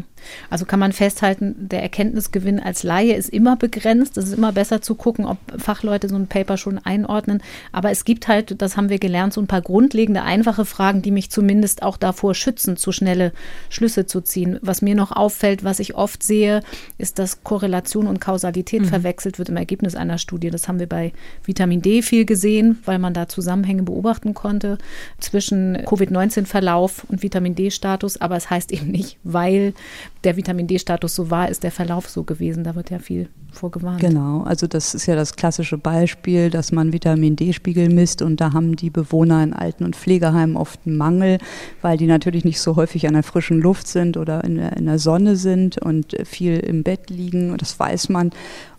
Also 0.49 0.65
kann 0.65 0.79
man 0.79 0.91
festhalten, 0.91 1.55
der 1.69 1.81
Erkenntnisgewinn 1.81 2.59
als 2.59 2.83
Laie 2.83 3.13
ist 3.13 3.29
immer 3.29 3.55
begrenzt. 3.55 4.17
Es 4.17 4.25
ist 4.25 4.37
immer 4.37 4.51
besser 4.51 4.81
zu 4.81 4.95
gucken, 4.95 5.25
ob 5.25 5.37
Fachleute 5.57 6.09
so 6.09 6.15
ein 6.15 6.27
Paper 6.27 6.57
schon 6.57 6.79
einordnen. 6.79 7.41
Aber 7.71 7.91
es 7.91 8.05
gibt 8.05 8.27
halt, 8.27 8.61
das 8.61 8.77
haben 8.77 8.89
wir 8.89 8.99
gelernt, 8.99 9.33
so 9.33 9.41
ein 9.41 9.47
paar 9.47 9.61
grundlegende, 9.61 10.23
einfache 10.23 10.65
Fragen, 10.65 11.01
die 11.01 11.11
mich 11.11 11.29
zumindest 11.29 11.83
auch 11.83 11.97
davor 11.97 12.35
schützen, 12.35 12.77
zu 12.77 12.91
schnelle 12.91 13.31
Schlüsse 13.69 14.05
zu 14.05 14.21
ziehen. 14.21 14.59
Was 14.61 14.81
mir 14.81 14.95
noch 14.95 15.11
auffällt, 15.11 15.63
was 15.63 15.79
ich 15.79 15.95
oft 15.95 16.23
sehe, 16.23 16.61
ist, 16.97 17.19
dass 17.19 17.43
Korrelation 17.43 18.07
und 18.07 18.19
Kausalität 18.19 18.85
verwechselt 18.85 19.39
wird 19.39 19.49
im 19.49 19.57
Ergebnis 19.57 19.95
einer 19.95 20.17
Studie. 20.17 20.49
Das 20.49 20.67
haben 20.67 20.79
wir 20.79 20.87
bei 20.87 21.13
Vitamin 21.43 21.81
D 21.81 22.01
viel 22.01 22.25
gesehen, 22.25 22.79
weil 22.85 22.99
man 22.99 23.13
da 23.13 23.27
Zusammenhänge 23.27 23.83
beobachten 23.83 24.33
konnte 24.33 24.77
zwischen 25.19 25.77
Covid-19-Verlauf 25.85 27.05
und 27.09 27.23
Vitamin 27.23 27.55
D-Status. 27.55 28.19
Aber 28.21 28.35
es 28.35 28.49
heißt 28.49 28.71
eben 28.71 28.91
nicht, 28.91 29.17
weil 29.23 29.73
der 30.23 30.37
Vitamin 30.37 30.67
D-Status 30.67 31.15
so 31.15 31.29
war, 31.29 31.49
ist 31.49 31.63
der 31.63 31.71
Verlauf 31.71 32.09
so 32.09 32.23
gewesen. 32.23 32.63
Da 32.63 32.75
wird 32.75 32.89
ja 32.89 32.99
viel 32.99 33.29
vorgewarnt. 33.51 33.99
Genau, 33.99 34.43
also 34.43 34.67
das 34.67 34.93
ist 34.93 35.05
ja 35.05 35.15
das 35.15 35.35
klassische 35.35 35.77
Beispiel, 35.77 36.49
dass 36.49 36.71
man 36.71 36.93
Vitamin 36.93 37.35
D-Spiegel 37.35 37.89
misst 37.89 38.21
und 38.21 38.39
da 38.41 38.53
haben 38.53 38.75
die 38.75 38.89
Bewohner 38.89 39.43
in 39.43 39.53
Alten- 39.53 39.83
und 39.83 39.95
Pflegeheimen 39.95 40.57
oft 40.57 40.79
einen 40.85 40.97
Mangel, 40.97 41.37
weil 41.81 41.97
die 41.97 42.07
natürlich 42.07 42.45
nicht 42.45 42.59
so 42.59 42.75
häufig 42.75 43.07
an 43.07 43.13
der 43.13 43.23
frischen 43.23 43.59
Luft 43.59 43.87
sind 43.87 44.17
oder 44.17 44.43
in 44.43 44.55
der, 44.55 44.77
in 44.77 44.85
der 44.85 44.99
Sonne 44.99 45.35
sind 45.35 45.81
und 45.81 46.15
viel 46.25 46.57
im 46.57 46.83
Bett 46.83 47.09
liegen. 47.09 47.55
Das 47.57 47.79
weiß 47.79 48.09
man. 48.09 48.31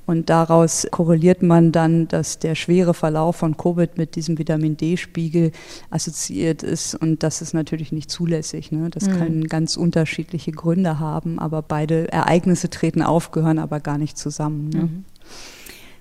Und 0.09 0.31
daraus 0.31 0.87
korreliert 0.91 1.43
man 1.43 1.71
dann, 1.71 2.09
dass 2.09 2.39
der 2.39 2.55
schwere 2.55 2.95
Verlauf 2.95 3.37
von 3.37 3.59
Covid 3.59 3.99
mit 3.99 4.17
diesem 4.17 4.39
Vitamin 4.39 4.75
D-Spiegel 4.79 5.53
assoziiert 5.91 6.63
ist. 6.63 6.95
Und 6.95 7.23
das 7.23 7.43
ist 7.43 7.53
natürlich 7.53 7.93
nicht 7.93 8.11
zulässig. 8.11 8.73
Ne? 8.73 8.89
Das 8.89 9.07
Mhm. 9.07 9.13
können 9.13 9.45
ganz 9.49 9.77
unterschiedliche 9.77 10.51
Gründe 10.53 10.99
haben, 10.99 11.39
aber 11.39 11.61
beide 11.61 12.11
Ereignisse 12.11 12.71
treten 12.71 13.03
auf, 13.03 13.33
gehören 13.33 13.59
aber 13.59 13.81
gar 13.81 13.99
nicht 13.99 14.17
zusammen. 14.17 14.71
Ne? 14.71 14.83
Mhm. 14.85 15.05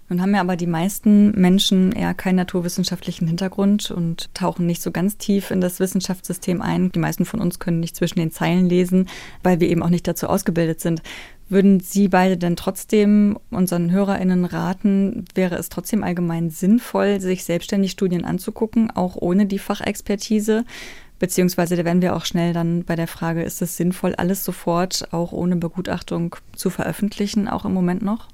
Nun 0.09 0.21
haben 0.21 0.33
ja 0.33 0.39
aber 0.39 0.55
die 0.55 0.67
meisten 0.67 1.31
Menschen 1.31 1.91
eher 1.91 2.13
keinen 2.13 2.37
naturwissenschaftlichen 2.37 3.27
Hintergrund 3.27 3.91
und 3.91 4.33
tauchen 4.33 4.65
nicht 4.65 4.81
so 4.81 4.91
ganz 4.91 5.17
tief 5.17 5.51
in 5.51 5.59
das 5.59 5.81
Wissenschaftssystem 5.81 6.61
ein. 6.61 6.93
Die 6.93 6.99
meisten 6.99 7.25
von 7.25 7.41
uns 7.41 7.59
können 7.59 7.81
nicht 7.81 7.95
zwischen 7.95 8.19
den 8.19 8.31
Zeilen 8.31 8.69
lesen, 8.69 9.09
weil 9.43 9.59
wir 9.59 9.69
eben 9.69 9.83
auch 9.83 9.89
nicht 9.89 10.07
dazu 10.07 10.27
ausgebildet 10.27 10.79
sind. 10.79 11.01
Würden 11.49 11.81
Sie 11.81 12.07
beide 12.07 12.37
denn 12.37 12.55
trotzdem 12.55 13.37
unseren 13.51 13.91
HörerInnen 13.91 14.45
raten, 14.45 15.25
wäre 15.35 15.55
es 15.55 15.69
trotzdem 15.69 16.03
allgemein 16.03 16.49
sinnvoll, 16.49 17.19
sich 17.19 17.43
selbstständig 17.43 17.91
Studien 17.91 18.23
anzugucken, 18.23 18.91
auch 18.91 19.15
ohne 19.17 19.45
die 19.45 19.59
Fachexpertise? 19.59 20.63
Beziehungsweise 21.19 21.75
da 21.75 21.83
wären 21.83 22.01
wir 22.01 22.15
auch 22.15 22.25
schnell 22.25 22.53
dann 22.53 22.83
bei 22.85 22.95
der 22.95 23.07
Frage, 23.07 23.43
ist 23.43 23.61
es 23.61 23.75
sinnvoll, 23.75 24.15
alles 24.15 24.45
sofort, 24.45 25.09
auch 25.11 25.31
ohne 25.31 25.55
Begutachtung 25.55 26.35
zu 26.55 26.69
veröffentlichen, 26.69 27.47
auch 27.47 27.65
im 27.65 27.73
Moment 27.73 28.03
noch? 28.03 28.27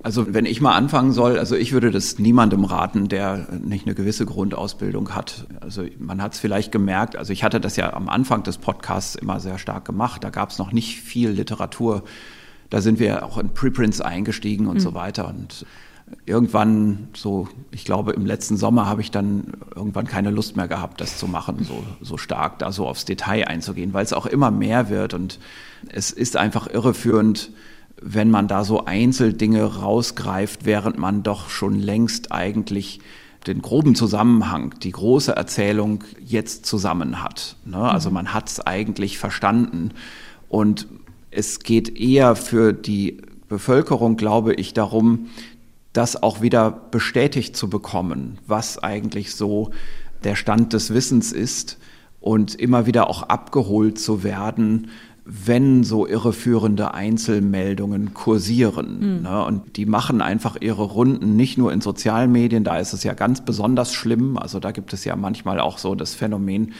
Also 0.00 0.32
wenn 0.32 0.46
ich 0.46 0.60
mal 0.60 0.76
anfangen 0.76 1.12
soll, 1.12 1.38
also 1.38 1.56
ich 1.56 1.72
würde 1.72 1.90
das 1.90 2.20
niemandem 2.20 2.64
raten, 2.64 3.08
der 3.08 3.48
nicht 3.60 3.84
eine 3.84 3.96
gewisse 3.96 4.26
Grundausbildung 4.26 5.14
hat. 5.14 5.46
Also 5.60 5.84
man 5.98 6.22
hat 6.22 6.34
es 6.34 6.38
vielleicht 6.38 6.70
gemerkt, 6.70 7.16
also 7.16 7.32
ich 7.32 7.42
hatte 7.42 7.60
das 7.60 7.74
ja 7.76 7.92
am 7.92 8.08
Anfang 8.08 8.44
des 8.44 8.58
Podcasts 8.58 9.16
immer 9.16 9.40
sehr 9.40 9.58
stark 9.58 9.84
gemacht. 9.84 10.22
Da 10.22 10.30
gab 10.30 10.50
es 10.50 10.58
noch 10.58 10.70
nicht 10.70 11.00
viel 11.00 11.30
Literatur. 11.30 12.04
Da 12.70 12.80
sind 12.80 13.00
wir 13.00 13.24
auch 13.24 13.38
in 13.38 13.50
Preprints 13.50 14.00
eingestiegen 14.00 14.68
und 14.68 14.76
mhm. 14.76 14.80
so 14.80 14.94
weiter. 14.94 15.26
Und 15.26 15.66
irgendwann 16.26 17.08
so, 17.14 17.48
ich 17.70 17.84
glaube 17.84 18.12
im 18.12 18.24
letzten 18.24 18.56
Sommer 18.56 18.86
habe 18.86 19.00
ich 19.00 19.10
dann 19.10 19.54
irgendwann 19.74 20.06
keine 20.06 20.30
Lust 20.30 20.56
mehr 20.56 20.68
gehabt, 20.68 21.00
das 21.00 21.18
zu 21.18 21.26
machen, 21.26 21.64
so, 21.64 21.82
so 22.00 22.16
stark 22.16 22.58
da 22.60 22.72
so 22.72 22.86
aufs 22.86 23.04
Detail 23.04 23.48
einzugehen, 23.48 23.92
weil 23.92 24.04
es 24.04 24.12
auch 24.12 24.26
immer 24.26 24.50
mehr 24.50 24.90
wird 24.90 25.14
und 25.14 25.38
es 25.88 26.10
ist 26.10 26.36
einfach 26.36 26.68
irreführend, 26.68 27.50
wenn 28.00 28.30
man 28.30 28.48
da 28.48 28.64
so 28.64 28.84
Einzeldinge 28.84 29.64
rausgreift, 29.64 30.64
während 30.64 30.98
man 30.98 31.22
doch 31.22 31.50
schon 31.50 31.78
längst 31.78 32.32
eigentlich 32.32 33.00
den 33.46 33.62
groben 33.62 33.94
Zusammenhang, 33.94 34.74
die 34.82 34.90
große 34.90 35.34
Erzählung 35.34 36.04
jetzt 36.24 36.66
zusammen 36.66 37.22
hat. 37.22 37.56
Ne? 37.64 37.78
Also 37.78 38.10
mhm. 38.10 38.14
man 38.14 38.34
hat 38.34 38.48
es 38.48 38.60
eigentlich 38.60 39.18
verstanden. 39.18 39.92
Und 40.48 40.86
es 41.30 41.60
geht 41.60 41.98
eher 41.98 42.36
für 42.36 42.72
die 42.72 43.22
Bevölkerung, 43.48 44.16
glaube 44.16 44.54
ich, 44.54 44.74
darum, 44.74 45.28
das 45.92 46.22
auch 46.22 46.42
wieder 46.42 46.70
bestätigt 46.70 47.56
zu 47.56 47.70
bekommen, 47.70 48.38
was 48.46 48.78
eigentlich 48.78 49.34
so 49.34 49.70
der 50.24 50.36
Stand 50.36 50.72
des 50.72 50.92
Wissens 50.92 51.32
ist 51.32 51.78
und 52.20 52.54
immer 52.54 52.86
wieder 52.86 53.08
auch 53.08 53.22
abgeholt 53.22 53.98
zu 53.98 54.22
werden, 54.22 54.90
wenn 55.30 55.84
so 55.84 56.06
irreführende 56.06 56.94
Einzelmeldungen 56.94 58.14
kursieren. 58.14 59.18
Mhm. 59.18 59.22
Ne? 59.24 59.44
Und 59.44 59.76
die 59.76 59.84
machen 59.84 60.22
einfach 60.22 60.56
ihre 60.58 60.84
Runden 60.84 61.36
nicht 61.36 61.58
nur 61.58 61.70
in 61.70 61.82
sozialen 61.82 62.32
Medien, 62.32 62.64
da 62.64 62.78
ist 62.78 62.94
es 62.94 63.04
ja 63.04 63.12
ganz 63.12 63.44
besonders 63.44 63.92
schlimm. 63.92 64.38
Also 64.38 64.58
da 64.58 64.70
gibt 64.70 64.94
es 64.94 65.04
ja 65.04 65.16
manchmal 65.16 65.60
auch 65.60 65.76
so 65.76 65.94
das 65.94 66.14
Phänomen, 66.14 66.72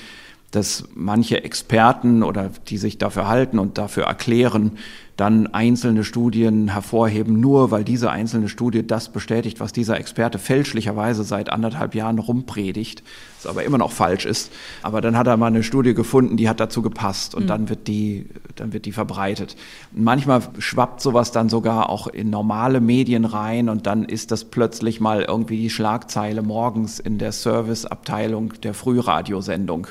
dass 0.51 0.89
manche 0.95 1.45
Experten 1.45 2.23
oder 2.23 2.51
die 2.69 2.79
sich 2.79 2.97
dafür 2.97 3.29
halten 3.29 3.59
und 3.59 3.77
dafür 3.77 4.05
erklären, 4.05 4.79
dann 5.19 5.49
einzelne 5.49 6.05
Studien 6.05 6.69
hervorheben, 6.69 7.41
nur 7.41 7.73
weil 7.73 7.83
diese 7.83 8.09
einzelne 8.09 8.49
Studie 8.49 8.87
das 8.87 9.09
bestätigt, 9.09 9.59
was 9.59 9.73
dieser 9.73 9.99
Experte 9.99 10.39
fälschlicherweise 10.39 11.25
seit 11.25 11.51
anderthalb 11.51 11.97
Jahren 11.97 12.21
rumpredigt, 12.21 13.03
was 13.43 13.51
aber 13.51 13.65
immer 13.65 13.79
noch 13.79 13.91
falsch 13.91 14.27
ist. 14.27 14.53
Aber 14.81 15.01
dann 15.01 15.17
hat 15.17 15.27
er 15.27 15.37
mal 15.37 15.49
eine 15.49 15.65
Studie 15.65 15.93
gefunden, 15.93 16.37
die 16.37 16.49
hat 16.49 16.61
dazu 16.61 16.83
gepasst 16.83 17.35
und 17.35 17.43
mhm. 17.43 17.49
dann 17.49 17.69
wird 17.69 17.89
die, 17.89 18.27
dann 18.55 18.73
wird 18.73 18.87
die 18.87 18.93
verbreitet. 18.93 19.57
Manchmal 19.91 20.41
schwappt 20.61 21.01
sowas 21.01 21.33
dann 21.33 21.49
sogar 21.49 21.91
auch 21.91 22.07
in 22.07 22.31
normale 22.31 22.81
Medien 22.81 23.25
rein 23.25 23.69
und 23.69 23.89
dann 23.89 24.05
ist 24.05 24.31
das 24.31 24.45
plötzlich 24.45 25.01
mal 25.01 25.23
irgendwie 25.23 25.57
die 25.57 25.71
Schlagzeile 25.71 26.43
morgens 26.43 27.01
in 27.01 27.19
der 27.19 27.33
Serviceabteilung 27.33 28.53
der 28.63 28.73
Frühradiosendung. 28.73 29.89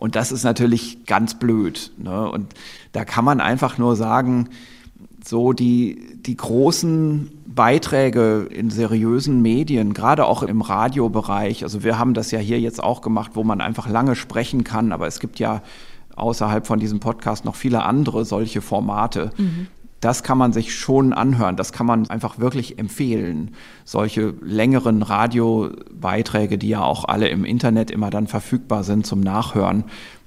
Und 0.00 0.16
das 0.16 0.32
ist 0.32 0.44
natürlich 0.44 1.04
ganz 1.04 1.38
blöd. 1.38 1.90
Ne? 1.98 2.30
Und 2.30 2.54
da 2.92 3.04
kann 3.04 3.24
man 3.24 3.40
einfach 3.40 3.78
nur 3.78 3.96
sagen, 3.96 4.48
so 5.24 5.52
die, 5.52 6.18
die 6.24 6.36
großen 6.36 7.30
Beiträge 7.46 8.48
in 8.50 8.70
seriösen 8.70 9.42
Medien, 9.42 9.92
gerade 9.92 10.24
auch 10.24 10.42
im 10.42 10.62
Radiobereich, 10.62 11.62
also 11.62 11.82
wir 11.84 11.98
haben 11.98 12.14
das 12.14 12.30
ja 12.30 12.38
hier 12.38 12.60
jetzt 12.60 12.82
auch 12.82 13.02
gemacht, 13.02 13.32
wo 13.34 13.44
man 13.44 13.60
einfach 13.60 13.88
lange 13.88 14.16
sprechen 14.16 14.64
kann, 14.64 14.92
aber 14.92 15.06
es 15.06 15.20
gibt 15.20 15.38
ja 15.38 15.62
außerhalb 16.16 16.66
von 16.66 16.80
diesem 16.80 17.00
Podcast 17.00 17.44
noch 17.44 17.54
viele 17.54 17.82
andere 17.84 18.24
solche 18.24 18.60
Formate. 18.60 19.30
Mhm 19.36 19.68
das 20.00 20.22
kann 20.22 20.38
man 20.38 20.52
sich 20.52 20.74
schon 20.74 21.12
anhören. 21.12 21.56
Das 21.56 21.72
kann 21.72 21.86
man 21.86 22.08
einfach 22.08 22.38
wirklich 22.38 22.78
empfehlen. 22.78 23.54
Solche 23.84 24.34
längeren 24.42 25.02
Radiobeiträge, 25.02 26.56
die 26.56 26.70
ja 26.70 26.82
auch 26.82 27.04
alle 27.04 27.28
im 27.28 27.44
Internet 27.44 27.90
immer 27.90 28.10
dann 28.10 28.26
verfügbar 28.26 28.82
sind 28.82 29.06
zum 29.06 29.20
Nachhören, 29.20 29.84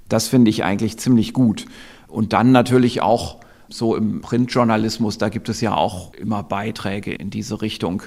das 0.09 0.27
finde 0.27 0.51
ich 0.51 0.63
eigentlich 0.63 0.99
ziemlich 0.99 1.33
gut. 1.33 1.65
Und 2.13 2.31
dann 2.31 2.51
natürlich 2.51 3.01
auch 3.01 3.37
so 3.69 3.95
im 3.95 4.21
Printjournalismus, 4.21 5.17
da 5.17 5.29
gibt 5.29 5.49
es 5.49 5.61
ja 5.61 5.75
auch 5.75 6.13
immer 6.13 6.43
Beiträge 6.43 7.11
in 7.11 7.31
diese 7.31 7.63
Richtung. 7.63 8.03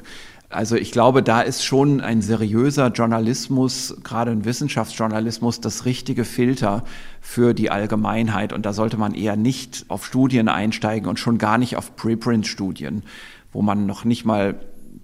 Also 0.48 0.76
ich 0.76 0.92
glaube, 0.92 1.24
da 1.24 1.40
ist 1.40 1.64
schon 1.64 2.00
ein 2.00 2.22
seriöser 2.22 2.92
Journalismus, 2.92 3.96
gerade 4.04 4.30
ein 4.30 4.44
Wissenschaftsjournalismus, 4.44 5.60
das 5.60 5.86
richtige 5.86 6.24
Filter 6.24 6.84
für 7.20 7.52
die 7.52 7.68
Allgemeinheit. 7.68 8.52
Und 8.52 8.64
da 8.64 8.72
sollte 8.72 8.96
man 8.96 9.12
eher 9.12 9.34
nicht 9.34 9.86
auf 9.88 10.06
Studien 10.06 10.48
einsteigen 10.48 11.08
und 11.08 11.18
schon 11.18 11.36
gar 11.36 11.58
nicht 11.58 11.74
auf 11.74 11.96
Preprint-Studien, 11.96 13.02
wo 13.52 13.60
man 13.60 13.86
noch 13.86 14.04
nicht 14.04 14.24
mal 14.24 14.54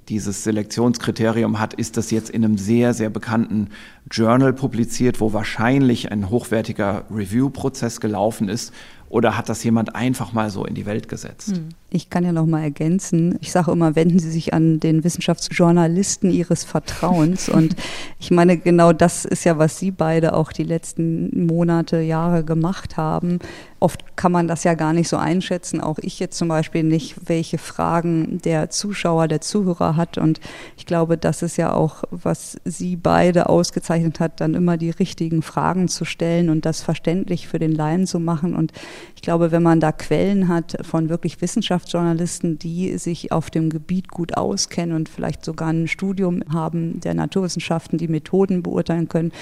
dieses 0.08 0.44
Selektionskriterium 0.44 1.58
hat, 1.58 1.74
ist 1.74 1.96
das 1.96 2.10
jetzt 2.10 2.30
in 2.30 2.44
einem 2.44 2.58
sehr, 2.58 2.94
sehr 2.94 3.10
bekannten 3.10 3.68
Journal 4.10 4.52
publiziert, 4.52 5.20
wo 5.20 5.32
wahrscheinlich 5.32 6.10
ein 6.10 6.30
hochwertiger 6.30 7.04
Review-Prozess 7.10 8.00
gelaufen 8.00 8.48
ist 8.48 8.72
oder 9.08 9.36
hat 9.36 9.48
das 9.48 9.62
jemand 9.64 9.94
einfach 9.94 10.32
mal 10.32 10.50
so 10.50 10.64
in 10.64 10.74
die 10.74 10.86
Welt 10.86 11.08
gesetzt? 11.08 11.56
Hm. 11.56 11.68
Ich 11.94 12.08
kann 12.08 12.24
ja 12.24 12.32
noch 12.32 12.46
mal 12.46 12.62
ergänzen. 12.62 13.36
Ich 13.42 13.52
sage 13.52 13.70
immer, 13.70 13.94
wenden 13.94 14.18
Sie 14.18 14.30
sich 14.30 14.54
an 14.54 14.80
den 14.80 15.04
Wissenschaftsjournalisten 15.04 16.30
Ihres 16.30 16.64
Vertrauens. 16.64 17.50
Und 17.50 17.76
ich 18.18 18.30
meine, 18.30 18.56
genau 18.56 18.94
das 18.94 19.26
ist 19.26 19.44
ja, 19.44 19.58
was 19.58 19.78
Sie 19.78 19.90
beide 19.90 20.32
auch 20.32 20.52
die 20.52 20.62
letzten 20.62 21.44
Monate, 21.44 22.00
Jahre 22.00 22.44
gemacht 22.44 22.96
haben. 22.96 23.40
Oft 23.78 24.16
kann 24.16 24.32
man 24.32 24.48
das 24.48 24.64
ja 24.64 24.72
gar 24.72 24.94
nicht 24.94 25.08
so 25.08 25.18
einschätzen. 25.18 25.82
Auch 25.82 25.98
ich 25.98 26.18
jetzt 26.18 26.38
zum 26.38 26.48
Beispiel 26.48 26.82
nicht, 26.82 27.28
welche 27.28 27.58
Fragen 27.58 28.38
der 28.42 28.70
Zuschauer, 28.70 29.28
der 29.28 29.42
Zuhörer 29.42 29.96
hat. 29.96 30.16
Und 30.16 30.40
ich 30.78 30.86
glaube, 30.86 31.18
das 31.18 31.42
ist 31.42 31.58
ja 31.58 31.74
auch, 31.74 32.04
was 32.10 32.58
Sie 32.64 32.96
beide 32.96 33.50
ausgezeichnet 33.50 34.18
hat, 34.18 34.40
dann 34.40 34.54
immer 34.54 34.78
die 34.78 34.90
richtigen 34.90 35.42
Fragen 35.42 35.88
zu 35.88 36.06
stellen 36.06 36.48
und 36.48 36.64
das 36.64 36.80
verständlich 36.80 37.48
für 37.48 37.58
den 37.58 37.72
Laien 37.72 38.06
zu 38.06 38.18
machen. 38.18 38.54
Und 38.54 38.72
ich 39.14 39.20
glaube, 39.20 39.50
wenn 39.50 39.62
man 39.62 39.80
da 39.80 39.92
Quellen 39.92 40.48
hat 40.48 40.78
von 40.82 41.10
wirklich 41.10 41.42
Wissenschaftsjournalisten, 41.82 42.58
die 42.58 42.96
sich 42.98 43.32
auf 43.32 43.50
dem 43.50 43.70
Gebiet 43.70 44.08
gut 44.08 44.36
auskennen 44.36 44.94
und 44.94 45.08
vielleicht 45.08 45.44
sogar 45.44 45.68
ein 45.68 45.88
Studium 45.88 46.42
haben 46.52 47.00
der 47.00 47.14
Naturwissenschaften, 47.14 47.98
die 47.98 48.08
Methoden 48.08 48.62
beurteilen 48.62 49.08
können, 49.08 49.32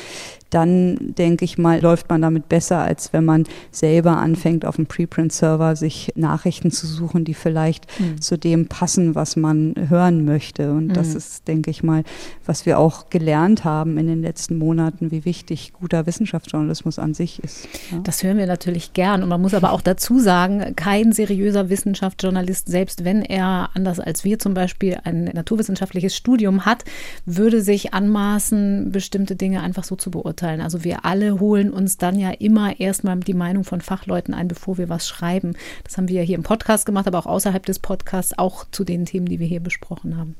dann 0.50 1.14
denke 1.14 1.44
ich 1.44 1.58
mal, 1.58 1.80
läuft 1.80 2.08
man 2.08 2.22
damit 2.22 2.48
besser, 2.48 2.78
als 2.78 3.12
wenn 3.12 3.24
man 3.24 3.44
selber 3.70 4.16
anfängt, 4.18 4.64
auf 4.64 4.76
dem 4.76 4.86
Preprint-Server 4.86 5.76
sich 5.76 6.12
Nachrichten 6.16 6.72
zu 6.72 6.86
suchen, 6.86 7.24
die 7.24 7.34
vielleicht 7.34 7.86
mhm. 8.00 8.20
zu 8.20 8.36
dem 8.36 8.66
passen, 8.66 9.14
was 9.14 9.36
man 9.36 9.74
hören 9.88 10.24
möchte. 10.24 10.72
Und 10.72 10.88
mhm. 10.88 10.92
das 10.92 11.14
ist, 11.14 11.46
denke 11.46 11.70
ich 11.70 11.82
mal, 11.82 12.02
was 12.44 12.66
wir 12.66 12.78
auch 12.78 13.10
gelernt 13.10 13.64
haben 13.64 13.96
in 13.96 14.08
den 14.08 14.22
letzten 14.22 14.58
Monaten, 14.58 15.12
wie 15.12 15.24
wichtig 15.24 15.72
guter 15.72 16.06
Wissenschaftsjournalismus 16.06 16.98
an 16.98 17.14
sich 17.14 17.42
ist. 17.42 17.68
Ja. 17.92 18.00
Das 18.02 18.22
hören 18.22 18.36
wir 18.36 18.46
natürlich 18.46 18.92
gern. 18.92 19.22
Und 19.22 19.28
man 19.28 19.40
muss 19.40 19.54
aber 19.54 19.72
auch 19.72 19.82
dazu 19.82 20.18
sagen, 20.18 20.74
kein 20.74 21.12
seriöser 21.12 21.70
Wissenschaftsjournalist, 21.70 22.68
selbst 22.68 23.04
wenn 23.04 23.22
er 23.22 23.70
anders 23.74 24.00
als 24.00 24.24
wir 24.24 24.40
zum 24.40 24.54
Beispiel 24.54 24.98
ein 25.04 25.24
naturwissenschaftliches 25.24 26.16
Studium 26.16 26.66
hat, 26.66 26.84
würde 27.24 27.62
sich 27.62 27.94
anmaßen, 27.94 28.90
bestimmte 28.90 29.36
Dinge 29.36 29.62
einfach 29.62 29.84
so 29.84 29.94
zu 29.94 30.10
beurteilen 30.10 30.39
beurteilen. 30.40 30.60
Also 30.60 30.84
wir 30.84 31.04
alle 31.04 31.40
holen 31.40 31.70
uns 31.70 31.98
dann 31.98 32.18
ja 32.18 32.30
immer 32.30 32.78
erstmal 32.80 33.18
die 33.20 33.34
Meinung 33.34 33.64
von 33.64 33.80
Fachleuten 33.80 34.34
ein, 34.34 34.48
bevor 34.48 34.78
wir 34.78 34.88
was 34.88 35.08
schreiben. 35.08 35.54
Das 35.84 35.96
haben 35.96 36.08
wir 36.08 36.16
ja 36.16 36.22
hier 36.22 36.36
im 36.36 36.42
Podcast 36.42 36.86
gemacht, 36.86 37.06
aber 37.06 37.18
auch 37.18 37.26
außerhalb 37.26 37.64
des 37.64 37.78
Podcasts, 37.78 38.38
auch 38.38 38.64
zu 38.70 38.84
den 38.84 39.04
Themen, 39.04 39.26
die 39.26 39.38
wir 39.38 39.46
hier 39.46 39.60
besprochen 39.60 40.16
haben. 40.16 40.36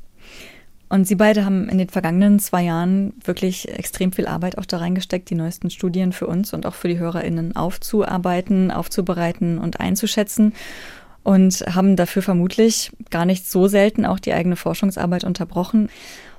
Und 0.89 1.07
Sie 1.07 1.15
beide 1.15 1.45
haben 1.45 1.69
in 1.69 1.77
den 1.77 1.87
vergangenen 1.87 2.39
zwei 2.39 2.63
Jahren 2.63 3.13
wirklich 3.23 3.69
extrem 3.69 4.11
viel 4.11 4.27
Arbeit 4.27 4.57
auch 4.57 4.65
da 4.65 4.77
reingesteckt, 4.77 5.29
die 5.29 5.35
neuesten 5.35 5.69
Studien 5.69 6.11
für 6.11 6.27
uns 6.27 6.53
und 6.53 6.65
auch 6.65 6.73
für 6.73 6.89
die 6.89 6.99
HörerInnen 6.99 7.55
aufzuarbeiten, 7.55 8.71
aufzubereiten 8.71 9.57
und 9.57 9.79
einzuschätzen 9.79 10.53
und 11.23 11.63
haben 11.73 11.95
dafür 11.95 12.21
vermutlich 12.21 12.91
gar 13.09 13.25
nicht 13.25 13.49
so 13.49 13.67
selten 13.67 14.05
auch 14.05 14.19
die 14.19 14.33
eigene 14.33 14.57
Forschungsarbeit 14.57 15.23
unterbrochen. 15.23 15.89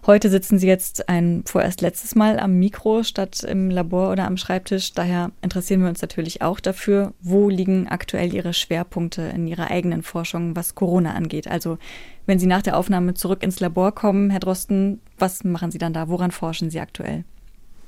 Heute 0.04 0.30
sitzen 0.30 0.58
Sie 0.58 0.66
jetzt 0.66 1.08
ein 1.08 1.44
vorerst 1.46 1.80
letztes 1.80 2.16
Mal 2.16 2.40
am 2.40 2.58
Mikro 2.58 3.04
statt 3.04 3.44
im 3.44 3.70
Labor 3.70 4.10
oder 4.10 4.26
am 4.26 4.36
Schreibtisch. 4.36 4.94
Daher 4.94 5.30
interessieren 5.42 5.80
wir 5.80 5.88
uns 5.88 6.02
natürlich 6.02 6.42
auch 6.42 6.58
dafür, 6.58 7.14
wo 7.20 7.48
liegen 7.48 7.86
aktuell 7.86 8.34
Ihre 8.34 8.52
Schwerpunkte 8.52 9.22
in 9.22 9.46
Ihrer 9.46 9.70
eigenen 9.70 10.02
Forschung, 10.02 10.56
was 10.56 10.74
Corona 10.74 11.12
angeht. 11.14 11.46
Also 11.46 11.78
wenn 12.26 12.40
Sie 12.40 12.46
nach 12.46 12.62
der 12.62 12.76
Aufnahme 12.76 13.14
zurück 13.14 13.44
ins 13.44 13.60
Labor 13.60 13.92
kommen, 13.92 14.30
Herr 14.30 14.40
Drosten, 14.40 15.00
was 15.18 15.44
machen 15.44 15.70
Sie 15.70 15.78
dann 15.78 15.92
da? 15.92 16.08
Woran 16.08 16.32
forschen 16.32 16.68
Sie 16.68 16.80
aktuell? 16.80 17.22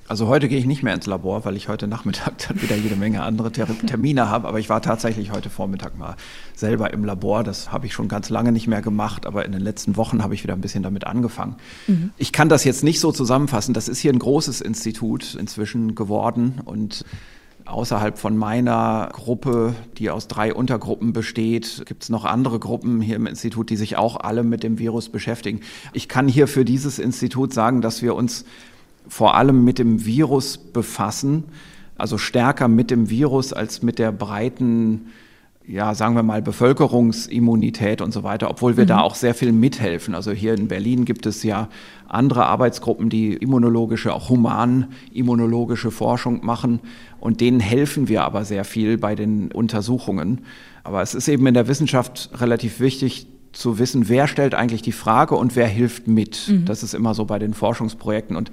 Also 0.07 0.29
heute 0.29 0.49
gehe 0.49 0.59
ich 0.59 0.67
nicht 0.67 0.83
mehr 0.83 0.95
ins 0.95 1.07
Labor, 1.07 1.45
weil 1.45 1.57
ich 1.57 1.69
heute 1.69 1.87
Nachmittag 1.87 2.35
dann 2.49 2.61
wieder 2.61 2.77
jede 2.77 2.97
Menge 2.97 3.23
andere 3.23 3.51
Termine 3.53 4.29
habe. 4.29 4.47
Aber 4.49 4.59
ich 4.59 4.69
war 4.69 4.83
tatsächlich 4.83 5.33
heute 5.33 5.49
Vormittag 5.49 5.99
mal 5.99 6.17
selber 6.55 6.93
im 6.93 7.05
Labor. 7.05 7.43
Das 7.43 7.73
habe 7.73 7.87
ich 7.87 7.95
schon 7.95 8.09
ganz 8.09 8.29
lange 8.29 8.53
nicht 8.53 8.67
mehr 8.67 8.83
gemacht, 8.83 9.25
aber 9.27 9.45
in 9.47 9.53
den 9.53 9.63
letzten 9.63 9.97
Wochen 9.97 10.23
habe 10.23 10.35
ich 10.35 10.43
wieder 10.43 10.55
ein 10.55 10.61
bisschen 10.61 10.83
damit 10.83 11.07
angefangen. 11.07 11.57
Mhm. 11.87 12.11
Ich 12.19 12.33
kann 12.33 12.49
das 12.49 12.65
jetzt 12.65 12.85
nicht 12.85 13.01
so 13.01 13.13
zusammenfassen. 13.13 13.73
Das 13.73 13.89
ist 13.89 13.99
hier 13.99 14.13
ein 14.13 14.19
großes 14.19 14.61
Institut 14.61 15.35
inzwischen 15.35 15.95
geworden 15.95 16.61
und 16.65 17.05
Außerhalb 17.67 18.19
von 18.19 18.37
meiner 18.37 19.09
Gruppe, 19.15 19.75
die 19.97 20.11
aus 20.11 20.29
drei 20.29 20.53
Untergruppen 20.53 21.15
besteht, 21.15 21.85
gibt 21.87 22.03
es 22.03 22.11
noch 22.11 22.27
andere 22.27 22.59
Gruppen 22.59 23.01
hier 23.01 23.17
im 23.17 23.27
Institut, 23.27 23.71
die 23.71 23.77
sich 23.77 23.97
auch 23.97 24.17
alle 24.17 24.43
mit 24.43 24.63
dem 24.63 24.79
Virus 24.79 25.09
beschäftigen. 25.09 25.61
Ich 25.95 26.07
kann 26.07 26.29
hier 26.29 26.47
für 26.47 26.67
dieses 26.67 26.99
Institut 26.99 27.55
sagen, 27.55 27.81
dass 27.81 28.03
wir 28.03 28.17
uns 28.17 28.45
vor 29.09 29.35
allem 29.35 29.65
mit 29.65 29.79
dem 29.79 30.05
Virus 30.05 30.59
befassen, 30.59 31.45
also 31.97 32.19
stärker 32.19 32.69
mit 32.69 32.91
dem 32.91 33.11
Virus 33.11 33.53
als 33.53 33.83
mit 33.83 33.99
der 33.99 34.13
breiten 34.13 35.07
ja, 35.67 35.95
sagen 35.95 36.15
wir 36.15 36.23
mal, 36.23 36.43
Bevölkerungsimmunität 36.43 38.03
und 38.03 38.13
so 38.13 38.23
weiter, 38.23 38.51
obwohl 38.51 38.77
wir 38.77 38.85
mhm. 38.85 38.89
da 38.89 39.01
auch 39.01 39.15
sehr 39.15 39.35
viel 39.35 39.53
mithelfen. 39.53 40.15
Also 40.15 40.31
hier 40.33 40.55
in 40.55 40.69
Berlin 40.69 41.05
gibt 41.05 41.25
es 41.27 41.43
ja 41.43 41.69
andere 42.07 42.47
Arbeitsgruppen, 42.47 43.09
die 43.09 43.33
immunologische, 43.33 44.13
auch 44.13 44.29
human-immunologische 44.29 45.91
Forschung 45.91 46.45
machen 46.45 46.81
und 47.19 47.41
denen 47.41 47.61
helfen 47.61 48.09
wir 48.09 48.25
aber 48.25 48.45
sehr 48.45 48.65
viel 48.65 48.99
bei 48.99 49.15
den 49.15 49.51
Untersuchungen. 49.53 50.43
Aber 50.83 51.01
es 51.01 51.15
ist 51.15 51.29
eben 51.29 51.47
in 51.47 51.55
der 51.55 51.67
Wissenschaft 51.67 52.31
relativ 52.35 52.81
wichtig, 52.81 53.27
zu 53.55 53.79
wissen, 53.79 54.09
wer 54.09 54.27
stellt 54.27 54.53
eigentlich 54.53 54.83
die 54.83 54.93
Frage 54.93 55.37
und 55.37 55.55
wer 55.55 55.69
hilft 55.69 56.09
mit. 56.09 56.49
Mhm. 56.49 56.65
Das 56.65 56.83
ist 56.83 56.93
immer 56.93 57.15
so 57.15 57.25
bei 57.25 57.39
den 57.39 57.55
Forschungsprojekten. 57.55 58.37
Und 58.37 58.51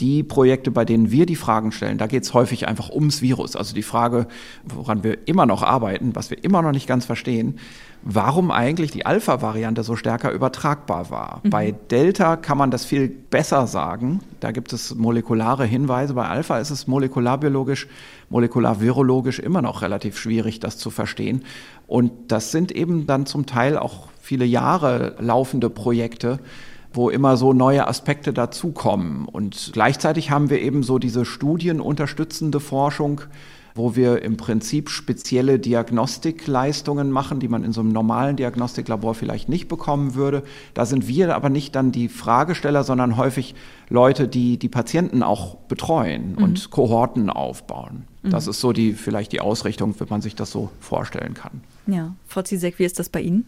die 0.00 0.22
Projekte, 0.22 0.70
bei 0.70 0.84
denen 0.84 1.10
wir 1.10 1.26
die 1.26 1.36
Fragen 1.36 1.72
stellen, 1.72 1.98
da 1.98 2.06
geht 2.06 2.24
es 2.24 2.34
häufig 2.34 2.66
einfach 2.66 2.90
ums 2.90 3.22
Virus. 3.22 3.56
Also 3.56 3.74
die 3.74 3.82
Frage, 3.82 4.26
woran 4.64 5.04
wir 5.04 5.26
immer 5.26 5.46
noch 5.46 5.62
arbeiten, 5.62 6.14
was 6.14 6.30
wir 6.30 6.42
immer 6.42 6.62
noch 6.62 6.72
nicht 6.72 6.86
ganz 6.86 7.04
verstehen, 7.04 7.58
warum 8.02 8.50
eigentlich 8.50 8.90
die 8.90 9.06
Alpha-Variante 9.06 9.82
so 9.82 9.96
stärker 9.96 10.30
übertragbar 10.30 11.10
war. 11.10 11.40
Mhm. 11.42 11.50
Bei 11.50 11.72
Delta 11.72 12.36
kann 12.36 12.58
man 12.58 12.70
das 12.70 12.84
viel 12.84 13.08
besser 13.08 13.66
sagen. 13.66 14.20
Da 14.40 14.50
gibt 14.50 14.72
es 14.72 14.94
molekulare 14.94 15.64
Hinweise. 15.64 16.14
Bei 16.14 16.28
Alpha 16.28 16.58
ist 16.58 16.70
es 16.70 16.86
molekularbiologisch, 16.86 17.88
molekularvirologisch 18.28 19.38
immer 19.38 19.62
noch 19.62 19.82
relativ 19.82 20.18
schwierig, 20.18 20.60
das 20.60 20.76
zu 20.76 20.90
verstehen. 20.90 21.44
Und 21.86 22.12
das 22.28 22.50
sind 22.50 22.72
eben 22.72 23.06
dann 23.06 23.26
zum 23.26 23.46
Teil 23.46 23.78
auch 23.78 24.08
viele 24.20 24.44
Jahre 24.44 25.16
laufende 25.18 25.70
Projekte, 25.70 26.40
wo 26.94 27.10
immer 27.10 27.36
so 27.36 27.52
neue 27.52 27.86
Aspekte 27.86 28.32
dazukommen. 28.32 29.26
Und 29.26 29.70
gleichzeitig 29.72 30.30
haben 30.30 30.48
wir 30.48 30.60
eben 30.60 30.82
so 30.82 30.98
diese 30.98 31.24
studienunterstützende 31.24 32.60
Forschung, 32.60 33.22
wo 33.74 33.96
wir 33.96 34.22
im 34.22 34.36
Prinzip 34.36 34.88
spezielle 34.88 35.58
Diagnostikleistungen 35.58 37.10
machen, 37.10 37.40
die 37.40 37.48
man 37.48 37.64
in 37.64 37.72
so 37.72 37.80
einem 37.80 37.90
normalen 37.90 38.36
Diagnostiklabor 38.36 39.14
vielleicht 39.14 39.48
nicht 39.48 39.66
bekommen 39.66 40.14
würde. 40.14 40.44
Da 40.74 40.86
sind 40.86 41.08
wir 41.08 41.34
aber 41.34 41.48
nicht 41.48 41.74
dann 41.74 41.90
die 41.90 42.08
Fragesteller, 42.08 42.84
sondern 42.84 43.16
häufig 43.16 43.56
Leute, 43.88 44.28
die 44.28 44.58
die 44.58 44.68
Patienten 44.68 45.24
auch 45.24 45.56
betreuen 45.56 46.36
mhm. 46.36 46.44
und 46.44 46.70
Kohorten 46.70 47.30
aufbauen. 47.30 48.04
Mhm. 48.22 48.30
Das 48.30 48.46
ist 48.46 48.60
so 48.60 48.72
die 48.72 48.92
vielleicht 48.92 49.32
die 49.32 49.40
Ausrichtung, 49.40 49.94
wenn 49.98 50.08
man 50.08 50.22
sich 50.22 50.36
das 50.36 50.52
so 50.52 50.70
vorstellen 50.78 51.34
kann. 51.34 51.62
Ja, 51.88 52.14
Frau 52.28 52.42
Zizek, 52.42 52.78
wie 52.78 52.84
ist 52.84 53.00
das 53.00 53.08
bei 53.08 53.20
Ihnen? 53.20 53.46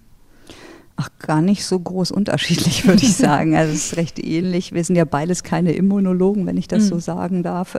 Ach, 0.98 1.10
gar 1.18 1.42
nicht 1.42 1.66
so 1.66 1.78
groß 1.78 2.10
unterschiedlich, 2.10 2.86
würde 2.86 3.02
ich 3.02 3.16
sagen. 3.16 3.54
Also 3.54 3.74
es 3.74 3.86
ist 3.92 3.96
recht 3.98 4.18
ähnlich. 4.18 4.72
Wir 4.72 4.82
sind 4.82 4.96
ja 4.96 5.04
beides 5.04 5.42
keine 5.42 5.72
Immunologen, 5.72 6.46
wenn 6.46 6.56
ich 6.56 6.68
das 6.68 6.84
mhm. 6.84 6.88
so 6.88 6.98
sagen 7.00 7.42
darf. 7.42 7.76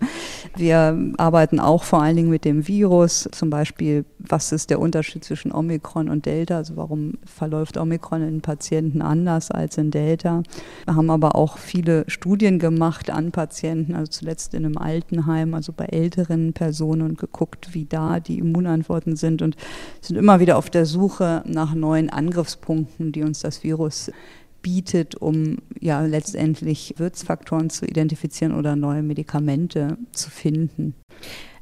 Wir 0.56 0.96
arbeiten 1.18 1.60
auch 1.60 1.84
vor 1.84 2.04
allen 2.04 2.16
Dingen 2.16 2.30
mit 2.30 2.46
dem 2.46 2.68
Virus. 2.68 3.28
Zum 3.32 3.50
Beispiel, 3.50 4.06
was 4.30 4.52
ist 4.52 4.70
der 4.70 4.80
Unterschied 4.80 5.24
zwischen 5.24 5.52
Omikron 5.52 6.10
und 6.10 6.26
Delta? 6.26 6.58
Also 6.58 6.76
warum 6.78 7.14
verläuft 7.26 7.78
Omikron 7.78 8.22
in 8.22 8.42
Patienten 8.42 9.02
anders 9.02 9.52
als 9.52 9.78
in 9.78 9.92
Delta? 9.92 10.44
Wir 10.86 10.96
haben 10.96 11.10
aber 11.10 11.36
auch 11.36 11.58
viele 11.58 12.06
Studien 12.08 12.60
gemacht 12.60 13.10
an 13.10 13.32
Patienten, 13.32 13.96
also 13.96 14.10
zuletzt 14.10 14.54
in 14.54 14.66
einem 14.66 14.78
Altenheim, 14.78 15.54
also 15.54 15.74
bei 15.74 15.86
älteren 15.86 16.54
Personen 16.54 17.02
und 17.02 17.18
geguckt, 17.18 17.74
wie 17.74 17.86
da 17.86 18.20
die 18.20 18.40
Immunantworten 18.40 19.16
sind 19.16 19.42
und 19.42 19.56
sind 20.02 20.18
immer 20.18 20.40
wieder 20.40 20.58
auf 20.58 20.70
der 20.70 20.86
Suche 20.86 21.44
nach 21.46 21.74
neuen 21.74 22.10
Angriffspunkten 22.10 23.12
die 23.12 23.24
uns 23.24 23.40
das 23.40 23.64
Virus 23.64 24.12
bietet, 24.62 25.16
um 25.16 25.58
ja 25.80 26.02
letztendlich 26.02 26.96
Wirtsfaktoren 26.98 27.70
zu 27.70 27.86
identifizieren 27.86 28.54
oder 28.54 28.76
neue 28.76 29.04
Medikamente 29.04 29.98
zu 30.12 30.30
finden. 30.30 30.96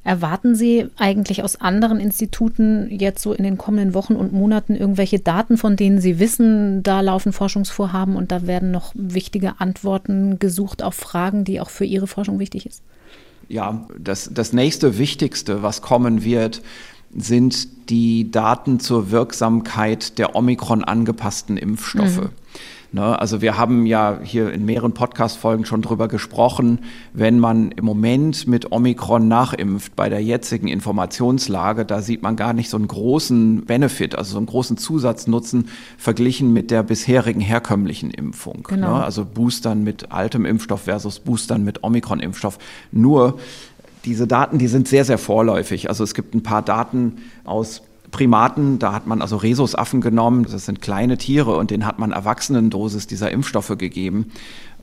Erwarten 0.06 0.54
Sie 0.54 0.86
eigentlich 0.98 1.42
aus 1.42 1.60
anderen 1.60 2.00
Instituten 2.00 2.88
jetzt 2.92 3.24
so 3.24 3.34
in 3.34 3.44
den 3.44 3.58
kommenden 3.58 3.96
Wochen 3.96 4.16
und 4.16 4.34
Monaten 4.34 4.76
irgendwelche 4.76 5.18
Daten, 5.18 5.58
von 5.58 5.78
denen 5.78 6.00
Sie 6.00 6.20
wissen, 6.20 6.84
da 6.84 7.02
laufen 7.02 7.34
Forschungsvorhaben 7.34 8.16
und 8.16 8.32
da 8.32 8.46
werden 8.46 8.70
noch 8.70 8.92
wichtige 8.94 9.60
Antworten 9.60 10.38
gesucht 10.38 10.84
auf 10.84 10.94
Fragen, 10.94 11.44
die 11.44 11.60
auch 11.60 11.72
für 11.72 11.86
Ihre 11.86 12.06
Forschung 12.06 12.38
wichtig 12.38 12.68
ist? 12.68 12.84
Ja, 13.50 13.88
das, 13.98 14.30
das 14.32 14.54
nächste 14.54 15.00
Wichtigste, 15.00 15.64
was 15.64 15.82
kommen 15.82 16.24
wird, 16.24 16.62
sind 17.12 17.90
die 17.90 18.30
Daten 18.30 18.80
zur 18.80 19.10
Wirksamkeit 19.10 20.20
der 20.20 20.36
Omikron 20.36 20.84
angepassten 20.84 21.58
Impfstoffe. 21.58 22.22
Mhm. 22.22 22.30
Ne, 22.96 23.20
also 23.20 23.42
wir 23.42 23.58
haben 23.58 23.86
ja 23.86 24.22
hier 24.24 24.54
in 24.54 24.64
mehreren 24.64 24.94
Podcast-Folgen 24.94 25.66
schon 25.66 25.82
drüber 25.82 26.08
gesprochen, 26.08 26.80
wenn 27.12 27.40
man 27.40 27.72
im 27.72 27.84
Moment 27.84 28.48
mit 28.48 28.72
Omikron 28.72 29.28
nachimpft, 29.28 29.98
bei 29.98 30.08
der 30.08 30.24
jetzigen 30.24 30.70
Informationslage, 30.70 31.84
da 31.84 32.02
sieht 32.02 32.24
man 32.24 32.38
gar 32.38 32.54
nicht 32.54 32.70
so 32.70 32.78
einen 32.78 32.88
großen 32.88 33.66
Benefit, 33.66 34.18
also 34.18 34.32
so 34.32 34.38
einen 34.38 34.46
großen 34.46 34.78
Zusatznutzen 34.78 35.68
verglichen 35.98 36.54
mit 36.54 36.72
der 36.72 36.84
bisherigen 36.84 37.42
herkömmlichen 37.42 38.12
Impfung. 38.12 38.64
Genau. 38.64 39.00
Ne, 39.00 39.04
also 39.04 39.26
Boostern 39.26 39.84
mit 39.84 40.14
altem 40.14 40.46
Impfstoff 40.46 40.84
versus 40.84 41.20
Boostern 41.20 41.66
mit 41.66 41.84
Omikron-Impfstoff. 41.84 42.60
Nur 42.94 43.40
diese 44.06 44.26
Daten, 44.26 44.58
die 44.58 44.68
sind 44.68 44.88
sehr, 44.88 45.04
sehr 45.04 45.18
vorläufig. 45.18 45.90
Also 45.90 46.06
es 46.06 46.14
gibt 46.14 46.34
ein 46.34 46.44
paar 46.44 46.62
Daten 46.62 47.18
aus 47.44 47.82
Primaten, 48.16 48.80
da 48.80 48.94
hat 48.94 49.08
man 49.08 49.22
also 49.22 49.36
Rhesusaffen 49.36 50.00
genommen, 50.00 50.48
das 50.50 50.66
sind 50.66 50.82
kleine 50.82 51.18
Tiere 51.18 51.58
und 51.58 51.70
denen 51.70 51.86
hat 51.86 52.00
man 52.00 52.14
Erwachsenendosis 52.14 53.08
dieser 53.08 53.30
Impfstoffe 53.30 53.78
gegeben 53.78 54.32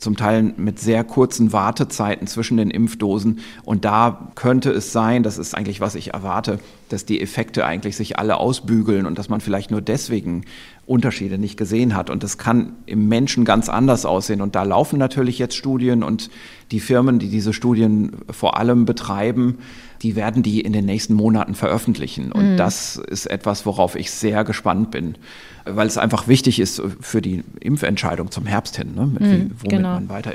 zum 0.03 0.16
Teil 0.16 0.53
mit 0.57 0.80
sehr 0.80 1.05
kurzen 1.05 1.53
Wartezeiten 1.53 2.26
zwischen 2.26 2.57
den 2.57 2.70
Impfdosen. 2.70 3.39
Und 3.64 3.85
da 3.85 4.33
könnte 4.35 4.70
es 4.70 4.93
sein, 4.93 5.22
das 5.22 5.39
ist 5.39 5.55
eigentlich, 5.55 5.80
was 5.80 5.95
ich 5.95 6.12
erwarte, 6.12 6.59
dass 6.89 7.07
die 7.07 7.20
Effekte 7.20 7.64
eigentlich 7.64 7.97
sich 7.97 8.18
alle 8.18 8.37
ausbügeln 8.37 9.07
und 9.07 9.18
dass 9.18 9.28
man 9.28 9.41
vielleicht 9.41 9.70
nur 9.70 9.80
deswegen 9.80 10.45
Unterschiede 10.85 11.39
nicht 11.39 11.57
gesehen 11.57 11.95
hat. 11.95 12.11
Und 12.11 12.24
das 12.24 12.37
kann 12.37 12.74
im 12.87 13.09
Menschen 13.09 13.45
ganz 13.45 13.68
anders 13.68 14.05
aussehen. 14.05 14.43
Und 14.43 14.57
da 14.57 14.64
laufen 14.64 14.99
natürlich 14.99 15.39
jetzt 15.39 15.57
Studien 15.57 16.03
und 16.03 16.30
die 16.72 16.80
Firmen, 16.80 17.18
die 17.18 17.28
diese 17.28 17.53
Studien 17.53 18.12
vor 18.30 18.59
allem 18.59 18.85
betreiben, 18.85 19.59
die 20.03 20.17
werden 20.17 20.43
die 20.43 20.61
in 20.61 20.73
den 20.73 20.85
nächsten 20.85 21.15
Monaten 21.15 21.55
veröffentlichen. 21.55 22.33
Und 22.33 22.53
mhm. 22.53 22.57
das 22.57 22.97
ist 22.97 23.27
etwas, 23.27 23.67
worauf 23.67 23.97
ich 23.97 24.11
sehr 24.11 24.45
gespannt 24.45 24.91
bin 24.91 25.17
weil 25.65 25.87
es 25.87 25.99
einfach 25.99 26.29
wichtig 26.29 26.61
ist 26.61 26.83
für 27.01 27.23
die 27.23 27.45
Impfentscheidung 27.61 28.31
zum 28.31 28.47
Herbst 28.47 28.77
hin, 28.77 28.95
ne? 28.95 29.07
mit 29.07 29.23
mhm, 29.23 29.51
womit 29.59 29.71
genau. 29.71 29.95
man 29.95 30.09
weiter 30.09 30.33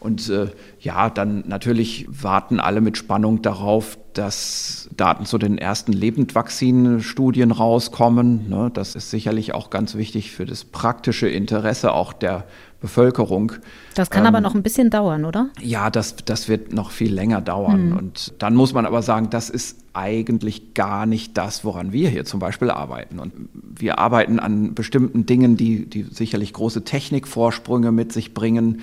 Und 0.00 0.28
äh, 0.30 0.48
ja, 0.80 1.10
dann 1.10 1.44
natürlich 1.46 2.06
warten 2.10 2.60
alle 2.60 2.80
mit 2.80 2.96
Spannung 2.96 3.42
darauf, 3.42 3.98
dass 4.14 4.88
Daten 4.96 5.26
zu 5.26 5.38
den 5.38 5.58
ersten 5.58 5.92
Lebendvakzinstudien 5.92 7.50
rauskommen. 7.50 8.48
Ne? 8.48 8.70
Das 8.72 8.94
ist 8.94 9.10
sicherlich 9.10 9.54
auch 9.54 9.70
ganz 9.70 9.94
wichtig 9.94 10.30
für 10.32 10.46
das 10.46 10.64
praktische 10.64 11.28
Interesse 11.28 11.92
auch 11.92 12.12
der 12.12 12.44
Bevölkerung. 12.84 13.52
Das 13.94 14.10
kann 14.10 14.24
ähm, 14.24 14.26
aber 14.26 14.42
noch 14.42 14.54
ein 14.54 14.62
bisschen 14.62 14.90
dauern, 14.90 15.24
oder? 15.24 15.48
Ja, 15.58 15.88
das, 15.88 16.16
das 16.16 16.50
wird 16.50 16.74
noch 16.74 16.90
viel 16.90 17.14
länger 17.14 17.40
dauern. 17.40 17.88
Mhm. 17.88 17.96
Und 17.96 18.34
dann 18.40 18.54
muss 18.54 18.74
man 18.74 18.84
aber 18.84 19.00
sagen, 19.00 19.30
das 19.30 19.48
ist 19.48 19.78
eigentlich 19.94 20.74
gar 20.74 21.06
nicht 21.06 21.38
das, 21.38 21.64
woran 21.64 21.92
wir 21.92 22.10
hier 22.10 22.26
zum 22.26 22.40
Beispiel 22.40 22.70
arbeiten. 22.70 23.20
Und 23.20 23.32
wir 23.54 23.98
arbeiten 23.98 24.38
an 24.38 24.74
bestimmten 24.74 25.24
Dingen, 25.24 25.56
die, 25.56 25.86
die 25.86 26.02
sicherlich 26.02 26.52
große 26.52 26.84
Technikvorsprünge 26.84 27.90
mit 27.90 28.12
sich 28.12 28.34
bringen. 28.34 28.82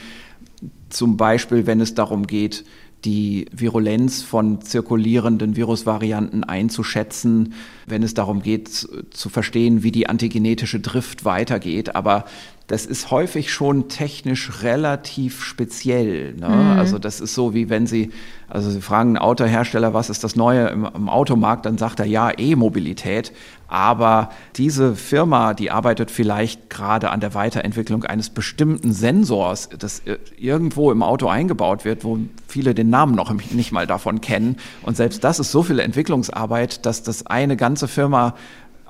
Zum 0.89 1.15
Beispiel, 1.15 1.67
wenn 1.67 1.79
es 1.79 1.93
darum 1.93 2.25
geht, 2.25 2.65
die 3.05 3.45
Virulenz 3.51 4.23
von 4.23 4.61
zirkulierenden 4.61 5.55
Virusvarianten 5.55 6.43
einzuschätzen, 6.43 7.53
wenn 7.85 8.01
es 8.01 8.15
darum 8.15 8.41
geht 8.41 8.67
zu 8.69 9.29
verstehen, 9.29 9.83
wie 9.83 9.91
die 9.91 10.07
antigenetische 10.07 10.79
Drift 10.79 11.23
weitergeht. 11.23 11.95
Aber 11.95 12.25
das 12.67 12.85
ist 12.85 13.11
häufig 13.11 13.51
schon 13.51 13.89
technisch 13.89 14.63
relativ 14.63 15.43
speziell. 15.43 16.33
Ne? 16.35 16.47
Mhm. 16.47 16.79
Also 16.79 16.99
das 16.99 17.19
ist 17.19 17.33
so, 17.33 17.53
wie 17.53 17.69
wenn 17.69 17.85
Sie, 17.85 18.11
also 18.47 18.69
Sie 18.69 18.81
fragen 18.81 19.09
einen 19.09 19.17
Autohersteller, 19.17 19.93
was 19.93 20.09
ist 20.09 20.23
das 20.23 20.35
Neue 20.35 20.67
im, 20.67 20.85
im 20.85 21.09
Automarkt, 21.09 21.65
dann 21.65 21.77
sagt 21.77 21.99
er 21.99 22.05
ja 22.05 22.31
E-Mobilität. 22.37 23.33
Aber 23.67 24.31
diese 24.57 24.95
Firma, 24.95 25.53
die 25.53 25.71
arbeitet 25.71 26.11
vielleicht 26.11 26.69
gerade 26.69 27.09
an 27.09 27.21
der 27.21 27.33
Weiterentwicklung 27.33 28.03
eines 28.03 28.29
bestimmten 28.29 28.91
Sensors, 28.91 29.69
das 29.79 30.01
irgendwo 30.37 30.91
im 30.91 31.03
Auto 31.03 31.27
eingebaut 31.27 31.85
wird, 31.85 32.03
wo 32.03 32.19
viele 32.47 32.73
den 32.73 32.89
Namen 32.89 33.15
noch 33.15 33.33
nicht 33.51 33.71
mal 33.71 33.87
davon 33.87 34.19
kennen. 34.19 34.57
Und 34.81 34.97
selbst 34.97 35.23
das 35.23 35.39
ist 35.39 35.51
so 35.51 35.63
viel 35.63 35.79
Entwicklungsarbeit, 35.79 36.85
dass 36.85 37.03
das 37.03 37.27
eine 37.27 37.55
ganze 37.55 37.87
Firma 37.87 38.35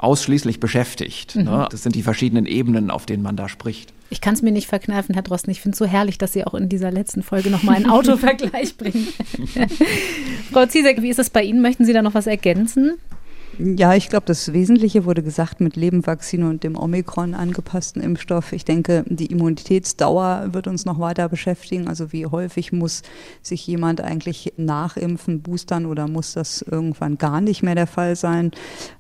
ausschließlich 0.02 0.60
beschäftigt. 0.60 1.36
Mhm. 1.36 1.44
Ne? 1.44 1.68
Das 1.72 1.84
sind 1.84 1.96
die 1.96 2.04
verschiedenen 2.04 2.46
Ebenen, 2.46 2.92
auf 2.92 3.06
denen 3.06 3.24
man 3.24 3.36
da 3.36 3.48
spricht. 3.48 3.94
Ich 4.10 4.20
kann 4.20 4.34
es 4.34 4.42
mir 4.42 4.52
nicht 4.52 4.68
verkneifen, 4.68 5.14
Herr 5.14 5.24
Drosten. 5.24 5.52
Ich 5.52 5.62
finde 5.62 5.76
es 5.76 5.80
so 5.80 5.86
herrlich, 5.86 6.18
dass 6.18 6.34
Sie 6.34 6.44
auch 6.44 6.54
in 6.54 6.68
dieser 6.68 6.92
letzten 6.92 7.24
Folge 7.24 7.50
nochmal 7.50 7.78
einen 7.78 7.90
Autovergleich 7.90 8.76
bringen. 8.76 9.08
Frau 10.52 10.66
Ziesek, 10.66 11.02
wie 11.02 11.10
ist 11.10 11.20
es 11.20 11.30
bei 11.30 11.44
Ihnen? 11.44 11.62
Möchten 11.62 11.86
Sie 11.86 11.94
da 11.94 12.02
noch 12.02 12.14
was 12.14 12.28
ergänzen? 12.28 12.98
Ja, 13.64 13.94
ich 13.94 14.10
glaube, 14.10 14.26
das 14.26 14.54
Wesentliche 14.54 15.06
wurde 15.06 15.22
gesagt 15.22 15.62
mit 15.62 15.76
Lebenvakzine 15.76 16.50
und 16.50 16.64
dem 16.64 16.76
Omikron 16.76 17.36
angepassten 17.36 18.02
Impfstoff. 18.02 18.54
Ich 18.54 18.66
denke, 18.66 19.06
die 19.08 19.28
Immunitätsdauer 19.28 20.48
wird 20.54 20.66
uns 20.66 20.86
noch 20.86 21.00
weiter 21.00 21.30
beschäftigen. 21.30 21.88
Also 21.88 22.12
wie 22.12 22.26
häufig 22.26 22.72
muss 22.72 23.04
sich 23.44 23.68
jemand 23.68 24.02
eigentlich 24.02 24.54
nachimpfen, 24.58 25.44
boostern 25.44 25.86
oder 25.86 26.08
muss 26.08 26.34
das 26.34 26.64
irgendwann 26.64 27.20
gar 27.20 27.40
nicht 27.40 27.62
mehr 27.62 27.76
der 27.76 27.86
Fall 27.86 28.16
sein? 28.16 28.50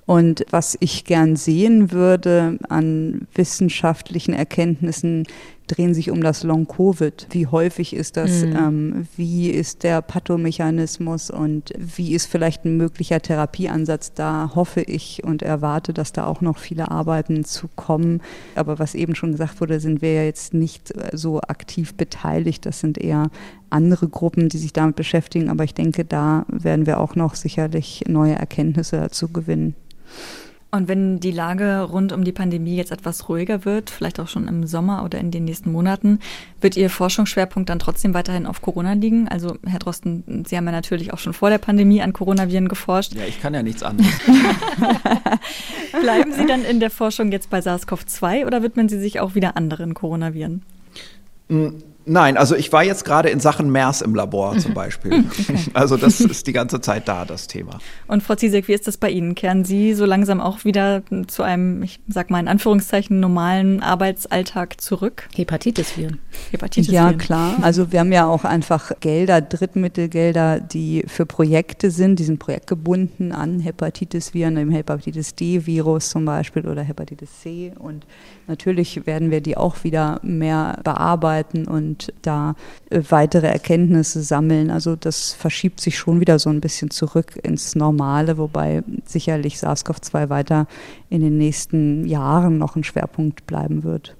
Und 0.05 0.45
was 0.51 0.77
ich 0.79 1.05
gern 1.05 1.37
sehen 1.37 1.91
würde 1.91 2.59
an 2.69 3.27
wissenschaftlichen 3.33 4.33
Erkenntnissen, 4.35 5.25
drehen 5.67 5.93
sich 5.93 6.11
um 6.11 6.21
das 6.21 6.43
Long-Covid. 6.43 7.27
Wie 7.31 7.47
häufig 7.47 7.95
ist 7.95 8.17
das? 8.17 8.43
Mhm. 8.43 8.55
Ähm, 8.55 9.07
wie 9.15 9.49
ist 9.49 9.83
der 9.83 10.01
Pathomechanismus 10.01 11.29
und 11.29 11.73
wie 11.77 12.13
ist 12.13 12.25
vielleicht 12.25 12.65
ein 12.65 12.77
möglicher 12.77 13.21
Therapieansatz? 13.21 14.13
Da 14.13 14.51
hoffe 14.53 14.81
ich 14.81 15.23
und 15.23 15.41
erwarte, 15.41 15.93
dass 15.93 16.11
da 16.11 16.25
auch 16.25 16.41
noch 16.41 16.57
viele 16.57 16.91
Arbeiten 16.91 17.45
zu 17.45 17.69
kommen. 17.75 18.21
Aber 18.55 18.79
was 18.79 18.95
eben 18.95 19.15
schon 19.15 19.31
gesagt 19.31 19.61
wurde, 19.61 19.79
sind 19.79 20.01
wir 20.01 20.13
ja 20.13 20.23
jetzt 20.23 20.53
nicht 20.53 20.93
so 21.13 21.39
aktiv 21.41 21.95
beteiligt. 21.95 22.65
Das 22.65 22.79
sind 22.79 22.97
eher 22.97 23.29
andere 23.69 24.07
Gruppen, 24.07 24.49
die 24.49 24.57
sich 24.57 24.73
damit 24.73 24.95
beschäftigen. 24.95 25.49
Aber 25.49 25.63
ich 25.63 25.73
denke, 25.73 26.05
da 26.05 26.45
werden 26.49 26.85
wir 26.85 26.99
auch 26.99 27.15
noch 27.15 27.35
sicherlich 27.35 28.03
neue 28.07 28.35
Erkenntnisse 28.35 28.97
dazu 28.97 29.29
gewinnen. 29.29 29.75
Und 30.73 30.87
wenn 30.87 31.19
die 31.19 31.31
Lage 31.31 31.81
rund 31.81 32.13
um 32.13 32.23
die 32.23 32.31
Pandemie 32.31 32.77
jetzt 32.77 32.93
etwas 32.93 33.27
ruhiger 33.27 33.65
wird, 33.65 33.89
vielleicht 33.89 34.21
auch 34.21 34.29
schon 34.29 34.47
im 34.47 34.65
Sommer 34.65 35.03
oder 35.03 35.19
in 35.19 35.29
den 35.29 35.43
nächsten 35.43 35.69
Monaten, 35.69 36.19
wird 36.61 36.77
Ihr 36.77 36.89
Forschungsschwerpunkt 36.89 37.69
dann 37.69 37.77
trotzdem 37.77 38.13
weiterhin 38.13 38.45
auf 38.45 38.61
Corona 38.61 38.93
liegen? 38.93 39.27
Also, 39.27 39.57
Herr 39.65 39.79
Drosten, 39.79 40.45
Sie 40.47 40.55
haben 40.55 40.65
ja 40.65 40.71
natürlich 40.71 41.11
auch 41.11 41.17
schon 41.17 41.33
vor 41.33 41.49
der 41.49 41.57
Pandemie 41.57 42.01
an 42.01 42.13
Coronaviren 42.13 42.69
geforscht. 42.69 43.13
Ja, 43.15 43.25
ich 43.25 43.41
kann 43.41 43.53
ja 43.53 43.63
nichts 43.63 43.83
anderes. 43.83 44.09
Bleiben 46.01 46.31
Sie 46.31 46.45
dann 46.45 46.63
in 46.63 46.79
der 46.79 46.89
Forschung 46.89 47.33
jetzt 47.33 47.49
bei 47.49 47.59
SARS-CoV-2 47.59 48.45
oder 48.45 48.63
widmen 48.63 48.87
Sie 48.87 48.99
sich 48.99 49.19
auch 49.19 49.35
wieder 49.35 49.57
anderen 49.57 49.93
Coronaviren? 49.93 50.61
Hm, 51.49 51.83
Nein, 52.05 52.35
also 52.37 52.55
ich 52.55 52.73
war 52.73 52.83
jetzt 52.83 53.05
gerade 53.05 53.29
in 53.29 53.39
Sachen 53.39 53.71
MERS 53.71 54.01
im 54.01 54.15
Labor 54.15 54.57
zum 54.59 54.73
Beispiel. 54.73 55.25
Also 55.73 55.97
das 55.97 56.19
ist 56.19 56.47
die 56.47 56.53
ganze 56.53 56.81
Zeit 56.81 57.07
da, 57.07 57.25
das 57.25 57.47
Thema. 57.47 57.79
Und 58.07 58.23
Frau 58.23 58.35
Ziesek, 58.35 58.67
wie 58.67 58.73
ist 58.73 58.87
das 58.87 58.97
bei 58.97 59.09
Ihnen? 59.09 59.35
Kehren 59.35 59.63
Sie 59.63 59.93
so 59.93 60.05
langsam 60.05 60.41
auch 60.41 60.65
wieder 60.65 61.03
zu 61.27 61.43
einem, 61.43 61.83
ich 61.83 61.99
sag 62.07 62.29
mal 62.29 62.39
in 62.39 62.47
Anführungszeichen, 62.47 63.19
normalen 63.19 63.81
Arbeitsalltag 63.81 64.81
zurück? 64.81 65.29
Hepatitis-Viren. 65.35 66.19
Hepatitis 66.51 66.91
ja, 66.91 67.13
klar. 67.13 67.57
Also 67.61 67.91
wir 67.91 67.99
haben 67.99 68.11
ja 68.11 68.27
auch 68.27 68.43
einfach 68.43 68.91
Gelder, 68.99 69.41
Drittmittelgelder, 69.41 70.59
die 70.59 71.03
für 71.07 71.25
Projekte 71.25 71.91
sind. 71.91 72.19
Die 72.19 72.23
sind 72.23 72.39
projektgebunden 72.39 73.31
an 73.31 73.59
Hepatitis-Viren, 73.59 74.55
dem 74.55 74.71
Hepatitis 74.71 75.35
D-Virus 75.35 76.09
zum 76.09 76.25
Beispiel 76.25 76.67
oder 76.67 76.81
Hepatitis 76.81 77.41
C. 77.41 77.73
Und 77.77 78.05
natürlich 78.47 79.05
werden 79.05 79.31
wir 79.31 79.41
die 79.41 79.57
auch 79.57 79.83
wieder 79.83 80.19
mehr 80.23 80.79
bearbeiten 80.83 81.67
und 81.67 81.90
und 81.91 82.13
da 82.21 82.55
äh, 82.89 83.01
weitere 83.09 83.47
Erkenntnisse 83.47 84.23
sammeln. 84.23 84.71
Also 84.71 84.95
das 84.95 85.33
verschiebt 85.33 85.81
sich 85.81 85.97
schon 85.97 86.19
wieder 86.19 86.39
so 86.39 86.49
ein 86.49 86.61
bisschen 86.61 86.89
zurück 86.89 87.37
ins 87.43 87.75
Normale, 87.75 88.37
wobei 88.37 88.83
sicherlich 89.05 89.57
SARS-CoV-2 89.57 90.29
weiter 90.29 90.67
in 91.09 91.21
den 91.21 91.37
nächsten 91.37 92.05
Jahren 92.07 92.57
noch 92.57 92.75
ein 92.75 92.83
Schwerpunkt 92.83 93.45
bleiben 93.45 93.83
wird. 93.83 94.15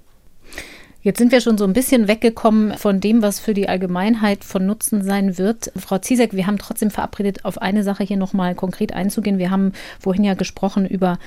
Jetzt 1.03 1.17
sind 1.17 1.31
wir 1.31 1.41
schon 1.41 1.57
so 1.57 1.63
ein 1.63 1.73
bisschen 1.73 2.07
weggekommen 2.07 2.77
von 2.77 2.99
dem, 2.99 3.23
was 3.23 3.39
für 3.39 3.55
die 3.55 3.67
Allgemeinheit 3.67 4.43
von 4.43 4.67
Nutzen 4.67 5.03
sein 5.03 5.39
wird. 5.39 5.71
Frau 5.75 5.97
Ziesek, 5.97 6.33
wir 6.33 6.45
haben 6.45 6.59
trotzdem 6.59 6.91
verabredet, 6.91 7.43
auf 7.43 7.59
eine 7.59 7.81
Sache 7.81 8.03
hier 8.03 8.17
nochmal 8.17 8.53
konkret 8.53 8.93
einzugehen. 8.93 9.39
Wir 9.39 9.49
haben 9.49 9.71
vorhin 9.99 10.23
ja 10.23 10.35
gesprochen 10.35 10.85
über 10.85 11.17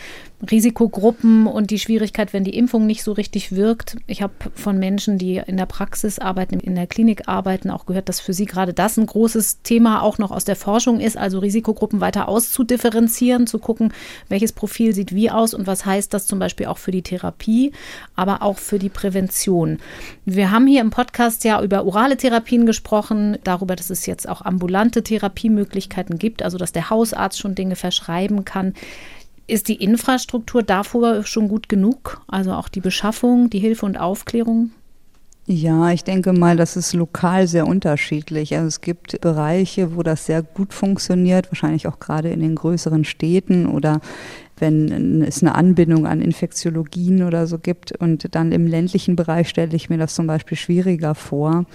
Risikogruppen 0.51 1.47
und 1.47 1.71
die 1.71 1.79
Schwierigkeit, 1.79 2.33
wenn 2.33 2.45
die 2.45 2.57
Impfung 2.57 2.87
nicht 2.87 3.03
so 3.03 3.13
richtig 3.13 3.53
wirkt. 3.53 3.97
Ich 4.07 4.23
habe 4.23 4.33
von 4.55 4.79
Menschen, 4.79 5.19
die 5.19 5.41
in 5.45 5.57
der 5.57 5.67
Praxis 5.67 6.19
arbeiten, 6.19 6.61
in 6.61 6.75
der 6.75 6.87
Klinik 6.87 7.29
arbeiten, 7.29 7.71
auch 7.71 7.87
gehört, 7.87 8.09
dass 8.09 8.21
für 8.21 8.33
sie 8.33 8.47
gerade 8.47 8.75
das 8.75 8.97
ein 8.97 9.07
großes 9.07 9.63
Thema 9.63 10.03
auch 10.03 10.19
noch 10.19 10.31
aus 10.31 10.45
der 10.45 10.57
Forschung 10.57 11.01
ist, 11.01 11.17
also 11.17 11.39
Risikogruppen 11.39 12.01
weiter 12.01 12.29
auszudifferenzieren, 12.29 13.47
zu 13.47 13.59
gucken, 13.59 13.93
welches 14.29 14.53
Profil 14.53 14.95
sieht 14.95 15.15
wie 15.15 15.31
aus 15.31 15.55
und 15.55 15.67
was 15.67 15.87
heißt 15.87 16.13
das 16.15 16.27
zum 16.27 16.39
Beispiel 16.39 16.67
auch 16.67 16.79
für 16.79 16.91
die 16.91 17.03
Therapie, 17.03 17.73
aber 18.15 18.43
auch 18.43 18.59
für 18.59 18.79
die 18.79 18.89
Prävention. 18.89 19.79
Wir 20.25 20.51
haben 20.51 20.67
hier 20.67 20.81
im 20.81 20.91
Podcast 20.91 21.45
ja 21.45 21.63
über 21.63 21.85
orale 21.85 22.17
Therapien 22.17 22.67
gesprochen, 22.67 23.39
darüber, 23.45 23.77
dass 23.77 23.91
es 23.91 24.07
jetzt 24.07 24.29
auch 24.29 24.43
ambulante 24.43 25.03
Therapiemöglichkeiten 25.03 26.19
gibt, 26.19 26.43
also 26.43 26.59
dass 26.59 26.73
der 26.73 26.91
Hausarzt 26.91 27.39
schon 27.39 27.55
Dinge 27.55 27.77
verschreiben 27.77 28.45
kann. 28.45 28.75
Ist 29.47 29.69
die 29.69 29.77
Infrastruktur 29.77 30.63
davor 30.63 31.25
schon 31.25 31.49
gut 31.49 31.69
genug? 31.69 32.23
Also 32.29 32.53
auch 32.53 32.69
die 32.69 32.81
Beschaffung, 32.81 33.51
die 33.51 33.59
Hilfe 33.59 33.85
und 33.85 33.99
Aufklärung? 33.99 34.71
Ja, 35.47 35.91
ich 35.91 36.05
denke 36.05 36.33
mal, 36.33 36.57
das 36.57 36.75
ist 36.75 36.95
lokal 36.95 37.47
sehr 37.47 37.67
unterschiedlich. 37.67 38.55
Also 38.55 38.67
es 38.67 38.81
gibt 38.81 39.21
Bereiche, 39.21 39.95
wo 39.95 40.03
das 40.03 40.25
sehr 40.25 40.43
gut 40.43 40.73
funktioniert, 40.73 41.51
wahrscheinlich 41.51 41.87
auch 41.87 41.99
gerade 41.99 42.31
in 42.31 42.41
den 42.41 42.55
größeren 42.55 43.05
Städten 43.05 43.67
oder 43.67 44.01
wenn 44.59 45.23
es 45.23 45.43
eine 45.43 45.55
Anbindung 45.55 46.07
an 46.07 46.23
Infektiologien 46.23 47.25
oder 47.25 47.47
so 47.47 47.59
gibt. 47.59 47.93
Und 47.93 48.35
dann 48.35 48.53
im 48.53 48.67
ländlichen 48.67 49.17
Bereich 49.17 49.49
stelle 49.49 49.75
ich 49.75 49.91
mir 49.91 49.99
das 49.99 50.15
zum 50.15 50.27
Beispiel 50.27 50.57
schwieriger 50.57 51.15
vor. 51.15 51.67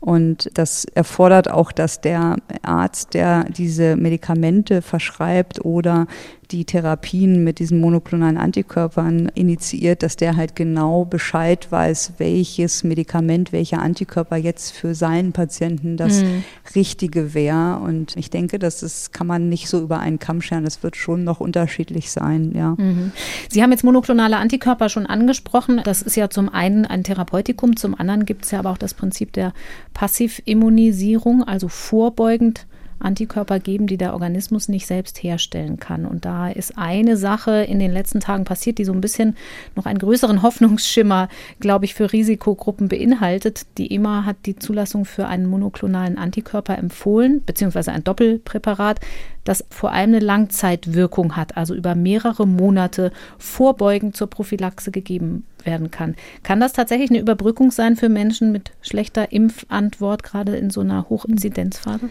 Und 0.00 0.50
das 0.54 0.84
erfordert 0.84 1.50
auch, 1.50 1.72
dass 1.72 2.00
der 2.00 2.36
Arzt, 2.62 3.14
der 3.14 3.44
diese 3.44 3.96
Medikamente 3.96 4.82
verschreibt 4.82 5.64
oder 5.64 6.06
die 6.50 6.64
Therapien 6.64 7.42
mit 7.44 7.58
diesen 7.58 7.80
monoklonalen 7.80 8.36
Antikörpern 8.36 9.30
initiiert, 9.34 10.02
dass 10.02 10.16
der 10.16 10.36
halt 10.36 10.54
genau 10.54 11.04
Bescheid 11.04 11.70
weiß, 11.70 12.14
welches 12.18 12.84
Medikament, 12.84 13.52
welcher 13.52 13.82
Antikörper 13.82 14.36
jetzt 14.36 14.72
für 14.72 14.94
seinen 14.94 15.32
Patienten 15.32 15.96
das 15.96 16.22
mhm. 16.22 16.44
Richtige 16.74 17.34
wäre. 17.34 17.78
Und 17.78 18.16
ich 18.16 18.30
denke, 18.30 18.58
das 18.58 18.82
ist, 18.82 19.12
kann 19.12 19.26
man 19.26 19.48
nicht 19.48 19.68
so 19.68 19.80
über 19.80 19.98
einen 20.00 20.18
Kamm 20.18 20.40
scheren. 20.40 20.64
Das 20.64 20.82
wird 20.82 20.96
schon 20.96 21.24
noch 21.24 21.40
unterschiedlich 21.40 22.10
sein, 22.10 22.52
ja. 22.54 22.74
Mhm. 22.78 23.12
Sie 23.48 23.62
haben 23.62 23.72
jetzt 23.72 23.84
monoklonale 23.84 24.36
Antikörper 24.36 24.88
schon 24.88 25.06
angesprochen. 25.06 25.80
Das 25.84 26.02
ist 26.02 26.16
ja 26.16 26.30
zum 26.30 26.48
einen 26.48 26.86
ein 26.86 27.04
Therapeutikum, 27.04 27.76
zum 27.76 27.98
anderen 27.98 28.24
gibt 28.24 28.44
es 28.44 28.50
ja 28.50 28.60
aber 28.60 28.70
auch 28.70 28.78
das 28.78 28.94
Prinzip 28.94 29.32
der 29.32 29.52
Passivimmunisierung, 29.94 31.42
also 31.44 31.68
vorbeugend 31.68 32.66
Antikörper 32.98 33.58
geben, 33.60 33.86
die 33.86 33.96
der 33.96 34.12
Organismus 34.12 34.68
nicht 34.68 34.86
selbst 34.86 35.22
herstellen 35.22 35.78
kann. 35.78 36.06
Und 36.06 36.24
da 36.24 36.48
ist 36.48 36.76
eine 36.76 37.16
Sache 37.16 37.62
in 37.62 37.78
den 37.78 37.92
letzten 37.92 38.20
Tagen 38.20 38.44
passiert, 38.44 38.78
die 38.78 38.84
so 38.84 38.92
ein 38.92 39.00
bisschen 39.00 39.36
noch 39.74 39.86
einen 39.86 39.98
größeren 39.98 40.42
Hoffnungsschimmer, 40.42 41.28
glaube 41.60 41.84
ich, 41.84 41.94
für 41.94 42.12
Risikogruppen 42.12 42.88
beinhaltet. 42.88 43.66
Die 43.78 43.92
EMA 43.92 44.24
hat 44.24 44.36
die 44.46 44.56
Zulassung 44.56 45.04
für 45.04 45.26
einen 45.26 45.46
monoklonalen 45.46 46.18
Antikörper 46.18 46.78
empfohlen, 46.78 47.42
beziehungsweise 47.44 47.92
ein 47.92 48.04
Doppelpräparat, 48.04 49.00
das 49.44 49.64
vor 49.70 49.92
allem 49.92 50.10
eine 50.10 50.18
Langzeitwirkung 50.18 51.36
hat, 51.36 51.56
also 51.56 51.74
über 51.74 51.94
mehrere 51.94 52.46
Monate 52.46 53.12
vorbeugend 53.38 54.16
zur 54.16 54.28
Prophylaxe 54.28 54.90
gegeben 54.90 55.44
werden 55.62 55.90
kann. 55.90 56.16
Kann 56.42 56.60
das 56.60 56.72
tatsächlich 56.72 57.10
eine 57.10 57.20
Überbrückung 57.20 57.70
sein 57.70 57.96
für 57.96 58.08
Menschen 58.08 58.52
mit 58.52 58.72
schlechter 58.82 59.32
Impfantwort, 59.32 60.22
gerade 60.22 60.56
in 60.56 60.70
so 60.70 60.80
einer 60.80 61.08
Hochinzidenzphase? 61.08 62.08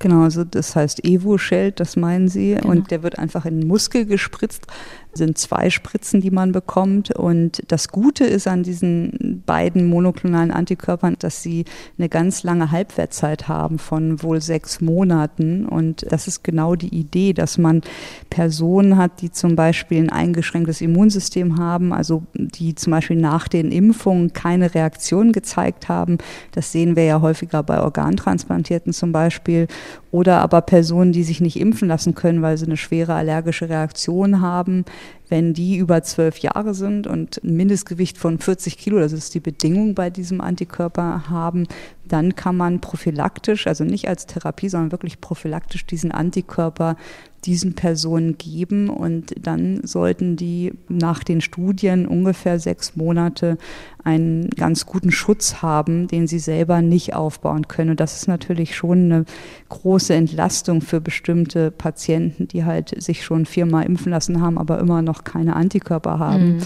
Genau, 0.00 0.22
also 0.22 0.44
das 0.44 0.74
heißt 0.74 1.04
Evo-Shell, 1.04 1.72
das 1.72 1.94
meinen 1.94 2.28
Sie. 2.28 2.54
Genau. 2.54 2.70
Und 2.70 2.90
der 2.90 3.02
wird 3.02 3.18
einfach 3.18 3.44
in 3.44 3.60
den 3.60 3.68
Muskel 3.68 4.06
gespritzt 4.06 4.66
sind 5.12 5.38
zwei 5.38 5.70
Spritzen, 5.70 6.20
die 6.20 6.30
man 6.30 6.52
bekommt. 6.52 7.10
Und 7.10 7.62
das 7.68 7.88
Gute 7.88 8.24
ist 8.24 8.46
an 8.46 8.62
diesen 8.62 9.42
beiden 9.46 9.86
monoklonalen 9.86 10.50
Antikörpern, 10.50 11.16
dass 11.18 11.42
sie 11.42 11.64
eine 11.98 12.08
ganz 12.08 12.42
lange 12.42 12.70
Halbwertzeit 12.70 13.48
haben 13.48 13.78
von 13.78 14.22
wohl 14.22 14.40
sechs 14.40 14.80
Monaten. 14.80 15.66
Und 15.66 16.06
das 16.10 16.26
ist 16.26 16.44
genau 16.44 16.74
die 16.74 16.94
Idee, 16.94 17.32
dass 17.32 17.58
man 17.58 17.82
Personen 18.30 18.96
hat, 18.96 19.20
die 19.20 19.30
zum 19.30 19.56
Beispiel 19.56 19.98
ein 19.98 20.10
eingeschränktes 20.10 20.80
Immunsystem 20.80 21.58
haben, 21.58 21.92
also 21.92 22.22
die 22.34 22.74
zum 22.74 22.92
Beispiel 22.92 23.16
nach 23.16 23.48
den 23.48 23.72
Impfungen 23.72 24.32
keine 24.32 24.74
Reaktion 24.74 25.32
gezeigt 25.32 25.88
haben. 25.88 26.18
Das 26.52 26.72
sehen 26.72 26.96
wir 26.96 27.04
ja 27.04 27.20
häufiger 27.20 27.62
bei 27.62 27.80
Organtransplantierten 27.80 28.92
zum 28.92 29.12
Beispiel. 29.12 29.66
Oder 30.12 30.40
aber 30.40 30.60
Personen, 30.60 31.12
die 31.12 31.22
sich 31.22 31.40
nicht 31.40 31.58
impfen 31.58 31.88
lassen 31.88 32.14
können, 32.14 32.42
weil 32.42 32.56
sie 32.56 32.66
eine 32.66 32.76
schwere 32.76 33.14
allergische 33.14 33.68
Reaktion 33.68 34.40
haben, 34.40 34.84
Wenn 35.28 35.54
die 35.54 35.76
über 35.76 36.02
zwölf 36.02 36.38
Jahre 36.38 36.74
sind 36.74 37.06
und 37.06 37.42
ein 37.44 37.56
Mindestgewicht 37.56 38.18
von 38.18 38.38
40 38.38 38.76
Kilo, 38.76 38.98
das 38.98 39.12
ist 39.12 39.34
die 39.34 39.40
Bedingung 39.40 39.94
bei 39.94 40.10
diesem 40.10 40.40
Antikörper 40.40 41.30
haben, 41.30 41.68
dann 42.04 42.34
kann 42.34 42.56
man 42.56 42.80
prophylaktisch, 42.80 43.66
also 43.66 43.84
nicht 43.84 44.08
als 44.08 44.26
Therapie, 44.26 44.68
sondern 44.68 44.90
wirklich 44.90 45.20
prophylaktisch 45.20 45.86
diesen 45.86 46.10
Antikörper 46.10 46.96
diesen 47.44 47.74
Personen 47.74 48.36
geben 48.36 48.90
und 48.90 49.34
dann 49.40 49.80
sollten 49.84 50.36
die 50.36 50.72
nach 50.88 51.24
den 51.24 51.40
Studien 51.40 52.06
ungefähr 52.06 52.58
sechs 52.58 52.96
Monate 52.96 53.56
einen 54.04 54.50
ganz 54.50 54.86
guten 54.86 55.10
Schutz 55.10 55.62
haben, 55.62 56.06
den 56.06 56.26
sie 56.26 56.38
selber 56.38 56.82
nicht 56.82 57.14
aufbauen 57.14 57.68
können. 57.68 57.90
Und 57.90 58.00
das 58.00 58.16
ist 58.16 58.28
natürlich 58.28 58.76
schon 58.76 59.04
eine 59.04 59.24
große 59.68 60.14
Entlastung 60.14 60.80
für 60.80 61.00
bestimmte 61.00 61.70
Patienten, 61.70 62.48
die 62.48 62.64
halt 62.64 63.00
sich 63.02 63.24
schon 63.24 63.46
viermal 63.46 63.86
impfen 63.86 64.10
lassen 64.10 64.40
haben, 64.40 64.58
aber 64.58 64.78
immer 64.78 65.02
noch 65.02 65.24
keine 65.24 65.56
Antikörper 65.56 66.18
haben. 66.18 66.56
Mhm. 66.56 66.62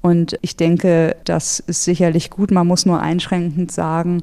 Und 0.00 0.38
ich 0.42 0.56
denke, 0.56 1.16
das 1.24 1.60
ist 1.60 1.84
sicherlich 1.84 2.30
gut. 2.30 2.50
Man 2.50 2.66
muss 2.66 2.86
nur 2.86 3.00
einschränkend 3.00 3.72
sagen, 3.72 4.22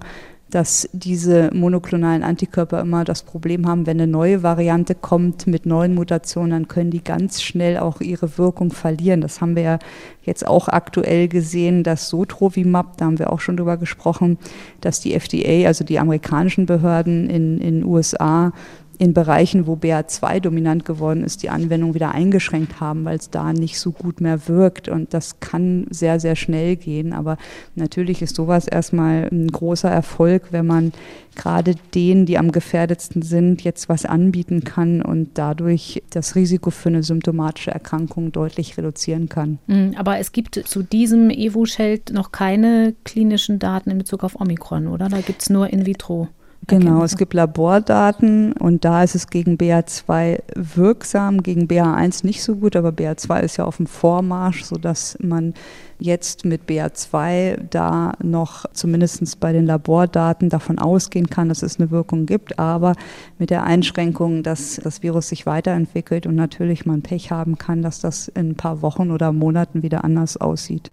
dass 0.52 0.88
diese 0.94 1.50
monoklonalen 1.54 2.24
Antikörper 2.24 2.82
immer 2.82 3.04
das 3.04 3.24
Problem 3.24 3.68
haben, 3.68 3.88
wenn 3.88 4.00
eine 4.00 4.12
neue 4.12 4.44
Variante 4.44 4.94
kommt 4.94 5.48
mit 5.48 5.66
neuen 5.66 5.96
Mutationen, 5.96 6.52
dann 6.52 6.68
können 6.68 6.92
die 6.92 7.04
ganz 7.04 7.42
schnell 7.42 7.78
auch 7.78 8.00
ihre 8.00 8.38
Wirkung 8.38 8.72
verlieren. 8.72 9.22
Das 9.22 9.42
haben 9.42 9.56
wir 9.56 9.64
ja 9.64 9.80
jetzt 10.24 10.46
auch 10.46 10.68
aktuell 10.68 11.28
gesehen, 11.28 11.84
dass 11.84 12.10
Sotrovimab, 12.10 12.98
da 12.98 13.06
haben 13.06 13.20
wir 13.20 13.34
auch 13.34 13.40
schon 13.40 13.58
drüber 13.58 13.78
gesprochen, 13.78 14.38
dass 14.82 15.00
die 15.00 15.14
FDA, 15.14 15.68
also 15.68 15.84
die 15.84 16.00
amerikanischen 16.00 16.68
Behörden 16.68 17.30
in 17.30 17.60
den 17.60 17.84
USA, 17.84 18.54
in 18.98 19.14
Bereichen, 19.14 19.68
wo 19.68 19.74
BA2 19.74 20.40
dominant 20.40 20.86
geworden 20.86 21.24
ist, 21.24 21.44
die 21.44 21.50
Anwendung 21.50 21.94
wieder 21.94 22.12
eingeschränkt 22.12 22.80
haben, 22.80 23.06
weil 23.06 23.18
es 23.18 23.30
da 23.30 23.54
nicht 23.54 23.80
so 23.80 23.92
gut 23.92 24.22
mehr 24.22 24.48
wirkt. 24.48 24.90
Und 24.90 25.14
das 25.14 25.40
kann 25.40 25.88
sehr, 25.90 26.20
sehr 26.20 26.36
schnell 26.36 26.76
gehen. 26.76 27.14
Aber 27.14 27.38
natürlich 27.76 28.22
ist 28.22 28.36
sowas 28.36 28.68
erstmal 28.68 29.28
ein 29.32 29.48
großer 29.48 29.90
Erfolg, 29.90 30.48
wenn 30.52 30.66
man 30.66 30.92
gerade 31.36 31.76
denen, 31.94 32.26
die 32.26 32.38
am 32.38 32.52
gefährdetsten 32.52 33.22
sind, 33.22 33.64
jetzt 33.64 33.90
was 33.90 34.06
anbieten 34.06 34.64
kann 34.64 35.02
und 35.02 35.32
dadurch 35.36 36.02
das 36.10 36.36
Risiko 36.36 36.72
für 36.72 36.90
eine 36.90 37.04
symptomatische 37.04 37.72
Erkrankung 37.72 38.32
deutlich 38.32 38.78
reduzieren 38.78 39.30
kann. 39.30 39.60
Mhm, 39.68 39.96
aber 39.98 40.18
es 40.20 40.32
gibt 40.32 40.56
zu 40.56 40.82
diesem 40.82 41.30
Evo-Sheld 41.30 42.14
noch 42.14 42.32
keine 42.32 42.96
klinischen 43.04 43.60
Daten 43.60 43.92
in 43.92 43.98
Bezug 43.98 44.24
auf 44.24 44.40
Omikron, 44.40 44.88
oder? 44.88 45.10
Da 45.10 45.20
gibt 45.22 45.42
es 45.42 45.50
nur 45.50 45.72
in 45.72 45.86
vitro. 45.86 46.30
Genau, 46.68 47.04
es 47.04 47.18
gibt 47.18 47.34
Labordaten 47.34 48.54
und 48.54 48.86
da 48.86 49.04
ist 49.04 49.14
es 49.14 49.28
gegen 49.28 49.58
BA2 49.58 50.40
wirksam, 50.56 51.44
gegen 51.44 51.68
BA1 51.68 52.26
nicht 52.26 52.44
so 52.44 52.56
gut, 52.56 52.76
aber 52.76 52.90
BA2 52.90 53.42
ist 53.42 53.58
ja 53.58 53.66
auf 53.66 53.78
dem 53.78 53.88
Vormarsch, 53.88 54.64
sodass 54.64 55.18
man 55.22 55.54
jetzt 56.00 56.44
mit 56.44 56.64
BA2 56.68 57.66
da 57.70 58.14
noch 58.24 58.66
zumindest 58.74 59.40
bei 59.40 59.54
den 59.54 59.66
Labordaten 59.66 60.50
davon 60.50 60.80
ausgehen 60.80 61.30
kann, 61.30 61.50
dass 61.50 61.62
es 61.62 61.80
eine 61.80 61.92
Wirkung 61.92 62.26
gibt, 62.26 62.58
aber 62.58 62.94
mit 63.38 63.50
der 63.50 63.64
Einschränkung, 63.64 64.42
dass 64.42 64.80
das 64.84 65.04
Virus 65.04 65.30
sich 65.30 65.46
weiterentwickelt 65.46 66.26
und 66.26 66.36
natürlich 66.36 66.86
man 66.86 67.02
Pech 67.02 67.32
haben 67.32 67.58
kann, 67.58 67.82
dass 67.82 68.00
das 68.00 68.28
in 68.30 68.52
ein 68.52 68.56
paar 68.56 68.82
Wochen 68.82 69.12
oder 69.12 69.32
Monaten 69.32 69.84
wieder 69.84 70.04
anders 70.04 70.38
aussieht 70.38 70.92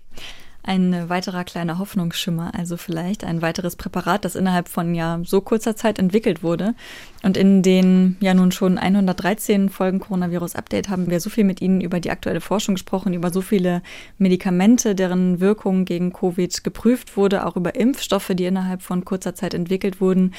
ein 0.64 1.08
weiterer 1.08 1.44
kleiner 1.44 1.78
Hoffnungsschimmer, 1.78 2.52
also 2.54 2.76
vielleicht 2.76 3.24
ein 3.24 3.42
weiteres 3.42 3.74
Präparat, 3.76 4.24
das 4.24 4.36
innerhalb 4.36 4.68
von 4.68 4.94
ja 4.94 5.20
so 5.24 5.40
kurzer 5.40 5.74
Zeit 5.74 5.98
entwickelt 5.98 6.42
wurde. 6.42 6.74
Und 7.22 7.36
in 7.36 7.62
den 7.62 8.16
ja 8.20 8.32
nun 8.32 8.52
schon 8.52 8.78
113 8.78 9.70
Folgen 9.70 9.98
Coronavirus 10.00 10.54
Update 10.54 10.88
haben 10.88 11.10
wir 11.10 11.20
so 11.20 11.30
viel 11.30 11.44
mit 11.44 11.60
Ihnen 11.60 11.80
über 11.80 11.98
die 11.98 12.10
aktuelle 12.10 12.40
Forschung 12.40 12.76
gesprochen, 12.76 13.12
über 13.12 13.30
so 13.30 13.40
viele 13.40 13.82
Medikamente, 14.18 14.94
deren 14.94 15.40
Wirkung 15.40 15.84
gegen 15.84 16.12
Covid 16.12 16.62
geprüft 16.62 17.16
wurde, 17.16 17.44
auch 17.46 17.56
über 17.56 17.74
Impfstoffe, 17.74 18.30
die 18.34 18.44
innerhalb 18.44 18.82
von 18.82 19.04
kurzer 19.04 19.34
Zeit 19.34 19.54
entwickelt 19.54 20.00
wurden. 20.00 20.32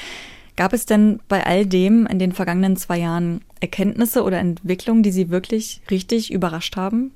Gab 0.56 0.72
es 0.72 0.86
denn 0.86 1.20
bei 1.28 1.44
all 1.44 1.66
dem 1.66 2.06
in 2.06 2.18
den 2.18 2.32
vergangenen 2.32 2.76
zwei 2.76 2.98
Jahren 2.98 3.40
Erkenntnisse 3.60 4.22
oder 4.22 4.38
Entwicklungen, 4.38 5.02
die 5.02 5.10
Sie 5.10 5.28
wirklich 5.28 5.82
richtig 5.90 6.32
überrascht 6.32 6.76
haben? 6.76 7.10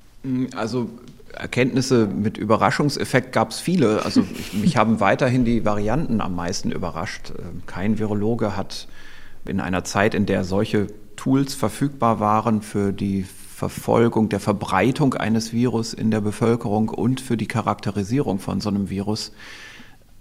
Also 0.55 0.89
Erkenntnisse 1.39 2.07
mit 2.07 2.37
Überraschungseffekt 2.37 3.31
gab 3.31 3.51
es 3.51 3.59
viele. 3.59 4.03
Also 4.03 4.25
ich, 4.37 4.53
mich 4.53 4.77
haben 4.77 4.99
weiterhin 4.99 5.45
die 5.45 5.65
Varianten 5.65 6.21
am 6.21 6.35
meisten 6.35 6.71
überrascht. 6.71 7.33
Ähm, 7.37 7.63
kein 7.65 7.99
Virologe 7.99 8.55
hat 8.55 8.87
in 9.45 9.59
einer 9.59 9.83
Zeit, 9.83 10.13
in 10.13 10.25
der 10.25 10.43
solche 10.43 10.87
Tools 11.15 11.53
verfügbar 11.53 12.19
waren 12.19 12.61
für 12.61 12.93
die 12.93 13.25
Verfolgung 13.59 14.29
der 14.29 14.39
Verbreitung 14.39 15.15
eines 15.15 15.51
Virus 15.51 15.93
in 15.93 16.11
der 16.11 16.21
Bevölkerung 16.21 16.89
und 16.89 17.19
für 17.19 17.35
die 17.35 17.47
Charakterisierung 17.47 18.39
von 18.39 18.61
so 18.61 18.69
einem 18.69 18.89
Virus, 18.89 19.33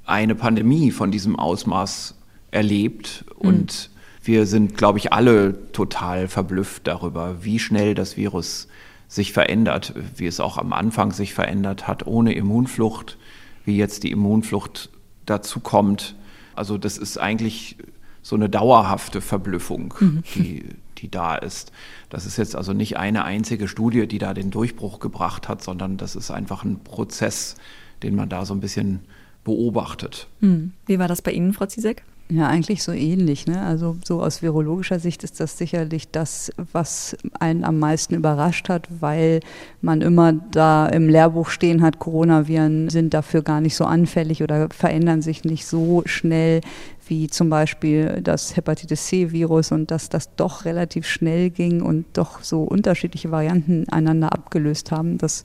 eine 0.04 0.34
Pandemie 0.34 0.90
von 0.90 1.10
diesem 1.10 1.36
Ausmaß 1.36 2.16
erlebt. 2.50 3.24
Mhm. 3.40 3.48
Und 3.48 3.90
wir 4.22 4.46
sind, 4.46 4.76
glaube 4.76 4.98
ich, 4.98 5.12
alle 5.12 5.70
total 5.72 6.28
verblüfft 6.28 6.86
darüber, 6.86 7.44
wie 7.44 7.58
schnell 7.58 7.94
das 7.94 8.16
Virus 8.16 8.67
sich 9.08 9.32
verändert, 9.32 9.94
wie 10.16 10.26
es 10.26 10.38
auch 10.38 10.58
am 10.58 10.72
Anfang 10.72 11.12
sich 11.12 11.34
verändert 11.34 11.88
hat, 11.88 12.06
ohne 12.06 12.34
Immunflucht, 12.34 13.16
wie 13.64 13.76
jetzt 13.76 14.04
die 14.04 14.10
Immunflucht 14.10 14.90
dazu 15.26 15.60
kommt. 15.60 16.14
Also 16.54 16.78
das 16.78 16.98
ist 16.98 17.18
eigentlich 17.18 17.76
so 18.22 18.36
eine 18.36 18.50
dauerhafte 18.50 19.22
Verblüffung, 19.22 19.94
mhm. 19.98 20.22
die, 20.34 20.64
die 20.98 21.10
da 21.10 21.36
ist. 21.36 21.72
Das 22.10 22.26
ist 22.26 22.36
jetzt 22.36 22.54
also 22.54 22.74
nicht 22.74 22.98
eine 22.98 23.24
einzige 23.24 23.66
Studie, 23.66 24.06
die 24.06 24.18
da 24.18 24.34
den 24.34 24.50
Durchbruch 24.50 25.00
gebracht 25.00 25.48
hat, 25.48 25.62
sondern 25.62 25.96
das 25.96 26.14
ist 26.14 26.30
einfach 26.30 26.62
ein 26.64 26.80
Prozess, 26.84 27.56
den 28.02 28.14
man 28.14 28.28
da 28.28 28.44
so 28.44 28.52
ein 28.52 28.60
bisschen 28.60 29.00
beobachtet. 29.44 30.28
Mhm. 30.40 30.72
Wie 30.84 30.98
war 30.98 31.08
das 31.08 31.22
bei 31.22 31.32
Ihnen, 31.32 31.54
Frau 31.54 31.64
Zizek? 31.64 32.04
Ja, 32.30 32.46
eigentlich 32.46 32.82
so 32.82 32.92
ähnlich. 32.92 33.46
Ne? 33.46 33.62
Also 33.62 33.96
so 34.04 34.22
aus 34.22 34.42
virologischer 34.42 34.98
Sicht 34.98 35.24
ist 35.24 35.40
das 35.40 35.56
sicherlich 35.56 36.10
das, 36.10 36.52
was 36.72 37.16
einen 37.40 37.64
am 37.64 37.78
meisten 37.78 38.14
überrascht 38.14 38.68
hat, 38.68 38.86
weil 39.00 39.40
man 39.80 40.02
immer 40.02 40.34
da 40.34 40.86
im 40.88 41.08
Lehrbuch 41.08 41.48
stehen 41.48 41.80
hat, 41.80 41.98
Coronaviren 41.98 42.90
sind 42.90 43.14
dafür 43.14 43.40
gar 43.40 43.62
nicht 43.62 43.76
so 43.76 43.86
anfällig 43.86 44.42
oder 44.42 44.68
verändern 44.68 45.22
sich 45.22 45.44
nicht 45.44 45.64
so 45.64 46.02
schnell 46.04 46.60
wie 47.06 47.28
zum 47.28 47.48
Beispiel 47.48 48.20
das 48.22 48.56
Hepatitis 48.56 49.06
C-Virus 49.06 49.72
und 49.72 49.90
dass 49.90 50.10
das 50.10 50.34
doch 50.36 50.66
relativ 50.66 51.06
schnell 51.06 51.48
ging 51.48 51.80
und 51.80 52.04
doch 52.12 52.42
so 52.42 52.62
unterschiedliche 52.62 53.30
Varianten 53.30 53.88
einander 53.88 54.34
abgelöst 54.34 54.90
haben. 54.90 55.16
Das 55.16 55.44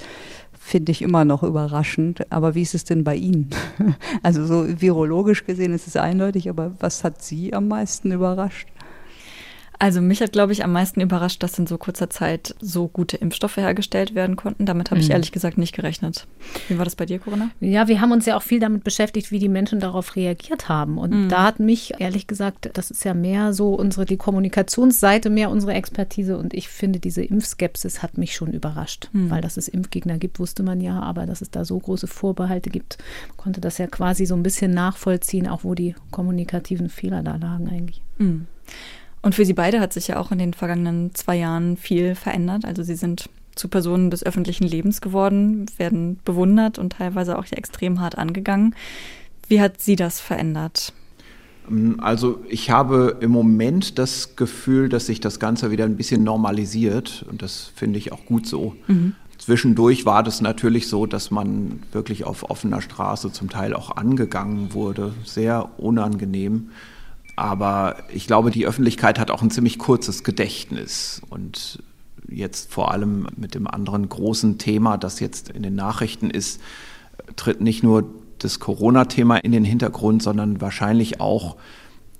finde 0.63 0.93
ich 0.93 1.01
immer 1.01 1.25
noch 1.25 1.43
überraschend. 1.43 2.31
Aber 2.31 2.55
wie 2.55 2.61
ist 2.61 2.73
es 2.73 2.85
denn 2.85 3.03
bei 3.03 3.15
Ihnen? 3.15 3.49
Also 4.23 4.45
so 4.45 4.65
virologisch 4.81 5.45
gesehen 5.45 5.73
ist 5.73 5.87
es 5.87 5.97
eindeutig, 5.97 6.49
aber 6.49 6.71
was 6.79 7.03
hat 7.03 7.21
Sie 7.21 7.53
am 7.53 7.67
meisten 7.67 8.11
überrascht? 8.11 8.67
Also 9.83 9.99
mich 9.99 10.21
hat, 10.21 10.31
glaube 10.31 10.53
ich, 10.53 10.63
am 10.63 10.71
meisten 10.71 11.01
überrascht, 11.01 11.43
dass 11.43 11.59
in 11.59 11.67
so 11.67 11.77
kurzer 11.77 12.09
Zeit 12.09 12.55
so 12.61 12.87
gute 12.87 13.17
Impfstoffe 13.17 13.57
hergestellt 13.57 14.15
werden 14.15 14.37
konnten. 14.37 14.65
Damit 14.65 14.91
habe 14.91 15.01
ich 15.01 15.07
mhm. 15.07 15.11
ehrlich 15.11 15.33
gesagt 15.33 15.57
nicht 15.57 15.75
gerechnet. 15.75 16.25
Wie 16.69 16.77
war 16.77 16.85
das 16.85 16.95
bei 16.95 17.05
dir, 17.05 17.19
Corona? 17.19 17.49
Ja, 17.59 17.89
wir 17.89 17.99
haben 17.99 18.13
uns 18.13 18.25
ja 18.25 18.37
auch 18.37 18.43
viel 18.43 18.61
damit 18.61 18.85
beschäftigt, 18.85 19.29
wie 19.31 19.39
die 19.39 19.49
Menschen 19.49 19.81
darauf 19.81 20.15
reagiert 20.15 20.69
haben. 20.69 20.97
Und 20.97 21.25
mhm. 21.25 21.27
da 21.27 21.43
hat 21.43 21.59
mich, 21.59 21.95
ehrlich 21.99 22.27
gesagt, 22.27 22.69
das 22.75 22.91
ist 22.91 23.03
ja 23.03 23.13
mehr 23.13 23.51
so 23.51 23.73
unsere, 23.73 24.05
die 24.05 24.15
Kommunikationsseite, 24.15 25.29
mehr 25.29 25.49
unsere 25.49 25.73
Expertise. 25.73 26.37
Und 26.37 26.53
ich 26.53 26.69
finde, 26.69 27.01
diese 27.01 27.21
Impfskepsis 27.21 28.01
hat 28.01 28.17
mich 28.17 28.37
schon 28.37 28.53
überrascht. 28.53 29.09
Mhm. 29.11 29.31
Weil 29.31 29.41
dass 29.41 29.57
es 29.57 29.67
Impfgegner 29.67 30.17
gibt, 30.17 30.39
wusste 30.39 30.63
man 30.63 30.79
ja, 30.79 31.01
aber 31.01 31.25
dass 31.25 31.41
es 31.41 31.51
da 31.51 31.65
so 31.65 31.77
große 31.77 32.07
Vorbehalte 32.07 32.69
gibt, 32.69 32.99
konnte 33.35 33.59
das 33.59 33.79
ja 33.79 33.87
quasi 33.87 34.25
so 34.27 34.35
ein 34.35 34.43
bisschen 34.43 34.71
nachvollziehen, 34.71 35.45
auch 35.45 35.65
wo 35.65 35.75
die 35.75 35.93
kommunikativen 36.09 36.87
Fehler 36.87 37.21
da 37.21 37.35
lagen 37.35 37.67
eigentlich. 37.67 38.01
Und 39.23 39.33
für 39.33 39.45
Sie 39.45 39.53
beide 39.53 39.79
hat 39.79 39.93
sich 39.93 40.09
ja 40.09 40.19
auch 40.19 40.31
in 40.31 40.37
den 40.37 40.53
vergangenen 40.53 41.15
zwei 41.15 41.37
Jahren 41.37 41.77
viel 41.77 42.13
verändert. 42.13 42.65
Also 42.65 42.83
Sie 42.83 42.95
sind 42.95 43.29
zu 43.55 43.69
Personen 43.69 44.11
des 44.11 44.23
öffentlichen 44.23 44.65
Lebens 44.65 45.01
geworden, 45.01 45.65
werden 45.77 46.19
bewundert 46.25 46.77
und 46.77 46.93
teilweise 46.93 47.39
auch 47.39 47.45
extrem 47.51 48.01
hart 48.01 48.17
angegangen. 48.17 48.75
Wie 49.47 49.61
hat 49.61 49.79
Sie 49.79 49.95
das 49.95 50.19
verändert? 50.19 50.93
Also 51.99 52.43
ich 52.49 52.69
habe 52.69 53.17
im 53.21 53.31
Moment 53.31 53.97
das 53.97 54.35
Gefühl, 54.35 54.89
dass 54.89 55.05
sich 55.05 55.21
das 55.21 55.39
Ganze 55.39 55.71
wieder 55.71 55.85
ein 55.85 55.95
bisschen 55.95 56.23
normalisiert 56.23 57.25
und 57.29 57.41
das 57.41 57.71
finde 57.75 57.99
ich 57.99 58.11
auch 58.11 58.25
gut 58.25 58.45
so. 58.45 58.75
Mhm. 58.87 59.15
Zwischendurch 59.37 60.05
war 60.05 60.23
das 60.23 60.41
natürlich 60.41 60.87
so, 60.87 61.05
dass 61.05 61.31
man 61.31 61.81
wirklich 61.91 62.25
auf 62.25 62.49
offener 62.49 62.81
Straße 62.81 63.31
zum 63.31 63.49
Teil 63.49 63.73
auch 63.73 63.95
angegangen 63.95 64.73
wurde, 64.73 65.13
sehr 65.23 65.79
unangenehm. 65.79 66.71
Aber 67.35 67.97
ich 68.13 68.27
glaube, 68.27 68.51
die 68.51 68.65
Öffentlichkeit 68.65 69.19
hat 69.19 69.31
auch 69.31 69.41
ein 69.41 69.51
ziemlich 69.51 69.79
kurzes 69.79 70.23
Gedächtnis. 70.23 71.21
Und 71.29 71.81
jetzt 72.29 72.71
vor 72.71 72.91
allem 72.91 73.27
mit 73.35 73.55
dem 73.55 73.67
anderen 73.67 74.07
großen 74.07 74.57
Thema, 74.57 74.97
das 74.97 75.19
jetzt 75.19 75.49
in 75.49 75.63
den 75.63 75.75
Nachrichten 75.75 76.29
ist, 76.29 76.61
tritt 77.35 77.61
nicht 77.61 77.83
nur 77.83 78.05
das 78.39 78.59
Corona-Thema 78.59 79.37
in 79.37 79.51
den 79.51 79.65
Hintergrund, 79.65 80.21
sondern 80.21 80.61
wahrscheinlich 80.61 81.21
auch 81.21 81.55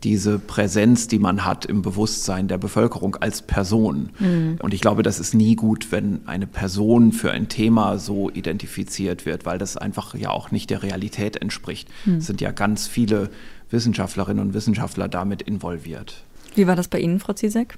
diese 0.04 0.38
Präsenz, 0.38 1.08
die 1.08 1.20
man 1.20 1.46
hat 1.46 1.66
im 1.66 1.82
Bewusstsein 1.82 2.48
der 2.50 2.58
Bevölkerung 2.58 3.16
als 3.16 3.42
Person. 3.42 4.10
Mhm. 4.20 4.58
Und 4.62 4.74
ich 4.74 4.82
glaube, 4.82 5.02
das 5.02 5.20
ist 5.20 5.34
nie 5.34 5.56
gut, 5.56 5.92
wenn 5.92 6.28
eine 6.28 6.46
Person 6.46 7.14
für 7.14 7.32
ein 7.32 7.48
Thema 7.48 7.98
so 7.98 8.30
identifiziert 8.30 9.26
wird, 9.26 9.46
weil 9.46 9.58
das 9.58 9.78
einfach 9.78 10.14
ja 10.16 10.30
auch 10.30 10.52
nicht 10.52 10.70
der 10.70 10.84
Realität 10.84 11.38
entspricht. 11.38 11.88
Mhm. 12.06 12.18
Es 12.18 12.28
sind 12.28 12.42
ja 12.42 12.52
ganz 12.52 12.88
viele 12.88 13.30
Wissenschaftlerinnen 13.74 14.42
und 14.42 14.54
Wissenschaftler 14.54 15.10
damit 15.10 15.42
involviert. 15.42 16.24
Wie 16.56 16.68
war 16.68 16.78
das 16.78 16.88
bei 16.88 17.00
Ihnen, 17.00 17.20
Frau 17.20 17.34
Zizek? 17.34 17.78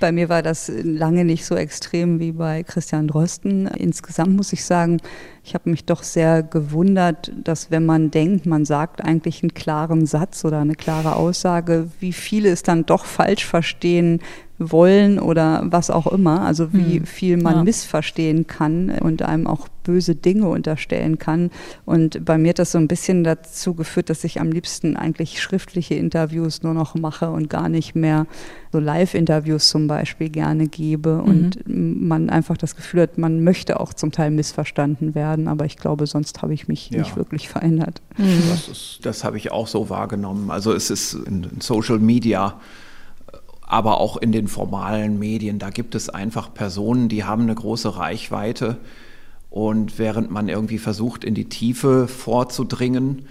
Bei 0.00 0.10
mir 0.10 0.28
war 0.28 0.42
das 0.42 0.72
lange 0.82 1.24
nicht 1.24 1.44
so 1.44 1.54
extrem 1.54 2.18
wie 2.18 2.32
bei 2.32 2.64
Christian 2.64 3.06
Drosten. 3.06 3.68
Insgesamt 3.68 4.34
muss 4.34 4.52
ich 4.52 4.64
sagen, 4.64 5.00
ich 5.44 5.54
habe 5.54 5.70
mich 5.70 5.84
doch 5.84 6.02
sehr 6.02 6.42
gewundert, 6.42 7.30
dass 7.42 7.70
wenn 7.70 7.86
man 7.86 8.10
denkt, 8.10 8.44
man 8.44 8.64
sagt 8.64 9.04
eigentlich 9.04 9.42
einen 9.42 9.54
klaren 9.54 10.06
Satz 10.06 10.44
oder 10.44 10.58
eine 10.58 10.74
klare 10.74 11.14
Aussage, 11.14 11.88
wie 12.00 12.12
viele 12.12 12.50
es 12.50 12.64
dann 12.64 12.86
doch 12.86 13.04
falsch 13.04 13.46
verstehen, 13.46 14.20
wollen 14.58 15.18
oder 15.18 15.62
was 15.66 15.90
auch 15.90 16.06
immer. 16.06 16.42
Also 16.42 16.72
wie 16.72 16.98
hm. 16.98 17.06
viel 17.06 17.36
man 17.36 17.56
ja. 17.56 17.64
missverstehen 17.64 18.46
kann 18.46 18.90
und 18.90 19.22
einem 19.22 19.46
auch 19.46 19.68
böse 19.82 20.14
Dinge 20.14 20.48
unterstellen 20.48 21.18
kann. 21.18 21.50
Und 21.84 22.24
bei 22.24 22.38
mir 22.38 22.50
hat 22.50 22.58
das 22.58 22.72
so 22.72 22.78
ein 22.78 22.88
bisschen 22.88 23.22
dazu 23.22 23.74
geführt, 23.74 24.10
dass 24.10 24.24
ich 24.24 24.40
am 24.40 24.50
liebsten 24.50 24.96
eigentlich 24.96 25.40
schriftliche 25.42 25.94
Interviews 25.94 26.62
nur 26.62 26.74
noch 26.74 26.94
mache 26.94 27.30
und 27.30 27.50
gar 27.50 27.68
nicht 27.68 27.94
mehr 27.94 28.26
so 28.72 28.78
Live-Interviews 28.78 29.68
zum 29.68 29.86
Beispiel 29.86 30.30
gerne 30.30 30.66
gebe. 30.66 31.22
Mhm. 31.22 31.28
Und 31.28 31.62
man 31.66 32.30
einfach 32.30 32.56
das 32.56 32.76
Gefühl 32.76 33.02
hat, 33.02 33.18
man 33.18 33.44
möchte 33.44 33.78
auch 33.78 33.92
zum 33.92 34.10
Teil 34.10 34.30
missverstanden 34.30 35.14
werden. 35.14 35.48
Aber 35.48 35.64
ich 35.66 35.76
glaube, 35.76 36.06
sonst 36.06 36.42
habe 36.42 36.54
ich 36.54 36.66
mich 36.66 36.90
ja. 36.90 37.00
nicht 37.00 37.16
wirklich 37.16 37.48
verändert. 37.48 38.02
Mhm. 38.16 38.42
Das, 38.50 38.98
das 39.02 39.24
habe 39.24 39.36
ich 39.36 39.52
auch 39.52 39.66
so 39.66 39.90
wahrgenommen. 39.90 40.50
Also 40.50 40.72
es 40.72 40.90
ist 40.90 41.14
in 41.14 41.46
Social 41.60 41.98
Media 41.98 42.58
aber 43.74 44.00
auch 44.00 44.16
in 44.16 44.30
den 44.30 44.46
formalen 44.46 45.18
Medien. 45.18 45.58
Da 45.58 45.70
gibt 45.70 45.96
es 45.96 46.08
einfach 46.08 46.54
Personen, 46.54 47.08
die 47.08 47.24
haben 47.24 47.42
eine 47.42 47.56
große 47.56 47.96
Reichweite. 47.96 48.76
Und 49.50 49.98
während 49.98 50.30
man 50.30 50.48
irgendwie 50.48 50.78
versucht, 50.78 51.24
in 51.24 51.34
die 51.34 51.48
Tiefe 51.48 52.06
vorzudringen, 52.06 53.26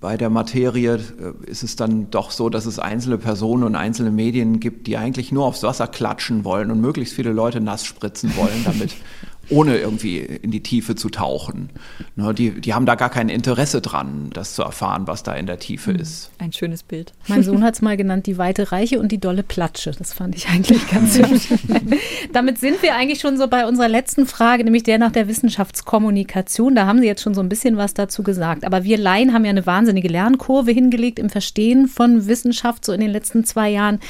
bei 0.00 0.16
der 0.16 0.30
Materie 0.30 0.94
äh, 0.94 1.50
ist 1.50 1.62
es 1.62 1.76
dann 1.76 2.10
doch 2.10 2.30
so, 2.30 2.48
dass 2.48 2.64
es 2.64 2.78
einzelne 2.78 3.18
Personen 3.18 3.64
und 3.64 3.74
einzelne 3.74 4.10
Medien 4.10 4.60
gibt, 4.60 4.86
die 4.86 4.96
eigentlich 4.96 5.30
nur 5.30 5.44
aufs 5.44 5.62
Wasser 5.62 5.88
klatschen 5.88 6.46
wollen 6.46 6.70
und 6.70 6.80
möglichst 6.80 7.14
viele 7.14 7.32
Leute 7.32 7.60
nass 7.60 7.84
spritzen 7.84 8.34
wollen, 8.36 8.64
damit 8.64 8.94
ohne 9.50 9.78
irgendwie 9.78 10.18
in 10.18 10.50
die 10.50 10.62
Tiefe 10.62 10.94
zu 10.94 11.08
tauchen. 11.08 11.70
Ne, 12.16 12.32
die, 12.34 12.60
die 12.60 12.74
haben 12.74 12.86
da 12.86 12.94
gar 12.94 13.10
kein 13.10 13.28
Interesse 13.28 13.80
dran, 13.80 14.30
das 14.32 14.54
zu 14.54 14.62
erfahren, 14.62 15.06
was 15.06 15.22
da 15.22 15.34
in 15.34 15.46
der 15.46 15.58
Tiefe 15.58 15.92
mhm. 15.92 16.00
ist. 16.00 16.30
Ein 16.38 16.52
schönes 16.52 16.82
Bild. 16.82 17.12
Mein 17.28 17.42
Sohn 17.42 17.62
hat 17.62 17.74
es 17.74 17.82
mal 17.82 17.96
genannt, 17.96 18.26
die 18.26 18.38
weite 18.38 18.72
Reiche 18.72 18.98
und 18.98 19.12
die 19.12 19.18
dolle 19.18 19.42
Platsche. 19.42 19.92
Das 19.92 20.12
fand 20.12 20.34
ich 20.34 20.48
eigentlich 20.48 20.88
ganz 20.90 21.18
hübsch. 21.18 21.48
Damit 22.32 22.58
sind 22.58 22.82
wir 22.82 22.94
eigentlich 22.94 23.20
schon 23.20 23.36
so 23.36 23.48
bei 23.48 23.66
unserer 23.66 23.88
letzten 23.88 24.26
Frage, 24.26 24.64
nämlich 24.64 24.82
der 24.82 24.98
nach 24.98 25.12
der 25.12 25.28
Wissenschaftskommunikation. 25.28 26.74
Da 26.74 26.86
haben 26.86 27.00
Sie 27.00 27.06
jetzt 27.06 27.22
schon 27.22 27.34
so 27.34 27.40
ein 27.40 27.48
bisschen 27.48 27.76
was 27.76 27.94
dazu 27.94 28.22
gesagt. 28.22 28.64
Aber 28.64 28.84
wir 28.84 28.98
Laien 28.98 29.32
haben 29.32 29.44
ja 29.44 29.50
eine 29.50 29.66
wahnsinnige 29.66 30.08
Lernkurve 30.08 30.70
hingelegt 30.70 31.18
im 31.18 31.30
Verstehen 31.30 31.88
von 31.88 32.26
Wissenschaft 32.26 32.84
so 32.84 32.92
in 32.92 33.00
den 33.00 33.10
letzten 33.10 33.44
zwei 33.44 33.70
Jahren. 33.70 34.00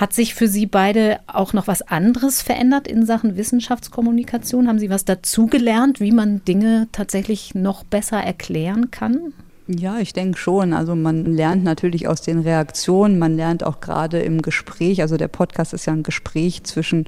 Hat 0.00 0.14
sich 0.14 0.34
für 0.34 0.48
Sie 0.48 0.64
beide 0.64 1.20
auch 1.26 1.52
noch 1.52 1.66
was 1.66 1.82
anderes 1.82 2.40
verändert 2.40 2.88
in 2.88 3.04
Sachen 3.04 3.36
Wissenschaftskommunikation? 3.36 4.66
Haben 4.66 4.78
Sie 4.78 4.88
was 4.88 5.04
dazugelernt, 5.04 6.00
wie 6.00 6.10
man 6.10 6.42
Dinge 6.46 6.88
tatsächlich 6.90 7.54
noch 7.54 7.84
besser 7.84 8.16
erklären 8.16 8.90
kann? 8.90 9.34
Ja, 9.66 9.98
ich 9.98 10.14
denke 10.14 10.38
schon. 10.38 10.72
Also 10.72 10.94
man 10.96 11.26
lernt 11.26 11.64
natürlich 11.64 12.08
aus 12.08 12.22
den 12.22 12.38
Reaktionen, 12.38 13.18
man 13.18 13.36
lernt 13.36 13.62
auch 13.62 13.80
gerade 13.80 14.20
im 14.20 14.40
Gespräch, 14.40 15.02
also 15.02 15.18
der 15.18 15.28
Podcast 15.28 15.74
ist 15.74 15.84
ja 15.84 15.92
ein 15.92 16.02
Gespräch 16.02 16.64
zwischen 16.64 17.04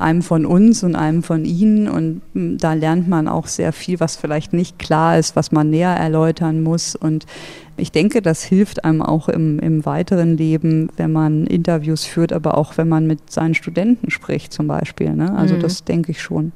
einem 0.00 0.22
von 0.22 0.46
uns 0.46 0.82
und 0.82 0.96
einem 0.96 1.22
von 1.22 1.44
Ihnen. 1.44 1.88
Und 1.88 2.22
hm, 2.34 2.58
da 2.58 2.74
lernt 2.74 3.08
man 3.08 3.28
auch 3.28 3.46
sehr 3.46 3.72
viel, 3.72 4.00
was 4.00 4.16
vielleicht 4.16 4.52
nicht 4.52 4.78
klar 4.78 5.18
ist, 5.18 5.36
was 5.36 5.52
man 5.52 5.70
näher 5.70 5.94
erläutern 5.94 6.62
muss. 6.62 6.96
Und 6.96 7.26
ich 7.76 7.92
denke, 7.92 8.22
das 8.22 8.42
hilft 8.42 8.84
einem 8.84 9.02
auch 9.02 9.28
im, 9.28 9.58
im 9.58 9.84
weiteren 9.84 10.36
Leben, 10.36 10.90
wenn 10.96 11.12
man 11.12 11.46
Interviews 11.46 12.04
führt, 12.04 12.32
aber 12.32 12.56
auch 12.56 12.76
wenn 12.76 12.88
man 12.88 13.06
mit 13.06 13.30
seinen 13.30 13.54
Studenten 13.54 14.10
spricht 14.10 14.52
zum 14.52 14.66
Beispiel. 14.66 15.14
Ne? 15.14 15.34
Also 15.34 15.54
mhm. 15.54 15.60
das 15.60 15.84
denke 15.84 16.12
ich 16.12 16.20
schon. 16.20 16.52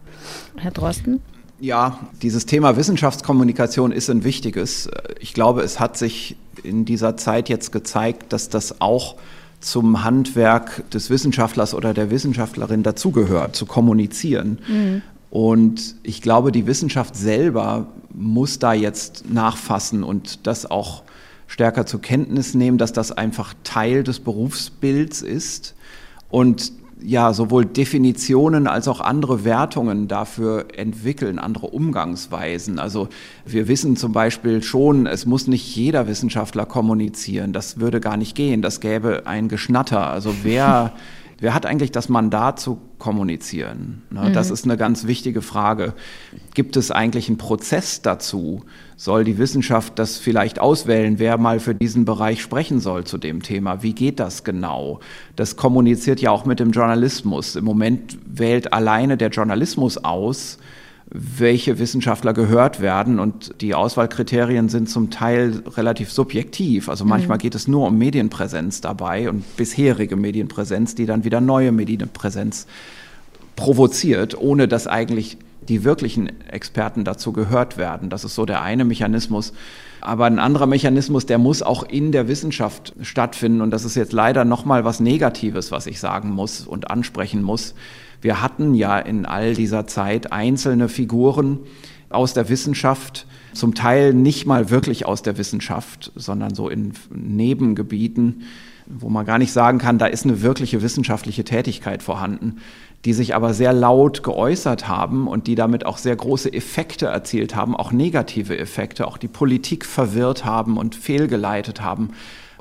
Herr 0.57 0.71
Drosten? 0.71 1.21
Ja, 1.61 1.99
dieses 2.21 2.47
Thema 2.47 2.77
Wissenschaftskommunikation 2.77 3.93
ist 3.93 4.11
ein 4.11 4.25
wichtiges. 4.25 4.91
Ich 5.21 5.35
glaube, 5.35 5.63
es 5.63 5.81
hat 5.81 5.97
sich 5.97 6.37
in 6.63 6.85
dieser 6.85 7.17
Zeit 7.17 7.49
jetzt 7.49 7.73
gezeigt, 7.73 8.33
dass 8.33 8.49
das 8.49 8.81
auch 8.81 9.17
zum 9.65 10.05
Handwerk 10.05 10.89
des 10.91 11.11
Wissenschaftlers 11.11 11.75
oder 11.75 11.95
der 11.95 12.11
Wissenschaftlerin 12.11 12.83
dazugehört, 12.83 13.57
zu 13.57 13.67
kommunizieren. 13.67 14.59
Mhm. 14.69 15.03
Und 15.31 15.97
ich 16.03 16.23
glaube, 16.23 16.53
die 16.53 16.67
Wissenschaft 16.67 17.17
selber 17.17 17.87
muss 18.13 18.59
da 18.59 18.73
jetzt 18.73 19.31
nachfassen 19.33 20.05
und 20.05 20.47
das 20.47 20.71
auch 20.71 21.03
stärker 21.47 21.87
zur 21.87 22.01
Kenntnis 22.01 22.55
nehmen, 22.55 22.79
dass 22.79 22.93
das 22.93 23.11
einfach 23.11 23.55
Teil 23.65 24.05
des 24.05 24.21
Berufsbilds 24.21 25.23
ist 25.23 25.75
und 26.31 26.73
ja 27.05 27.33
sowohl 27.33 27.67
Definitionen 27.67 28.67
als 28.67 28.89
auch 28.89 29.01
andere 29.01 29.45
Wertungen 29.45 30.09
dafür 30.09 30.67
entwickeln, 30.75 31.39
andere 31.39 31.67
Umgangsweisen. 31.67 32.79
Also 32.79 33.09
wir 33.45 33.69
wissen 33.69 33.97
zum 33.97 34.13
Beispiel 34.13 34.63
schon, 34.63 35.07
es 35.07 35.27
muss 35.27 35.47
nicht 35.47 35.77
jeder 35.77 36.09
Wissenschaftler 36.09 36.67
kommunizieren. 36.67 37.53
Das 37.53 37.79
würde 37.79 38.01
gar 38.01 38.17
nicht 38.17 38.35
gehen. 38.35 38.63
Das 38.63 38.81
gäbe 38.81 39.27
ein 39.27 39.49
Geschnatter. 39.49 40.09
Also 40.09 40.35
wer 40.43 40.95
Wer 41.41 41.53
hat 41.53 41.67
eigentlich 41.67 41.93
das 41.93 42.09
Mandat 42.09 42.61
zu 42.61 42.81
kommunizieren? 42.99 44.03
Ne, 44.11 44.29
mhm. 44.29 44.33
Das 44.33 44.51
ist 44.51 44.65
eine 44.65 44.77
ganz 44.77 45.07
wichtige 45.07 45.43
Frage. 45.43 45.95
Gibt 46.55 46.77
es 46.77 46.91
eigentlich 46.91 47.29
einen 47.29 47.39
Prozess 47.39 48.03
dazu? 48.03 48.63
Soll 48.97 49.25
die 49.25 49.39
Wissenschaft 49.39 49.99
das 49.99 50.19
vielleicht 50.19 50.61
auswählen, 50.61 51.19
wer 51.19 51.37
mal 51.37 51.59
für 51.59 51.75
diesen 51.75 52.05
Bereich 52.05 52.41
sprechen 52.41 52.81
soll 52.81 53.05
zu 53.05 53.19
dem 53.19 53.43
Thema? 53.43 53.83
Wie 53.83 53.93
geht 53.93 54.21
das 54.21 54.45
genau? 54.45 55.01
Das 55.37 55.57
kommuniziert 55.57 56.21
ja 56.21 56.31
auch 56.31 56.45
mit 56.45 56.61
dem 56.61 56.71
Journalismus. 56.71 57.57
Im 57.57 57.65
Moment 57.65 58.19
wählt 58.25 58.73
alleine 58.73 59.17
der 59.17 59.31
Journalismus 59.31 59.99
aus, 59.99 60.59
welche 61.11 61.79
Wissenschaftler 61.79 62.33
gehört 62.33 62.81
werden. 62.81 63.19
Und 63.19 63.61
die 63.61 63.75
Auswahlkriterien 63.75 64.69
sind 64.69 64.89
zum 64.89 65.11
Teil 65.11 65.63
relativ 65.77 66.13
subjektiv. 66.13 66.89
Also 66.89 67.05
manchmal 67.05 67.39
mhm. 67.39 67.43
geht 67.43 67.55
es 67.55 67.69
nur 67.69 67.89
um 67.89 67.99
Medienpräsenz 67.99 68.81
dabei 68.81 69.29
und 69.29 69.57
bisherige 69.57 70.17
Medienpräsenz, 70.17 70.95
die 70.95 71.07
dann 71.07 71.25
wieder 71.25 71.41
neue 71.41 71.73
Medienpräsenz 71.73 72.67
provoziert, 73.57 74.37
ohne 74.39 74.67
dass 74.67 74.87
eigentlich 74.87 75.39
die 75.69 75.85
wirklichen 75.85 76.49
Experten 76.49 77.05
dazu 77.05 77.33
gehört 77.33 77.77
werden. 77.77 78.11
Das 78.11 78.25
ist 78.25 78.35
so 78.35 78.47
der 78.47 78.63
eine 78.63 78.85
Mechanismus. 78.85 79.53
Aber 80.01 80.27
ein 80.27 80.39
anderer 80.39 80.67
Mechanismus, 80.67 81.27
der 81.27 81.39
muss 81.39 81.63
auch 81.63 81.83
in 81.83 82.13
der 82.13 82.29
Wissenschaft 82.29 82.95
stattfinden. 83.01 83.63
Und 83.63 83.71
das 83.71 83.85
ist 83.85 83.95
jetzt 83.95 84.13
leider 84.13 84.45
nochmal 84.45 84.85
was 84.85 85.01
Negatives, 85.01 85.73
was 85.73 85.87
ich 85.87 85.99
sagen 85.99 86.31
muss 86.31 86.67
und 86.67 86.91
ansprechen 86.91 87.43
muss. 87.43 87.75
Wir 88.21 88.43
hatten 88.43 88.75
ja 88.75 88.99
in 88.99 89.27
all 89.27 89.55
dieser 89.55 89.87
Zeit 89.87 90.33
einzelne 90.33 90.89
Figuren 90.89 91.61
aus 92.11 92.35
der 92.35 92.49
Wissenschaft, 92.49 93.27
zum 93.53 93.75
Teil 93.75 94.15
nicht 94.15 94.47
mal 94.47 94.71
wirklich 94.71 95.07
aus 95.07 95.23
der 95.23 95.39
Wissenschaft, 95.39 96.13
sondern 96.15 96.55
so 96.55 96.69
in 96.69 96.93
Nebengebieten, 97.11 98.43
wo 98.87 99.09
man 99.09 99.27
gar 99.27 99.39
nicht 99.39 99.53
sagen 99.53 99.79
kann, 99.79 99.99
da 99.99 100.07
ist 100.07 100.25
eine 100.25 100.43
wirkliche 100.43 100.83
wissenschaftliche 100.83 101.45
Tätigkeit 101.45 102.03
vorhanden, 102.03 102.59
die 103.05 103.13
sich 103.13 103.35
aber 103.35 103.55
sehr 103.55 103.73
laut 103.73 104.23
geäußert 104.23 104.89
haben 104.89 105.27
und 105.29 105.47
die 105.47 105.55
damit 105.55 105.85
auch 105.87 105.99
sehr 105.99 106.17
große 106.17 106.53
Effekte 106.53 107.07
erzielt 107.07 107.55
haben, 107.55 107.77
auch 107.77 107.93
negative 107.93 108.57
Effekte, 108.59 109.07
auch 109.07 109.19
die 109.19 109.29
Politik 109.29 109.85
verwirrt 109.85 110.45
haben 110.45 110.79
und 110.79 110.95
fehlgeleitet 110.95 111.83
haben. 111.83 112.11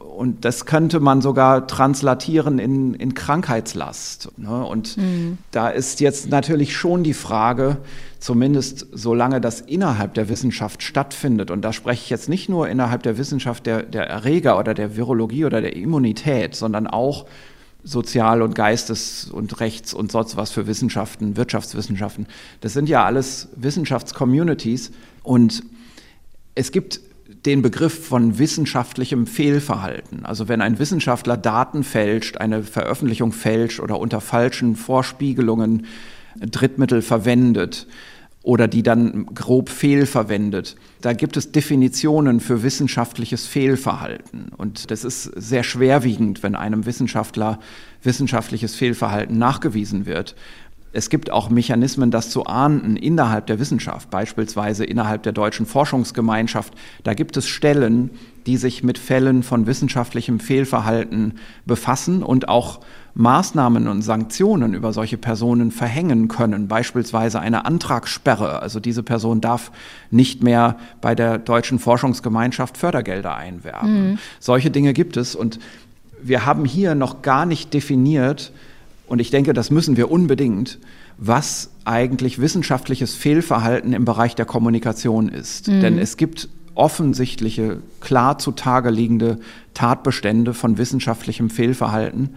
Und 0.04 0.46
das 0.46 0.66
könnte 0.66 1.00
man 1.00 1.22
sogar 1.22 1.68
translatieren 1.68 2.60
in, 2.60 2.94
in 2.94 3.14
Krankheitslast. 3.14 4.30
Ne? 4.38 4.66
Und 4.66 4.98
mhm. 4.98 5.38
da 5.52 5.70
ist 5.70 6.00
jetzt 6.00 6.30
natürlich 6.30 6.76
schon 6.76 7.04
die 7.04 7.14
Frage, 7.14 7.78
zumindest 8.20 8.88
solange 8.92 9.42
das 9.42 9.62
innerhalb 9.62 10.14
der 10.14 10.30
Wissenschaft 10.30 10.84
stattfindet, 10.84 11.52
und 11.52 11.62
da 11.62 11.74
spreche 11.74 12.04
ich 12.04 12.10
jetzt 12.10 12.30
nicht 12.30 12.48
nur 12.48 12.70
innerhalb 12.70 13.04
der 13.04 13.18
Wissenschaft 13.18 13.66
der, 13.66 13.84
der 13.84 14.08
Erreger 14.08 14.60
oder 14.60 14.74
der 14.74 14.96
Virologie 14.96 15.46
oder 15.46 15.62
der 15.62 15.76
Immunität, 15.76 16.56
sondern 16.56 16.88
auch 16.88 17.26
Sozial- 17.84 18.42
und 18.42 18.56
Geistes- 18.56 19.30
und 19.30 19.60
Rechts- 19.60 19.94
und 19.94 20.12
sonst 20.12 20.38
was 20.38 20.52
für 20.52 20.68
Wissenschaften, 20.68 21.36
Wirtschaftswissenschaften. 21.36 22.28
Das 22.62 22.74
sind 22.74 22.88
ja 22.88 23.04
alles 23.04 23.50
Wissenschaftscommunities 23.56 24.92
und 25.22 25.64
es 26.56 26.72
gibt 26.72 27.02
den 27.46 27.62
Begriff 27.62 28.08
von 28.08 28.40
wissenschaftlichem 28.40 29.28
Fehlverhalten. 29.28 30.26
Also 30.26 30.48
wenn 30.48 30.62
ein 30.62 30.80
Wissenschaftler 30.80 31.38
Daten 31.38 31.84
fälscht, 31.84 32.38
eine 32.38 32.64
Veröffentlichung 32.64 33.34
fälscht 33.34 33.80
oder 33.80 34.00
unter 34.00 34.22
falschen 34.22 34.76
Vorspiegelungen 34.76 35.86
Drittmittel 36.40 37.02
verwendet 37.02 37.88
oder 38.44 38.68
die 38.68 38.84
dann 38.84 39.26
grob 39.28 39.70
fehlverwendet. 39.70 40.76
Da 41.02 41.14
gibt 41.14 41.38
es 41.38 41.54
Definitionen 41.54 42.42
für 42.42 42.62
wissenschaftliches 42.62 43.48
Fehlverhalten. 43.48 44.52
Und 44.58 44.92
das 44.92 45.06
ist 45.06 45.24
sehr 45.24 45.64
schwerwiegend, 45.64 46.44
wenn 46.44 46.56
einem 46.56 46.86
Wissenschaftler 46.86 47.60
wissenschaftliches 48.04 48.76
Fehlverhalten 48.76 49.38
nachgewiesen 49.38 50.06
wird. 50.06 50.36
Es 50.94 51.10
gibt 51.10 51.32
auch 51.32 51.50
Mechanismen, 51.50 52.12
das 52.12 52.30
zu 52.30 52.46
ahnden 52.46 52.96
innerhalb 52.96 53.48
der 53.48 53.60
Wissenschaft, 53.60 54.12
beispielsweise 54.12 54.86
innerhalb 54.86 55.24
der 55.24 55.34
deutschen 55.34 55.66
Forschungsgemeinschaft. 55.66 56.74
Da 57.04 57.16
gibt 57.16 57.36
es 57.36 57.48
Stellen, 57.48 58.12
die 58.46 58.58
sich 58.58 58.84
mit 58.84 59.00
Fällen 59.00 59.42
von 59.42 59.66
wissenschaftlichem 59.66 60.40
Fehlverhalten 60.40 61.40
befassen 61.66 62.22
und 62.22 62.48
auch 62.48 62.82
Maßnahmen 63.16 63.88
und 63.88 64.02
Sanktionen 64.04 64.76
über 64.76 64.94
solche 64.94 65.18
Personen 65.18 65.72
verhängen 65.72 66.28
können, 66.28 66.68
beispielsweise 66.68 67.40
eine 67.40 67.66
Antragssperre. 67.66 68.62
Also 68.62 68.80
diese 68.80 69.02
Person 69.02 69.42
darf 69.42 69.72
nicht 70.12 70.44
mehr 70.44 70.78
bei 71.02 71.16
der 71.16 71.40
deutschen 71.40 71.80
Forschungsgemeinschaft 71.80 72.78
Fördergelder 72.78 73.36
einwerben. 73.36 74.12
Mhm. 74.12 74.18
Solche 74.40 74.70
Dinge 74.72 74.94
gibt 74.94 75.18
es 75.18 75.36
und 75.36 75.60
wir 76.22 76.46
haben 76.46 76.66
hier 76.66 76.96
noch 76.96 77.22
gar 77.22 77.46
nicht 77.46 77.74
definiert, 77.74 78.52
und 79.14 79.20
ich 79.20 79.30
denke, 79.30 79.54
das 79.54 79.70
müssen 79.70 79.96
wir 79.96 80.10
unbedingt, 80.10 80.80
was 81.20 81.70
eigentlich 81.86 82.42
wissenschaftliches 82.42 83.14
Fehlverhalten 83.14 83.94
im 83.94 84.06
Bereich 84.06 84.34
der 84.34 84.46
Kommunikation 84.46 85.30
ist. 85.30 85.68
Mhm. 85.68 85.82
Denn 85.82 86.00
es 86.00 86.18
gibt 86.18 86.50
offensichtliche, 86.74 87.78
klar 88.00 88.40
zutage 88.40 88.90
liegende 88.90 89.38
Tatbestände 89.76 90.56
von 90.56 90.80
wissenschaftlichem 90.80 91.52
Fehlverhalten, 91.52 92.32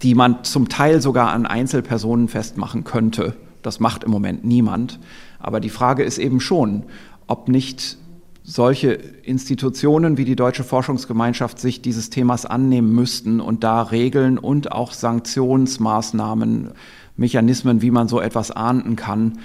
die 0.00 0.14
man 0.14 0.42
zum 0.42 0.70
Teil 0.70 1.02
sogar 1.02 1.32
an 1.32 1.44
Einzelpersonen 1.44 2.28
festmachen 2.28 2.84
könnte. 2.84 3.36
Das 3.60 3.78
macht 3.78 4.02
im 4.02 4.10
Moment 4.10 4.42
niemand. 4.42 5.00
Aber 5.38 5.60
die 5.60 5.68
Frage 5.68 6.02
ist 6.02 6.16
eben 6.16 6.40
schon, 6.40 6.84
ob 7.26 7.48
nicht 7.48 7.98
solche 8.44 8.92
Institutionen 8.92 10.16
wie 10.16 10.24
die 10.24 10.36
Deutsche 10.36 10.64
Forschungsgemeinschaft 10.64 11.58
sich 11.58 11.82
dieses 11.82 12.10
Themas 12.10 12.44
annehmen 12.44 12.92
müssten 12.92 13.40
und 13.40 13.62
da 13.62 13.82
Regeln 13.82 14.38
und 14.38 14.72
auch 14.72 14.92
Sanktionsmaßnahmen, 14.92 16.72
Mechanismen, 17.16 17.82
wie 17.82 17.90
man 17.90 18.08
so 18.08 18.20
etwas 18.20 18.50
ahnden 18.50 18.96
kann, 18.96 19.38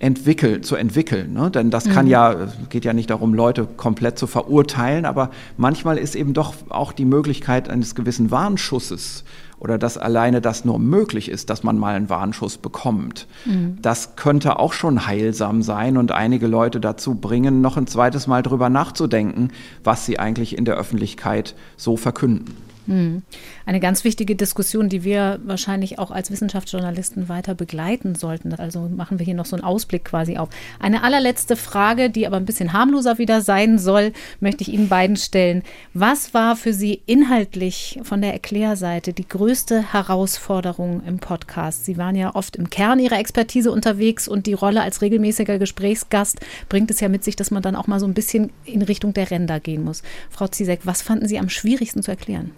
entwickeln, 0.00 0.62
zu 0.62 0.76
entwickeln. 0.76 1.32
Ne? 1.32 1.50
Denn 1.50 1.70
das 1.70 1.88
kann 1.88 2.04
mhm. 2.04 2.10
ja, 2.10 2.36
geht 2.70 2.84
ja 2.84 2.92
nicht 2.92 3.10
darum, 3.10 3.34
Leute 3.34 3.66
komplett 3.76 4.18
zu 4.18 4.26
verurteilen, 4.26 5.04
aber 5.04 5.30
manchmal 5.56 5.98
ist 5.98 6.14
eben 6.14 6.34
doch 6.34 6.54
auch 6.68 6.92
die 6.92 7.04
Möglichkeit 7.04 7.68
eines 7.68 7.94
gewissen 7.94 8.30
Warnschusses 8.30 9.24
oder 9.58 9.76
dass 9.76 9.98
alleine 9.98 10.40
das 10.40 10.64
nur 10.64 10.78
möglich 10.78 11.28
ist, 11.28 11.50
dass 11.50 11.64
man 11.64 11.78
mal 11.78 11.96
einen 11.96 12.08
Warnschuss 12.08 12.58
bekommt. 12.58 13.26
Mhm. 13.44 13.78
Das 13.82 14.14
könnte 14.14 14.60
auch 14.60 14.72
schon 14.72 15.06
heilsam 15.06 15.62
sein 15.62 15.96
und 15.96 16.12
einige 16.12 16.46
Leute 16.46 16.78
dazu 16.78 17.16
bringen, 17.16 17.60
noch 17.60 17.76
ein 17.76 17.88
zweites 17.88 18.28
Mal 18.28 18.42
drüber 18.42 18.68
nachzudenken, 18.68 19.50
was 19.82 20.06
sie 20.06 20.20
eigentlich 20.20 20.56
in 20.56 20.64
der 20.64 20.76
Öffentlichkeit 20.76 21.56
so 21.76 21.96
verkünden. 21.96 22.67
Hm. 22.88 23.22
Eine 23.66 23.80
ganz 23.80 24.02
wichtige 24.02 24.34
Diskussion, 24.34 24.88
die 24.88 25.04
wir 25.04 25.40
wahrscheinlich 25.44 25.98
auch 25.98 26.10
als 26.10 26.30
Wissenschaftsjournalisten 26.30 27.28
weiter 27.28 27.54
begleiten 27.54 28.14
sollten. 28.14 28.54
Also 28.54 28.88
machen 28.88 29.18
wir 29.18 29.26
hier 29.26 29.34
noch 29.34 29.44
so 29.44 29.56
einen 29.56 29.64
Ausblick 29.64 30.06
quasi 30.06 30.38
auf. 30.38 30.48
Eine 30.80 31.02
allerletzte 31.02 31.54
Frage, 31.54 32.08
die 32.08 32.26
aber 32.26 32.38
ein 32.38 32.46
bisschen 32.46 32.72
harmloser 32.72 33.18
wieder 33.18 33.42
sein 33.42 33.78
soll, 33.78 34.12
möchte 34.40 34.62
ich 34.62 34.72
Ihnen 34.72 34.88
beiden 34.88 35.16
stellen. 35.16 35.64
Was 35.92 36.32
war 36.32 36.56
für 36.56 36.72
Sie 36.72 37.02
inhaltlich 37.04 38.00
von 38.04 38.22
der 38.22 38.32
Erklärseite 38.32 39.12
die 39.12 39.28
größte 39.28 39.92
Herausforderung 39.92 41.02
im 41.06 41.18
Podcast? 41.18 41.84
Sie 41.84 41.98
waren 41.98 42.16
ja 42.16 42.34
oft 42.34 42.56
im 42.56 42.70
Kern 42.70 43.00
Ihrer 43.00 43.18
Expertise 43.18 43.70
unterwegs 43.70 44.28
und 44.28 44.46
die 44.46 44.54
Rolle 44.54 44.80
als 44.80 45.02
regelmäßiger 45.02 45.58
Gesprächsgast 45.58 46.40
bringt 46.70 46.90
es 46.90 47.00
ja 47.00 47.10
mit 47.10 47.22
sich, 47.22 47.36
dass 47.36 47.50
man 47.50 47.62
dann 47.62 47.76
auch 47.76 47.86
mal 47.86 48.00
so 48.00 48.06
ein 48.06 48.14
bisschen 48.14 48.50
in 48.64 48.80
Richtung 48.80 49.12
der 49.12 49.30
Ränder 49.30 49.60
gehen 49.60 49.84
muss. 49.84 50.02
Frau 50.30 50.48
Zizek, 50.48 50.80
was 50.84 51.02
fanden 51.02 51.28
Sie 51.28 51.38
am 51.38 51.50
schwierigsten 51.50 52.02
zu 52.02 52.10
erklären? 52.10 52.52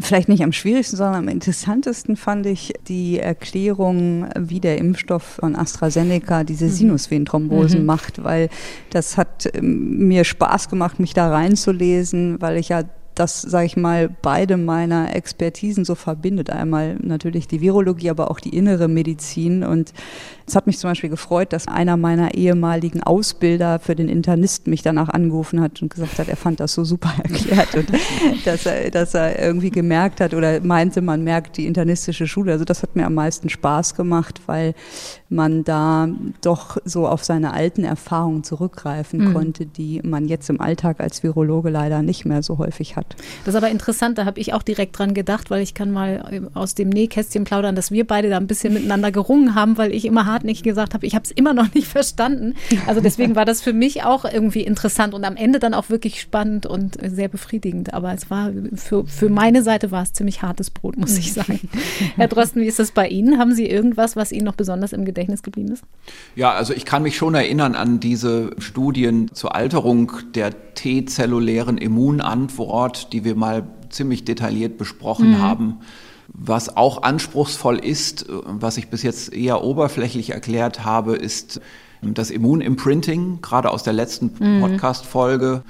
Vielleicht 0.00 0.28
nicht 0.28 0.42
am 0.42 0.52
schwierigsten, 0.52 0.96
sondern 0.96 1.14
am 1.14 1.28
interessantesten 1.28 2.16
fand 2.16 2.46
ich 2.46 2.72
die 2.88 3.20
Erklärung, 3.20 4.28
wie 4.36 4.58
der 4.58 4.78
Impfstoff 4.78 5.22
von 5.22 5.54
AstraZeneca 5.54 6.42
diese 6.42 6.64
mhm. 6.64 6.70
Sinusvenenthrombosen 6.70 7.80
mhm. 7.80 7.86
macht, 7.86 8.24
weil 8.24 8.48
das 8.90 9.16
hat 9.16 9.48
ähm, 9.54 10.08
mir 10.08 10.24
Spaß 10.24 10.68
gemacht, 10.68 10.98
mich 10.98 11.14
da 11.14 11.30
reinzulesen, 11.30 12.40
weil 12.40 12.56
ich 12.56 12.70
ja 12.70 12.82
das, 13.14 13.42
sage 13.42 13.66
ich 13.66 13.76
mal, 13.76 14.08
beide 14.22 14.56
meiner 14.56 15.14
Expertisen 15.14 15.84
so 15.84 15.94
verbindet. 15.94 16.50
Einmal 16.50 16.96
natürlich 17.00 17.46
die 17.46 17.60
Virologie, 17.60 18.10
aber 18.10 18.30
auch 18.30 18.40
die 18.40 18.56
innere 18.56 18.88
Medizin. 18.88 19.62
Und 19.62 19.92
es 20.46 20.56
hat 20.56 20.66
mich 20.66 20.78
zum 20.78 20.90
Beispiel 20.90 21.10
gefreut, 21.10 21.52
dass 21.52 21.68
einer 21.68 21.96
meiner 21.96 22.34
ehemaligen 22.34 23.02
Ausbilder 23.02 23.78
für 23.78 23.94
den 23.94 24.08
Internist 24.08 24.66
mich 24.66 24.82
danach 24.82 25.08
angerufen 25.08 25.60
hat 25.60 25.80
und 25.80 25.90
gesagt 25.92 26.18
hat, 26.18 26.28
er 26.28 26.36
fand 26.36 26.58
das 26.58 26.74
so 26.74 26.84
super 26.84 27.14
erklärt 27.22 27.74
und 27.76 27.88
dass 28.44 28.66
er, 28.66 28.90
dass 28.90 29.14
er 29.14 29.38
irgendwie 29.38 29.70
gemerkt 29.70 30.20
hat 30.20 30.34
oder 30.34 30.60
meinte, 30.60 31.00
man 31.00 31.22
merkt 31.22 31.56
die 31.56 31.66
internistische 31.66 32.26
Schule. 32.26 32.52
Also 32.52 32.64
das 32.64 32.82
hat 32.82 32.96
mir 32.96 33.06
am 33.06 33.14
meisten 33.14 33.48
Spaß 33.48 33.94
gemacht, 33.94 34.40
weil 34.46 34.74
man 35.28 35.64
da 35.64 36.08
doch 36.42 36.76
so 36.84 37.08
auf 37.08 37.24
seine 37.24 37.52
alten 37.52 37.84
Erfahrungen 37.84 38.44
zurückgreifen 38.44 39.28
mhm. 39.28 39.34
konnte, 39.34 39.66
die 39.66 40.00
man 40.04 40.28
jetzt 40.28 40.48
im 40.50 40.60
Alltag 40.60 41.00
als 41.00 41.22
Virologe 41.22 41.70
leider 41.70 42.02
nicht 42.02 42.24
mehr 42.24 42.42
so 42.42 42.58
häufig 42.58 42.96
hat. 42.96 43.16
Das 43.44 43.54
ist 43.54 43.58
aber 43.58 43.70
interessant, 43.70 44.18
da 44.18 44.26
habe 44.26 44.38
ich 44.38 44.52
auch 44.52 44.62
direkt 44.62 44.98
dran 44.98 45.14
gedacht, 45.14 45.50
weil 45.50 45.62
ich 45.62 45.74
kann 45.74 45.90
mal 45.90 46.50
aus 46.54 46.74
dem 46.74 46.88
Nähkästchen 46.88 47.44
plaudern, 47.44 47.74
dass 47.74 47.90
wir 47.90 48.06
beide 48.06 48.30
da 48.30 48.36
ein 48.36 48.46
bisschen 48.46 48.74
miteinander 48.74 49.10
gerungen 49.10 49.54
haben, 49.54 49.76
weil 49.76 49.92
ich 49.92 50.04
immer 50.04 50.26
hartnäckig 50.26 50.62
gesagt 50.62 50.94
habe, 50.94 51.06
ich 51.06 51.14
habe 51.14 51.24
es 51.24 51.30
immer 51.30 51.52
noch 51.52 51.72
nicht 51.74 51.88
verstanden. 51.94 52.54
Also 52.86 53.00
deswegen 53.00 53.34
war 53.34 53.44
das 53.44 53.60
für 53.60 53.72
mich 53.72 54.04
auch 54.04 54.24
irgendwie 54.24 54.62
interessant 54.62 55.14
und 55.14 55.24
am 55.24 55.36
Ende 55.36 55.58
dann 55.58 55.74
auch 55.74 55.90
wirklich 55.90 56.20
spannend 56.20 56.66
und 56.66 56.98
sehr 57.02 57.28
befriedigend. 57.28 57.92
Aber 57.92 58.12
es 58.14 58.30
war 58.30 58.52
für, 58.74 59.06
für 59.06 59.28
meine 59.28 59.62
Seite 59.62 59.90
war 59.90 60.02
es 60.02 60.12
ziemlich 60.12 60.42
hartes 60.42 60.70
Brot, 60.70 60.96
muss 60.96 61.18
ich 61.18 61.32
sagen. 61.34 61.60
Herr 62.16 62.28
Drosten, 62.28 62.62
wie 62.62 62.66
ist 62.66 62.78
das 62.78 62.92
bei 62.92 63.08
Ihnen? 63.08 63.38
Haben 63.38 63.54
Sie 63.54 63.68
irgendwas, 63.68 64.16
was 64.16 64.30
Ihnen 64.30 64.44
noch 64.44 64.54
besonders 64.54 64.92
im 64.92 65.04
Gedächtnis 65.04 65.23
Gedächtnis 65.24 65.42
geblieben 65.42 65.72
ist? 65.72 65.84
Ja, 66.36 66.52
also 66.52 66.72
ich 66.72 66.84
kann 66.84 67.02
mich 67.02 67.16
schon 67.16 67.34
erinnern 67.34 67.74
an 67.74 68.00
diese 68.00 68.50
Studien 68.58 69.30
zur 69.32 69.54
Alterung 69.54 70.12
der 70.34 70.74
T-zellulären 70.74 71.78
Immunantwort, 71.78 73.12
die 73.12 73.24
wir 73.24 73.34
mal 73.34 73.66
ziemlich 73.90 74.24
detailliert 74.24 74.78
besprochen 74.78 75.32
mhm. 75.32 75.42
haben. 75.42 75.76
Was 76.28 76.76
auch 76.76 77.02
anspruchsvoll 77.02 77.78
ist, 77.78 78.26
was 78.28 78.76
ich 78.76 78.88
bis 78.88 79.02
jetzt 79.02 79.32
eher 79.32 79.62
oberflächlich 79.62 80.30
erklärt 80.30 80.84
habe, 80.84 81.16
ist 81.16 81.60
das 82.02 82.30
Immunimprinting, 82.30 83.40
gerade 83.40 83.70
aus 83.70 83.82
der 83.82 83.92
letzten 83.92 84.32
mhm. 84.38 84.60
Podcast-Folge. 84.60 85.62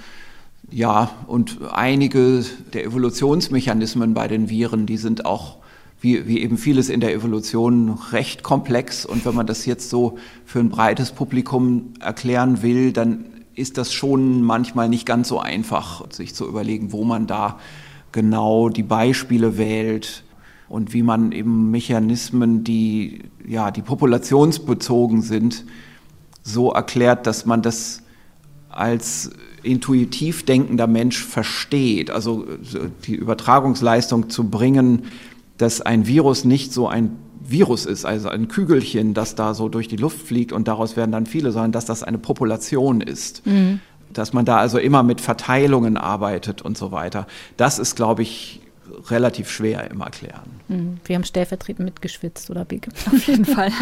Ja, 0.70 1.10
und 1.26 1.58
einige 1.72 2.44
der 2.72 2.84
Evolutionsmechanismen 2.84 4.14
bei 4.14 4.26
den 4.26 4.48
Viren, 4.48 4.86
die 4.86 4.96
sind 4.96 5.26
auch 5.26 5.58
wie, 6.04 6.28
wie 6.28 6.42
eben 6.42 6.58
vieles 6.58 6.90
in 6.90 7.00
der 7.00 7.14
Evolution 7.14 7.98
recht 8.12 8.42
komplex. 8.42 9.06
Und 9.06 9.24
wenn 9.24 9.34
man 9.34 9.46
das 9.46 9.64
jetzt 9.64 9.88
so 9.88 10.18
für 10.44 10.60
ein 10.60 10.68
breites 10.68 11.12
Publikum 11.12 11.94
erklären 11.98 12.62
will, 12.62 12.92
dann 12.92 13.24
ist 13.54 13.78
das 13.78 13.92
schon 13.92 14.42
manchmal 14.42 14.90
nicht 14.90 15.06
ganz 15.06 15.28
so 15.28 15.40
einfach, 15.40 16.04
sich 16.12 16.34
zu 16.34 16.46
überlegen, 16.46 16.92
wo 16.92 17.04
man 17.04 17.26
da 17.26 17.58
genau 18.12 18.68
die 18.68 18.82
Beispiele 18.82 19.56
wählt 19.56 20.24
und 20.68 20.92
wie 20.92 21.02
man 21.02 21.32
eben 21.32 21.70
Mechanismen, 21.70 22.64
die 22.64 23.22
ja 23.46 23.70
die 23.70 23.82
populationsbezogen 23.82 25.22
sind, 25.22 25.64
so 26.42 26.70
erklärt, 26.70 27.26
dass 27.26 27.46
man 27.46 27.62
das 27.62 28.02
als 28.68 29.30
intuitiv 29.62 30.44
denkender 30.44 30.86
Mensch 30.86 31.24
versteht. 31.24 32.10
Also 32.10 32.44
die 33.06 33.14
Übertragungsleistung 33.14 34.28
zu 34.28 34.50
bringen, 34.50 35.04
dass 35.58 35.80
ein 35.80 36.06
Virus 36.06 36.44
nicht 36.44 36.72
so 36.72 36.88
ein 36.88 37.16
Virus 37.46 37.84
ist, 37.84 38.04
also 38.06 38.30
ein 38.30 38.48
Kügelchen, 38.48 39.12
das 39.12 39.34
da 39.34 39.54
so 39.54 39.68
durch 39.68 39.88
die 39.88 39.96
Luft 39.96 40.26
fliegt 40.26 40.52
und 40.52 40.66
daraus 40.66 40.96
werden 40.96 41.12
dann 41.12 41.26
viele, 41.26 41.52
sondern 41.52 41.72
dass 41.72 41.84
das 41.84 42.02
eine 42.02 42.18
Population 42.18 43.00
ist. 43.00 43.46
Mhm. 43.46 43.80
Dass 44.12 44.32
man 44.32 44.44
da 44.44 44.58
also 44.58 44.78
immer 44.78 45.02
mit 45.02 45.20
Verteilungen 45.20 45.96
arbeitet 45.96 46.62
und 46.62 46.78
so 46.78 46.92
weiter. 46.92 47.26
Das 47.56 47.78
ist, 47.78 47.96
glaube 47.96 48.22
ich, 48.22 48.60
relativ 49.10 49.50
schwer 49.50 49.90
im 49.90 50.00
Erklären. 50.00 50.60
Mhm. 50.68 51.00
Wir 51.04 51.16
haben 51.16 51.24
stellvertretend 51.24 51.84
mitgeschwitzt, 51.84 52.50
oder 52.50 52.64
Big? 52.64 52.88
Auf 53.06 53.26
jeden 53.26 53.44
Fall. 53.44 53.70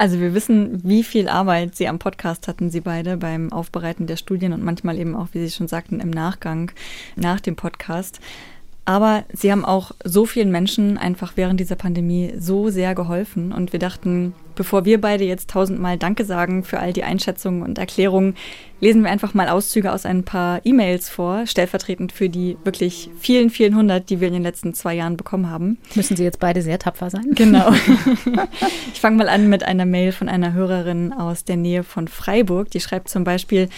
Also 0.00 0.20
wir 0.20 0.32
wissen, 0.32 0.80
wie 0.84 1.02
viel 1.02 1.28
Arbeit 1.28 1.74
Sie 1.74 1.88
am 1.88 1.98
Podcast 1.98 2.46
hatten, 2.46 2.70
Sie 2.70 2.80
beide, 2.80 3.16
beim 3.16 3.52
Aufbereiten 3.52 4.06
der 4.06 4.16
Studien 4.16 4.52
und 4.52 4.62
manchmal 4.62 4.96
eben 4.96 5.16
auch, 5.16 5.28
wie 5.32 5.40
Sie 5.44 5.50
schon 5.50 5.66
sagten, 5.66 5.98
im 5.98 6.10
Nachgang 6.10 6.70
nach 7.16 7.40
dem 7.40 7.56
Podcast. 7.56 8.20
Aber 8.88 9.24
sie 9.34 9.52
haben 9.52 9.66
auch 9.66 9.92
so 10.02 10.24
vielen 10.24 10.50
Menschen 10.50 10.96
einfach 10.96 11.32
während 11.34 11.60
dieser 11.60 11.76
Pandemie 11.76 12.32
so 12.38 12.70
sehr 12.70 12.94
geholfen. 12.94 13.52
Und 13.52 13.74
wir 13.74 13.78
dachten, 13.78 14.32
bevor 14.54 14.86
wir 14.86 14.98
beide 14.98 15.24
jetzt 15.24 15.50
tausendmal 15.50 15.98
Danke 15.98 16.24
sagen 16.24 16.64
für 16.64 16.80
all 16.80 16.94
die 16.94 17.04
Einschätzungen 17.04 17.62
und 17.62 17.76
Erklärungen, 17.76 18.34
lesen 18.80 19.02
wir 19.02 19.10
einfach 19.10 19.34
mal 19.34 19.48
Auszüge 19.48 19.92
aus 19.92 20.06
ein 20.06 20.24
paar 20.24 20.60
E-Mails 20.64 21.08
vor, 21.08 21.46
stellvertretend 21.46 22.12
für 22.12 22.28
die 22.28 22.56
wirklich 22.64 23.10
vielen, 23.18 23.50
vielen 23.50 23.74
hundert, 23.74 24.10
die 24.10 24.20
wir 24.20 24.28
in 24.28 24.34
den 24.34 24.42
letzten 24.42 24.74
zwei 24.74 24.94
Jahren 24.94 25.16
bekommen 25.16 25.50
haben. 25.50 25.78
Müssen 25.94 26.16
Sie 26.16 26.24
jetzt 26.24 26.40
beide 26.40 26.62
sehr 26.62 26.78
tapfer 26.78 27.10
sein? 27.10 27.26
Genau. 27.34 27.72
ich 28.92 29.00
fange 29.00 29.16
mal 29.16 29.28
an 29.28 29.48
mit 29.48 29.64
einer 29.64 29.86
Mail 29.86 30.12
von 30.12 30.28
einer 30.28 30.52
Hörerin 30.52 31.12
aus 31.12 31.44
der 31.44 31.56
Nähe 31.56 31.82
von 31.82 32.08
Freiburg. 32.08 32.70
Die 32.70 32.80
schreibt 32.80 33.08
zum 33.08 33.24
Beispiel, 33.24 33.68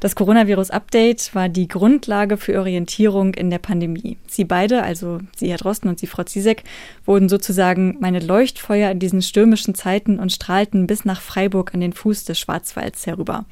das 0.00 0.14
Coronavirus-Update 0.14 1.34
war 1.34 1.50
die 1.50 1.68
Grundlage 1.68 2.38
für 2.38 2.58
Orientierung 2.58 3.34
in 3.34 3.50
der 3.50 3.58
Pandemie. 3.58 4.16
Sie 4.26 4.44
beide, 4.44 4.82
also 4.82 5.20
Sie, 5.36 5.50
Herr 5.50 5.58
Drosten 5.58 5.90
und 5.90 5.98
Sie, 5.98 6.06
Frau 6.06 6.22
Zizek, 6.22 6.64
wurden 7.04 7.28
sozusagen 7.28 7.98
meine 8.00 8.20
Leuchtfeuer 8.20 8.90
in 8.90 8.98
diesen 8.98 9.20
stürmischen 9.20 9.74
Zeiten 9.74 10.18
und 10.18 10.32
strahlten 10.32 10.86
bis 10.86 11.04
nach 11.04 11.20
Freiburg 11.20 11.74
an 11.74 11.80
den 11.80 11.92
Fuß 11.92 12.24
des 12.24 12.38
Schwarzwalds 12.38 13.06
herüber. 13.06 13.44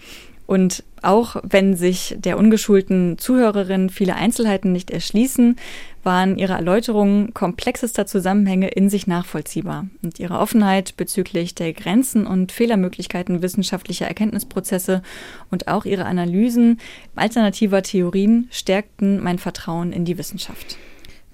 Und 0.48 0.82
auch 1.02 1.36
wenn 1.42 1.76
sich 1.76 2.16
der 2.18 2.38
ungeschulten 2.38 3.18
Zuhörerin 3.18 3.90
viele 3.90 4.14
Einzelheiten 4.14 4.72
nicht 4.72 4.90
erschließen, 4.90 5.56
waren 6.04 6.38
ihre 6.38 6.54
Erläuterungen 6.54 7.34
komplexester 7.34 8.06
Zusammenhänge 8.06 8.68
in 8.68 8.88
sich 8.88 9.06
nachvollziehbar. 9.06 9.88
Und 10.02 10.18
ihre 10.18 10.38
Offenheit 10.38 10.96
bezüglich 10.96 11.54
der 11.54 11.74
Grenzen 11.74 12.26
und 12.26 12.50
Fehlermöglichkeiten 12.50 13.42
wissenschaftlicher 13.42 14.06
Erkenntnisprozesse 14.06 15.02
und 15.50 15.68
auch 15.68 15.84
ihre 15.84 16.06
Analysen 16.06 16.80
alternativer 17.14 17.82
Theorien 17.82 18.48
stärkten 18.50 19.22
mein 19.22 19.38
Vertrauen 19.38 19.92
in 19.92 20.06
die 20.06 20.16
Wissenschaft. 20.16 20.78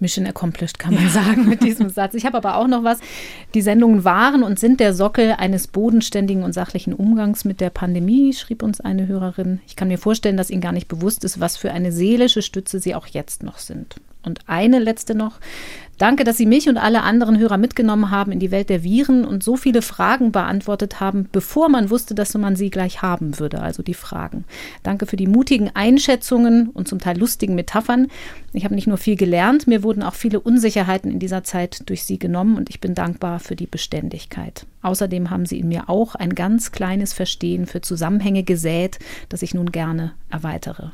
Mission 0.01 0.27
accomplished, 0.27 0.79
kann 0.79 0.95
man 0.95 1.09
sagen 1.09 1.49
mit 1.49 1.63
diesem 1.63 1.89
Satz. 1.91 2.15
Ich 2.15 2.27
habe 2.27 2.37
aber 2.37 2.57
auch 2.57 2.67
noch 2.67 2.85
was. 2.85 2.99
Die 3.55 3.63
Sendungen 3.63 4.05
waren 4.05 4.43
und 4.43 4.59
sind 4.59 4.81
der 4.81 4.95
Sockel 4.95 5.33
eines 5.39 5.67
bodenständigen 5.67 6.43
und 6.43 6.53
sachlichen 6.53 6.93
Umgangs 6.93 7.45
mit 7.45 7.61
der 7.61 7.71
Pandemie, 7.71 8.33
schrieb 8.33 8.63
uns 8.63 8.81
eine 8.81 9.07
Hörerin. 9.07 9.61
Ich 9.67 9.77
kann 9.77 9.89
mir 9.89 9.99
vorstellen, 9.99 10.37
dass 10.37 10.51
Ihnen 10.51 10.61
gar 10.61 10.73
nicht 10.73 10.89
bewusst 10.89 11.25
ist, 11.25 11.41
was 11.41 11.57
für 11.57 11.73
eine 11.73 11.93
seelische 11.93 12.43
Stütze 12.43 12.81
Sie 12.81 12.95
auch 12.95 13.07
jetzt 13.07 13.43
noch 13.43 13.59
sind. 13.59 13.97
Und 14.25 14.41
eine 14.47 14.79
letzte 14.79 15.15
noch. 15.15 15.39
Danke, 15.99 16.25
dass 16.25 16.37
Sie 16.37 16.47
mich 16.47 16.69
und 16.69 16.77
alle 16.77 17.03
anderen 17.03 17.39
Hörer 17.39 17.57
mitgenommen 17.57 18.11
haben 18.11 18.33
in 18.33 18.41
die 18.41 18.51
Welt 18.51 18.69
der 18.69 18.83
Viren 18.83 19.25
und 19.25 19.45
so 19.45 19.57
viele 19.57 19.81
Fragen 19.81 20.33
beantwortet 20.33 20.99
haben, 20.99 21.29
bevor 21.31 21.69
man 21.69 21.89
wusste, 21.89 22.17
dass 22.17 22.35
man 22.35 22.57
sie 22.57 22.71
gleich 22.71 23.01
haben 23.01 23.39
würde, 23.39 23.61
also 23.61 23.83
die 23.85 23.95
Fragen. 23.95 24.45
Danke 24.83 25.07
für 25.07 25.17
die 25.17 25.29
mutigen 25.29 25.71
Einschätzungen 25.75 26.71
und 26.71 26.89
zum 26.89 26.99
Teil 26.99 27.17
lustigen 27.17 27.55
Metaphern. 27.55 28.09
Ich 28.53 28.65
habe 28.65 28.75
nicht 28.75 28.89
nur 28.89 28.99
viel 28.99 29.15
gelernt, 29.15 29.69
mir 29.69 29.85
wurden 29.85 30.03
auch 30.03 30.15
viele 30.15 30.41
Unsicherheiten 30.41 31.13
in 31.13 31.21
dieser 31.21 31.45
Zeit 31.45 31.89
durch 31.89 32.03
Sie 32.03 32.19
genommen 32.19 32.57
und 32.57 32.71
ich 32.71 32.81
bin 32.81 32.95
dankbar 32.95 33.39
für 33.39 33.55
die 33.55 33.67
Beständigkeit. 33.69 34.67
Außerdem 34.83 35.31
haben 35.31 35.47
Sie 35.47 35.61
in 35.61 35.69
mir 35.69 35.89
auch 35.89 36.17
ein 36.17 36.35
ganz 36.35 36.73
kleines 36.73 37.13
Verstehen 37.13 37.67
für 37.67 37.83
Zusammenhänge 37.83 38.43
gesät, 38.43 38.99
das 39.29 39.43
ich 39.43 39.55
nun 39.55 39.71
gerne 39.71 40.13
erweitere. 40.29 40.91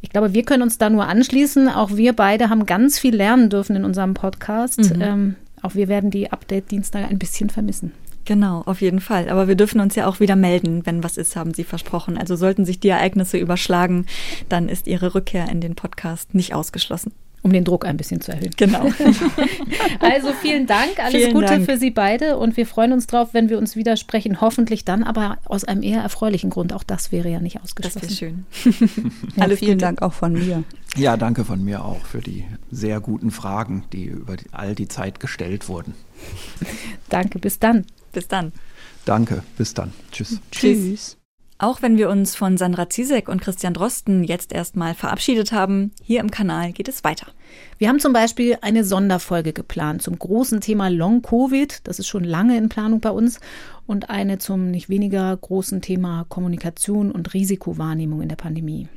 Ich 0.00 0.10
glaube, 0.10 0.34
wir 0.34 0.44
können 0.44 0.62
uns 0.62 0.78
da 0.78 0.90
nur 0.90 1.06
anschließen. 1.06 1.68
Auch 1.68 1.96
wir 1.96 2.12
beide 2.12 2.48
haben 2.50 2.66
ganz 2.66 2.98
viel 2.98 3.14
lernen 3.14 3.50
dürfen 3.50 3.76
in 3.76 3.84
unserem 3.84 4.14
Podcast. 4.14 4.94
Mhm. 4.94 5.02
Ähm, 5.02 5.34
auch 5.62 5.74
wir 5.74 5.88
werden 5.88 6.10
die 6.10 6.30
Update-Dienstag 6.30 7.10
ein 7.10 7.18
bisschen 7.18 7.50
vermissen. 7.50 7.92
Genau, 8.24 8.62
auf 8.66 8.80
jeden 8.80 9.00
Fall. 9.00 9.28
Aber 9.28 9.46
wir 9.46 9.54
dürfen 9.54 9.80
uns 9.80 9.94
ja 9.94 10.06
auch 10.06 10.18
wieder 10.18 10.36
melden, 10.36 10.84
wenn 10.84 11.04
was 11.04 11.16
ist, 11.16 11.36
haben 11.36 11.54
Sie 11.54 11.64
versprochen. 11.64 12.18
Also 12.18 12.34
sollten 12.34 12.64
sich 12.64 12.80
die 12.80 12.88
Ereignisse 12.88 13.38
überschlagen, 13.38 14.06
dann 14.48 14.68
ist 14.68 14.88
Ihre 14.88 15.14
Rückkehr 15.14 15.48
in 15.48 15.60
den 15.60 15.76
Podcast 15.76 16.34
nicht 16.34 16.52
ausgeschlossen 16.52 17.12
um 17.46 17.52
den 17.52 17.64
Druck 17.64 17.86
ein 17.86 17.96
bisschen 17.96 18.20
zu 18.20 18.32
erhöhen. 18.32 18.50
Genau. 18.56 18.80
also 20.00 20.32
vielen 20.42 20.66
Dank, 20.66 20.98
alles 20.98 21.14
vielen 21.14 21.32
Gute 21.32 21.46
Dank. 21.46 21.64
für 21.64 21.78
Sie 21.78 21.92
beide 21.92 22.38
und 22.38 22.56
wir 22.56 22.66
freuen 22.66 22.92
uns 22.92 23.06
drauf, 23.06 23.28
wenn 23.32 23.48
wir 23.48 23.56
uns 23.56 23.76
widersprechen. 23.76 24.40
Hoffentlich 24.40 24.84
dann 24.84 25.04
aber 25.04 25.38
aus 25.44 25.62
einem 25.62 25.84
eher 25.84 26.00
erfreulichen 26.02 26.50
Grund. 26.50 26.72
Auch 26.72 26.82
das 26.82 27.12
wäre 27.12 27.28
ja 27.28 27.38
nicht 27.38 27.62
ausgeschlossen. 27.62 28.00
Das 28.00 28.20
wäre 28.20 28.32
schön. 28.32 28.46
ja, 29.36 29.42
alles 29.44 29.60
vielen 29.60 29.74
Gute. 29.74 29.84
Dank 29.84 30.02
auch 30.02 30.12
von 30.12 30.32
mir. 30.32 30.64
Ja, 30.96 31.16
danke 31.16 31.44
von 31.44 31.64
mir 31.64 31.84
auch 31.84 32.04
für 32.04 32.20
die 32.20 32.44
sehr 32.72 32.98
guten 33.00 33.30
Fragen, 33.30 33.84
die 33.92 34.06
über 34.06 34.36
die, 34.36 34.46
all 34.50 34.74
die 34.74 34.88
Zeit 34.88 35.20
gestellt 35.20 35.68
wurden. 35.68 35.94
danke, 37.10 37.38
bis 37.38 37.60
dann. 37.60 37.86
Bis 38.12 38.26
dann. 38.26 38.52
Danke, 39.04 39.44
bis 39.56 39.72
dann. 39.72 39.92
Tschüss. 40.10 40.40
Tschüss. 40.50 41.16
Auch 41.58 41.80
wenn 41.80 41.96
wir 41.96 42.10
uns 42.10 42.36
von 42.36 42.58
Sandra 42.58 42.90
Zizek 42.90 43.30
und 43.30 43.40
Christian 43.40 43.72
Drosten 43.72 44.24
jetzt 44.24 44.52
erstmal 44.52 44.94
verabschiedet 44.94 45.52
haben, 45.52 45.90
hier 46.02 46.20
im 46.20 46.30
Kanal 46.30 46.72
geht 46.72 46.86
es 46.86 47.02
weiter. 47.02 47.28
Wir 47.78 47.88
haben 47.88 47.98
zum 47.98 48.12
Beispiel 48.12 48.58
eine 48.60 48.84
Sonderfolge 48.84 49.54
geplant 49.54 50.02
zum 50.02 50.18
großen 50.18 50.60
Thema 50.60 50.88
Long-Covid. 50.88 51.80
Das 51.84 51.98
ist 51.98 52.08
schon 52.08 52.24
lange 52.24 52.58
in 52.58 52.68
Planung 52.68 53.00
bei 53.00 53.10
uns. 53.10 53.40
Und 53.86 54.10
eine 54.10 54.36
zum 54.36 54.70
nicht 54.70 54.90
weniger 54.90 55.34
großen 55.34 55.80
Thema 55.80 56.26
Kommunikation 56.28 57.10
und 57.10 57.32
Risikowahrnehmung 57.32 58.20
in 58.20 58.28
der 58.28 58.36
Pandemie. 58.36 58.88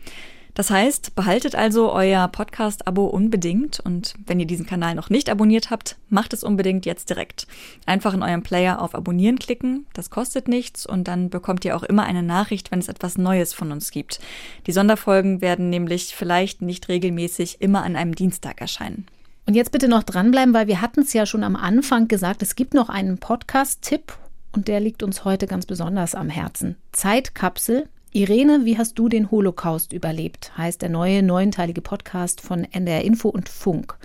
Das 0.60 0.72
heißt, 0.72 1.16
behaltet 1.16 1.56
also 1.56 1.90
euer 1.94 2.28
Podcast-Abo 2.28 3.06
unbedingt 3.06 3.80
und 3.80 4.16
wenn 4.26 4.42
ihr 4.42 4.46
diesen 4.46 4.66
Kanal 4.66 4.94
noch 4.94 5.10
nicht 5.10 5.30
abonniert 5.30 5.70
habt, 5.70 5.96
macht 6.10 6.34
es 6.34 6.44
unbedingt 6.44 6.86
jetzt 6.86 7.10
direkt. 7.10 7.48
Einfach 7.86 8.14
in 8.14 8.24
eurem 8.24 8.44
Player 8.44 8.82
auf 8.82 8.94
Abonnieren 8.94 9.40
klicken, 9.40 9.86
das 9.94 10.10
kostet 10.10 10.50
nichts 10.50 10.86
und 10.86 11.08
dann 11.08 11.30
bekommt 11.30 11.64
ihr 11.64 11.78
auch 11.78 11.84
immer 11.84 12.04
eine 12.04 12.24
Nachricht, 12.24 12.72
wenn 12.72 12.80
es 12.80 12.90
etwas 12.90 13.18
Neues 13.18 13.54
von 13.54 13.72
uns 13.72 13.90
gibt. 13.90 14.20
Die 14.68 14.74
Sonderfolgen 14.74 15.40
werden 15.40 15.70
nämlich 15.70 16.14
vielleicht 16.14 16.62
nicht 16.62 16.90
regelmäßig 16.90 17.62
immer 17.62 17.84
an 17.84 17.96
einem 17.96 18.14
Dienstag 18.14 18.60
erscheinen. 18.60 19.06
Und 19.46 19.54
jetzt 19.54 19.72
bitte 19.72 19.88
noch 19.88 20.04
dranbleiben, 20.04 20.54
weil 20.54 20.68
wir 20.68 20.82
hatten 20.82 21.04
es 21.04 21.14
ja 21.14 21.26
schon 21.26 21.46
am 21.46 21.56
Anfang 21.56 22.10
gesagt, 22.10 22.42
es 22.42 22.58
gibt 22.58 22.74
noch 22.74 22.90
einen 22.90 23.18
Podcast-Tipp 23.18 24.12
und 24.52 24.68
der 24.68 24.82
liegt 24.82 25.04
uns 25.04 25.24
heute 25.24 25.48
ganz 25.48 25.66
besonders 25.66 26.16
am 26.16 26.28
Herzen. 26.28 26.76
Zeitkapsel 26.92 27.88
Irene, 28.12 28.66
wie 28.66 28.76
hast 28.76 28.98
du 28.98 29.08
den 29.08 29.30
Holocaust 29.30 29.94
überlebt? 29.94 30.52
heißt 30.58 30.82
der 30.82 30.90
neue 30.90 31.22
neunteilige 31.22 31.82
Podcast 31.82 32.42
von 32.42 32.64
NDR 32.64 33.04
Info 33.04 33.30
und 33.30 33.50
Funk. 33.50 34.00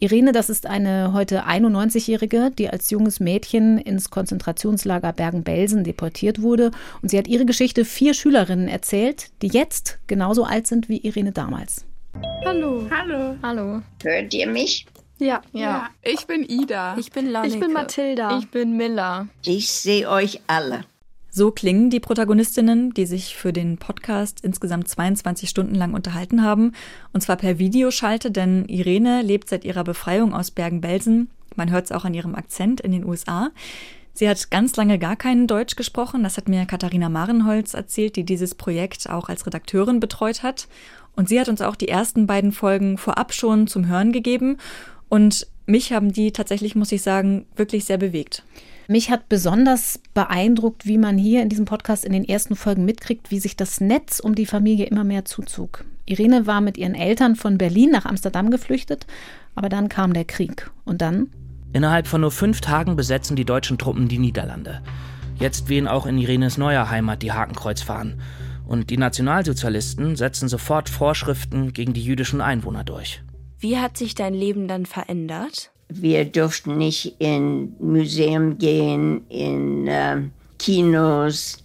Irene, 0.00 0.32
das 0.32 0.50
ist 0.50 0.66
eine 0.66 1.12
heute 1.12 1.44
91-Jährige, 1.46 2.50
die 2.50 2.68
als 2.68 2.90
junges 2.90 3.20
Mädchen 3.20 3.78
ins 3.78 4.10
Konzentrationslager 4.10 5.12
Bergen-Belsen 5.12 5.84
deportiert 5.84 6.42
wurde. 6.42 6.72
Und 7.02 7.10
sie 7.10 7.18
hat 7.18 7.28
ihre 7.28 7.46
Geschichte 7.46 7.84
vier 7.84 8.14
Schülerinnen 8.14 8.66
erzählt, 8.66 9.30
die 9.42 9.48
jetzt 9.48 10.00
genauso 10.08 10.42
alt 10.42 10.66
sind 10.66 10.88
wie 10.88 10.98
Irene 10.98 11.30
damals. 11.30 11.86
Hallo. 12.44 12.84
Hallo. 12.90 13.36
Hallo. 13.44 13.80
Hört 14.02 14.34
ihr 14.34 14.48
mich? 14.48 14.86
Ja. 15.18 15.40
Ja. 15.52 15.60
ja. 15.60 15.88
Ich 16.02 16.26
bin 16.26 16.42
Ida. 16.42 16.96
Ich 16.98 17.12
bin 17.12 17.30
Lanneke. 17.30 17.54
Ich 17.54 17.60
bin 17.60 17.72
Mathilda. 17.72 18.38
Ich 18.38 18.50
bin 18.50 18.76
Miller. 18.76 19.28
Ich 19.44 19.70
sehe 19.70 20.10
euch 20.10 20.40
alle. 20.48 20.84
So 21.38 21.50
klingen 21.50 21.90
die 21.90 22.00
Protagonistinnen, 22.00 22.94
die 22.94 23.04
sich 23.04 23.36
für 23.36 23.52
den 23.52 23.76
Podcast 23.76 24.40
insgesamt 24.42 24.88
22 24.88 25.50
Stunden 25.50 25.74
lang 25.74 25.92
unterhalten 25.92 26.42
haben. 26.42 26.72
Und 27.12 27.20
zwar 27.20 27.36
per 27.36 27.58
Videoschalte, 27.58 28.30
denn 28.30 28.64
Irene 28.64 29.20
lebt 29.20 29.50
seit 29.50 29.66
ihrer 29.66 29.84
Befreiung 29.84 30.32
aus 30.32 30.50
Bergen-Belsen. 30.50 31.28
Man 31.54 31.70
hört 31.70 31.84
es 31.84 31.92
auch 31.92 32.06
an 32.06 32.14
ihrem 32.14 32.34
Akzent 32.36 32.80
in 32.80 32.90
den 32.90 33.04
USA. 33.04 33.50
Sie 34.14 34.26
hat 34.26 34.50
ganz 34.50 34.76
lange 34.76 34.98
gar 34.98 35.14
kein 35.14 35.46
Deutsch 35.46 35.76
gesprochen. 35.76 36.22
Das 36.22 36.38
hat 36.38 36.48
mir 36.48 36.64
Katharina 36.64 37.10
Marenholz 37.10 37.74
erzählt, 37.74 38.16
die 38.16 38.24
dieses 38.24 38.54
Projekt 38.54 39.10
auch 39.10 39.28
als 39.28 39.44
Redakteurin 39.44 40.00
betreut 40.00 40.42
hat. 40.42 40.68
Und 41.16 41.28
sie 41.28 41.38
hat 41.38 41.50
uns 41.50 41.60
auch 41.60 41.76
die 41.76 41.88
ersten 41.88 42.26
beiden 42.26 42.52
Folgen 42.52 42.96
vorab 42.96 43.34
schon 43.34 43.66
zum 43.66 43.88
Hören 43.88 44.10
gegeben. 44.10 44.56
Und 45.10 45.46
mich 45.66 45.92
haben 45.92 46.14
die 46.14 46.32
tatsächlich, 46.32 46.74
muss 46.76 46.92
ich 46.92 47.02
sagen, 47.02 47.44
wirklich 47.56 47.84
sehr 47.84 47.98
bewegt. 47.98 48.42
Mich 48.88 49.10
hat 49.10 49.28
besonders 49.28 50.00
beeindruckt, 50.14 50.86
wie 50.86 50.98
man 50.98 51.18
hier 51.18 51.42
in 51.42 51.48
diesem 51.48 51.64
Podcast 51.64 52.04
in 52.04 52.12
den 52.12 52.24
ersten 52.24 52.54
Folgen 52.54 52.84
mitkriegt, 52.84 53.30
wie 53.30 53.40
sich 53.40 53.56
das 53.56 53.80
Netz 53.80 54.20
um 54.20 54.34
die 54.34 54.46
Familie 54.46 54.86
immer 54.86 55.02
mehr 55.02 55.24
zuzog. 55.24 55.84
Irene 56.04 56.46
war 56.46 56.60
mit 56.60 56.78
ihren 56.78 56.94
Eltern 56.94 57.34
von 57.34 57.58
Berlin 57.58 57.90
nach 57.90 58.06
Amsterdam 58.06 58.50
geflüchtet, 58.50 59.06
aber 59.56 59.68
dann 59.68 59.88
kam 59.88 60.12
der 60.12 60.24
Krieg. 60.24 60.70
Und 60.84 61.02
dann? 61.02 61.30
Innerhalb 61.72 62.06
von 62.06 62.20
nur 62.20 62.30
fünf 62.30 62.60
Tagen 62.60 62.94
besetzen 62.94 63.34
die 63.34 63.44
deutschen 63.44 63.76
Truppen 63.76 64.06
die 64.06 64.18
Niederlande. 64.18 64.82
Jetzt 65.38 65.68
wehen 65.68 65.88
auch 65.88 66.06
in 66.06 66.16
Irenes 66.16 66.56
neuer 66.56 66.88
Heimat 66.88 67.22
die 67.22 67.32
Hakenkreuzfahnen. 67.32 68.20
Und 68.66 68.90
die 68.90 68.96
Nationalsozialisten 68.96 70.16
setzen 70.16 70.48
sofort 70.48 70.88
Vorschriften 70.88 71.72
gegen 71.72 71.92
die 71.92 72.02
jüdischen 72.02 72.40
Einwohner 72.40 72.84
durch. 72.84 73.22
Wie 73.58 73.78
hat 73.78 73.96
sich 73.96 74.14
dein 74.14 74.34
Leben 74.34 74.68
dann 74.68 74.86
verändert? 74.86 75.72
Wir 75.88 76.24
durften 76.24 76.78
nicht 76.78 77.14
in 77.20 77.74
Museum 77.78 78.58
gehen, 78.58 79.24
in 79.28 79.86
äh, 79.86 80.22
Kinos, 80.58 81.58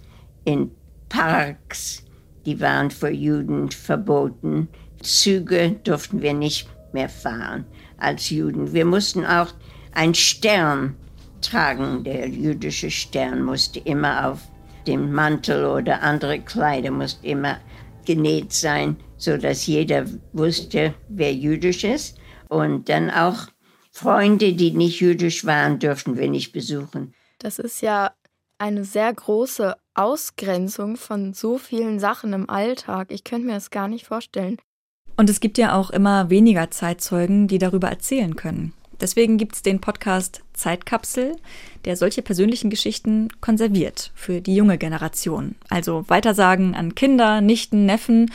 in 0.45 0.71
Parks. 1.09 2.03
Die 2.45 2.59
waren 2.59 2.91
für 2.91 3.09
Juden 3.09 3.71
verboten. 3.71 4.67
Züge 5.01 5.79
durften 5.83 6.21
wir 6.21 6.33
nicht 6.33 6.69
mehr 6.93 7.09
fahren 7.09 7.65
als 7.97 8.29
Juden. 8.29 8.73
Wir 8.73 8.85
mussten 8.85 9.25
auch 9.25 9.53
einen 9.93 10.13
Stern 10.13 10.95
tragen. 11.41 12.03
Der 12.03 12.27
jüdische 12.27 12.91
Stern 12.91 13.43
musste 13.43 13.79
immer 13.79 14.29
auf 14.29 14.39
dem 14.87 15.11
Mantel 15.11 15.65
oder 15.65 16.01
andere 16.01 16.39
Kleider 16.39 16.91
musste 16.91 17.27
immer 17.27 17.57
genäht 18.05 18.51
sein, 18.51 18.97
so 19.17 19.37
dass 19.37 19.67
jeder 19.67 20.05
wusste, 20.33 20.93
wer 21.09 21.33
jüdisch 21.33 21.83
ist. 21.83 22.17
Und 22.49 22.89
dann 22.89 23.09
auch 23.09 23.47
Freunde, 23.91 24.53
die 24.53 24.71
nicht 24.71 24.99
jüdisch 25.01 25.45
waren, 25.45 25.79
dürften 25.79 26.17
wir 26.17 26.29
nicht 26.29 26.53
besuchen. 26.53 27.13
Das 27.39 27.59
ist 27.59 27.81
ja 27.81 28.11
eine 28.57 28.85
sehr 28.85 29.13
große 29.13 29.75
Ausgrenzung 29.93 30.95
von 30.95 31.33
so 31.33 31.57
vielen 31.57 31.99
Sachen 31.99 32.33
im 32.33 32.49
Alltag. 32.49 33.11
Ich 33.11 33.23
könnte 33.23 33.47
mir 33.47 33.53
das 33.53 33.69
gar 33.69 33.87
nicht 33.87 34.05
vorstellen. 34.05 34.57
Und 35.17 35.29
es 35.29 35.39
gibt 35.39 35.57
ja 35.57 35.75
auch 35.75 35.89
immer 35.89 36.29
weniger 36.29 36.71
Zeitzeugen, 36.71 37.47
die 37.47 37.57
darüber 37.57 37.89
erzählen 37.89 38.35
können. 38.35 38.73
Deswegen 39.01 39.37
gibt 39.37 39.55
es 39.55 39.63
den 39.63 39.81
Podcast 39.81 40.43
Zeitkapsel, 40.53 41.35
der 41.85 41.97
solche 41.97 42.21
persönlichen 42.21 42.69
Geschichten 42.69 43.29
konserviert 43.41 44.11
für 44.13 44.41
die 44.41 44.55
junge 44.55 44.77
Generation. 44.77 45.55
Also 45.69 46.05
Weitersagen 46.07 46.75
an 46.75 46.93
Kinder, 46.93 47.41
Nichten, 47.41 47.87
Neffen 47.87 48.31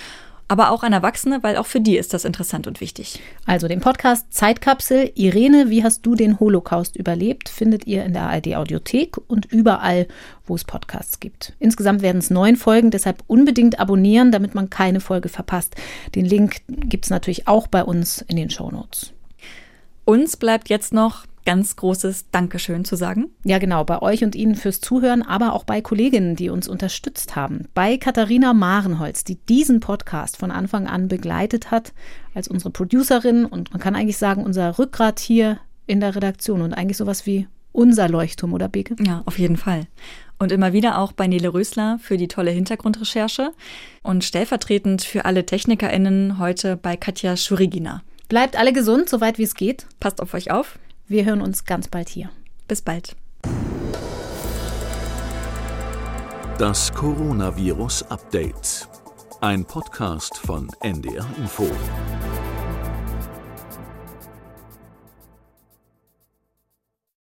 aber 0.48 0.70
auch 0.70 0.82
an 0.82 0.92
Erwachsene, 0.92 1.42
weil 1.42 1.56
auch 1.56 1.66
für 1.66 1.80
die 1.80 1.96
ist 1.96 2.14
das 2.14 2.24
interessant 2.24 2.66
und 2.66 2.80
wichtig. 2.80 3.20
Also 3.46 3.66
den 3.66 3.80
Podcast 3.80 4.32
Zeitkapsel. 4.32 5.10
Irene, 5.14 5.70
wie 5.70 5.82
hast 5.82 6.06
du 6.06 6.14
den 6.14 6.38
Holocaust 6.38 6.96
überlebt? 6.96 7.48
Findet 7.48 7.86
ihr 7.86 8.04
in 8.04 8.12
der 8.12 8.22
ARD 8.22 8.54
Audiothek 8.54 9.16
und 9.26 9.46
überall, 9.46 10.06
wo 10.46 10.54
es 10.54 10.64
Podcasts 10.64 11.18
gibt. 11.18 11.54
Insgesamt 11.58 12.02
werden 12.02 12.18
es 12.18 12.30
neun 12.30 12.56
Folgen, 12.56 12.90
deshalb 12.90 13.24
unbedingt 13.26 13.80
abonnieren, 13.80 14.30
damit 14.30 14.54
man 14.54 14.70
keine 14.70 15.00
Folge 15.00 15.28
verpasst. 15.28 15.74
Den 16.14 16.24
Link 16.24 16.60
gibt 16.68 17.06
es 17.06 17.10
natürlich 17.10 17.48
auch 17.48 17.66
bei 17.66 17.82
uns 17.82 18.22
in 18.28 18.36
den 18.36 18.50
Show 18.50 18.70
Notes. 18.70 19.12
Uns 20.04 20.36
bleibt 20.36 20.68
jetzt 20.68 20.92
noch 20.92 21.26
ganz 21.46 21.76
großes 21.76 22.26
Dankeschön 22.32 22.84
zu 22.84 22.96
sagen. 22.96 23.30
Ja, 23.44 23.58
genau, 23.58 23.84
bei 23.84 24.02
euch 24.02 24.22
und 24.24 24.34
Ihnen 24.34 24.56
fürs 24.56 24.82
Zuhören, 24.82 25.22
aber 25.22 25.54
auch 25.54 25.64
bei 25.64 25.80
Kolleginnen, 25.80 26.36
die 26.36 26.50
uns 26.50 26.68
unterstützt 26.68 27.36
haben. 27.36 27.68
Bei 27.72 27.96
Katharina 27.96 28.52
Marenholz, 28.52 29.24
die 29.24 29.36
diesen 29.36 29.80
Podcast 29.80 30.36
von 30.36 30.50
Anfang 30.50 30.86
an 30.86 31.08
begleitet 31.08 31.70
hat, 31.70 31.94
als 32.34 32.48
unsere 32.48 32.70
Producerin 32.70 33.46
und 33.46 33.70
man 33.70 33.80
kann 33.80 33.96
eigentlich 33.96 34.18
sagen, 34.18 34.44
unser 34.44 34.78
Rückgrat 34.78 35.20
hier 35.20 35.58
in 35.86 36.00
der 36.00 36.14
Redaktion 36.14 36.60
und 36.60 36.74
eigentlich 36.74 36.98
sowas 36.98 37.24
wie 37.24 37.46
unser 37.72 38.08
Leuchtturm, 38.08 38.52
oder 38.54 38.68
Beke? 38.68 38.96
Ja, 39.04 39.22
auf 39.26 39.38
jeden 39.38 39.56
Fall. 39.56 39.86
Und 40.38 40.50
immer 40.50 40.72
wieder 40.72 40.98
auch 40.98 41.12
bei 41.12 41.26
Nele 41.26 41.52
Rösler 41.52 41.98
für 42.00 42.16
die 42.16 42.28
tolle 42.28 42.50
Hintergrundrecherche 42.50 43.52
und 44.02 44.24
stellvertretend 44.24 45.02
für 45.02 45.26
alle 45.26 45.46
TechnikerInnen 45.46 46.38
heute 46.38 46.76
bei 46.76 46.96
Katja 46.96 47.36
Schurigina. 47.36 48.02
Bleibt 48.28 48.58
alle 48.58 48.72
gesund, 48.72 49.08
soweit 49.08 49.38
wie 49.38 49.44
es 49.44 49.54
geht. 49.54 49.86
Passt 50.00 50.20
auf 50.20 50.34
euch 50.34 50.50
auf. 50.50 50.78
Wir 51.08 51.24
hören 51.24 51.40
uns 51.40 51.64
ganz 51.64 51.86
bald 51.86 52.08
hier. 52.08 52.30
Bis 52.66 52.82
bald. 52.82 53.14
Das 56.58 56.92
Coronavirus 56.92 58.02
Update. 58.10 58.88
Ein 59.40 59.64
Podcast 59.64 60.36
von 60.36 60.68
NDR 60.80 61.26
Info. 61.38 61.70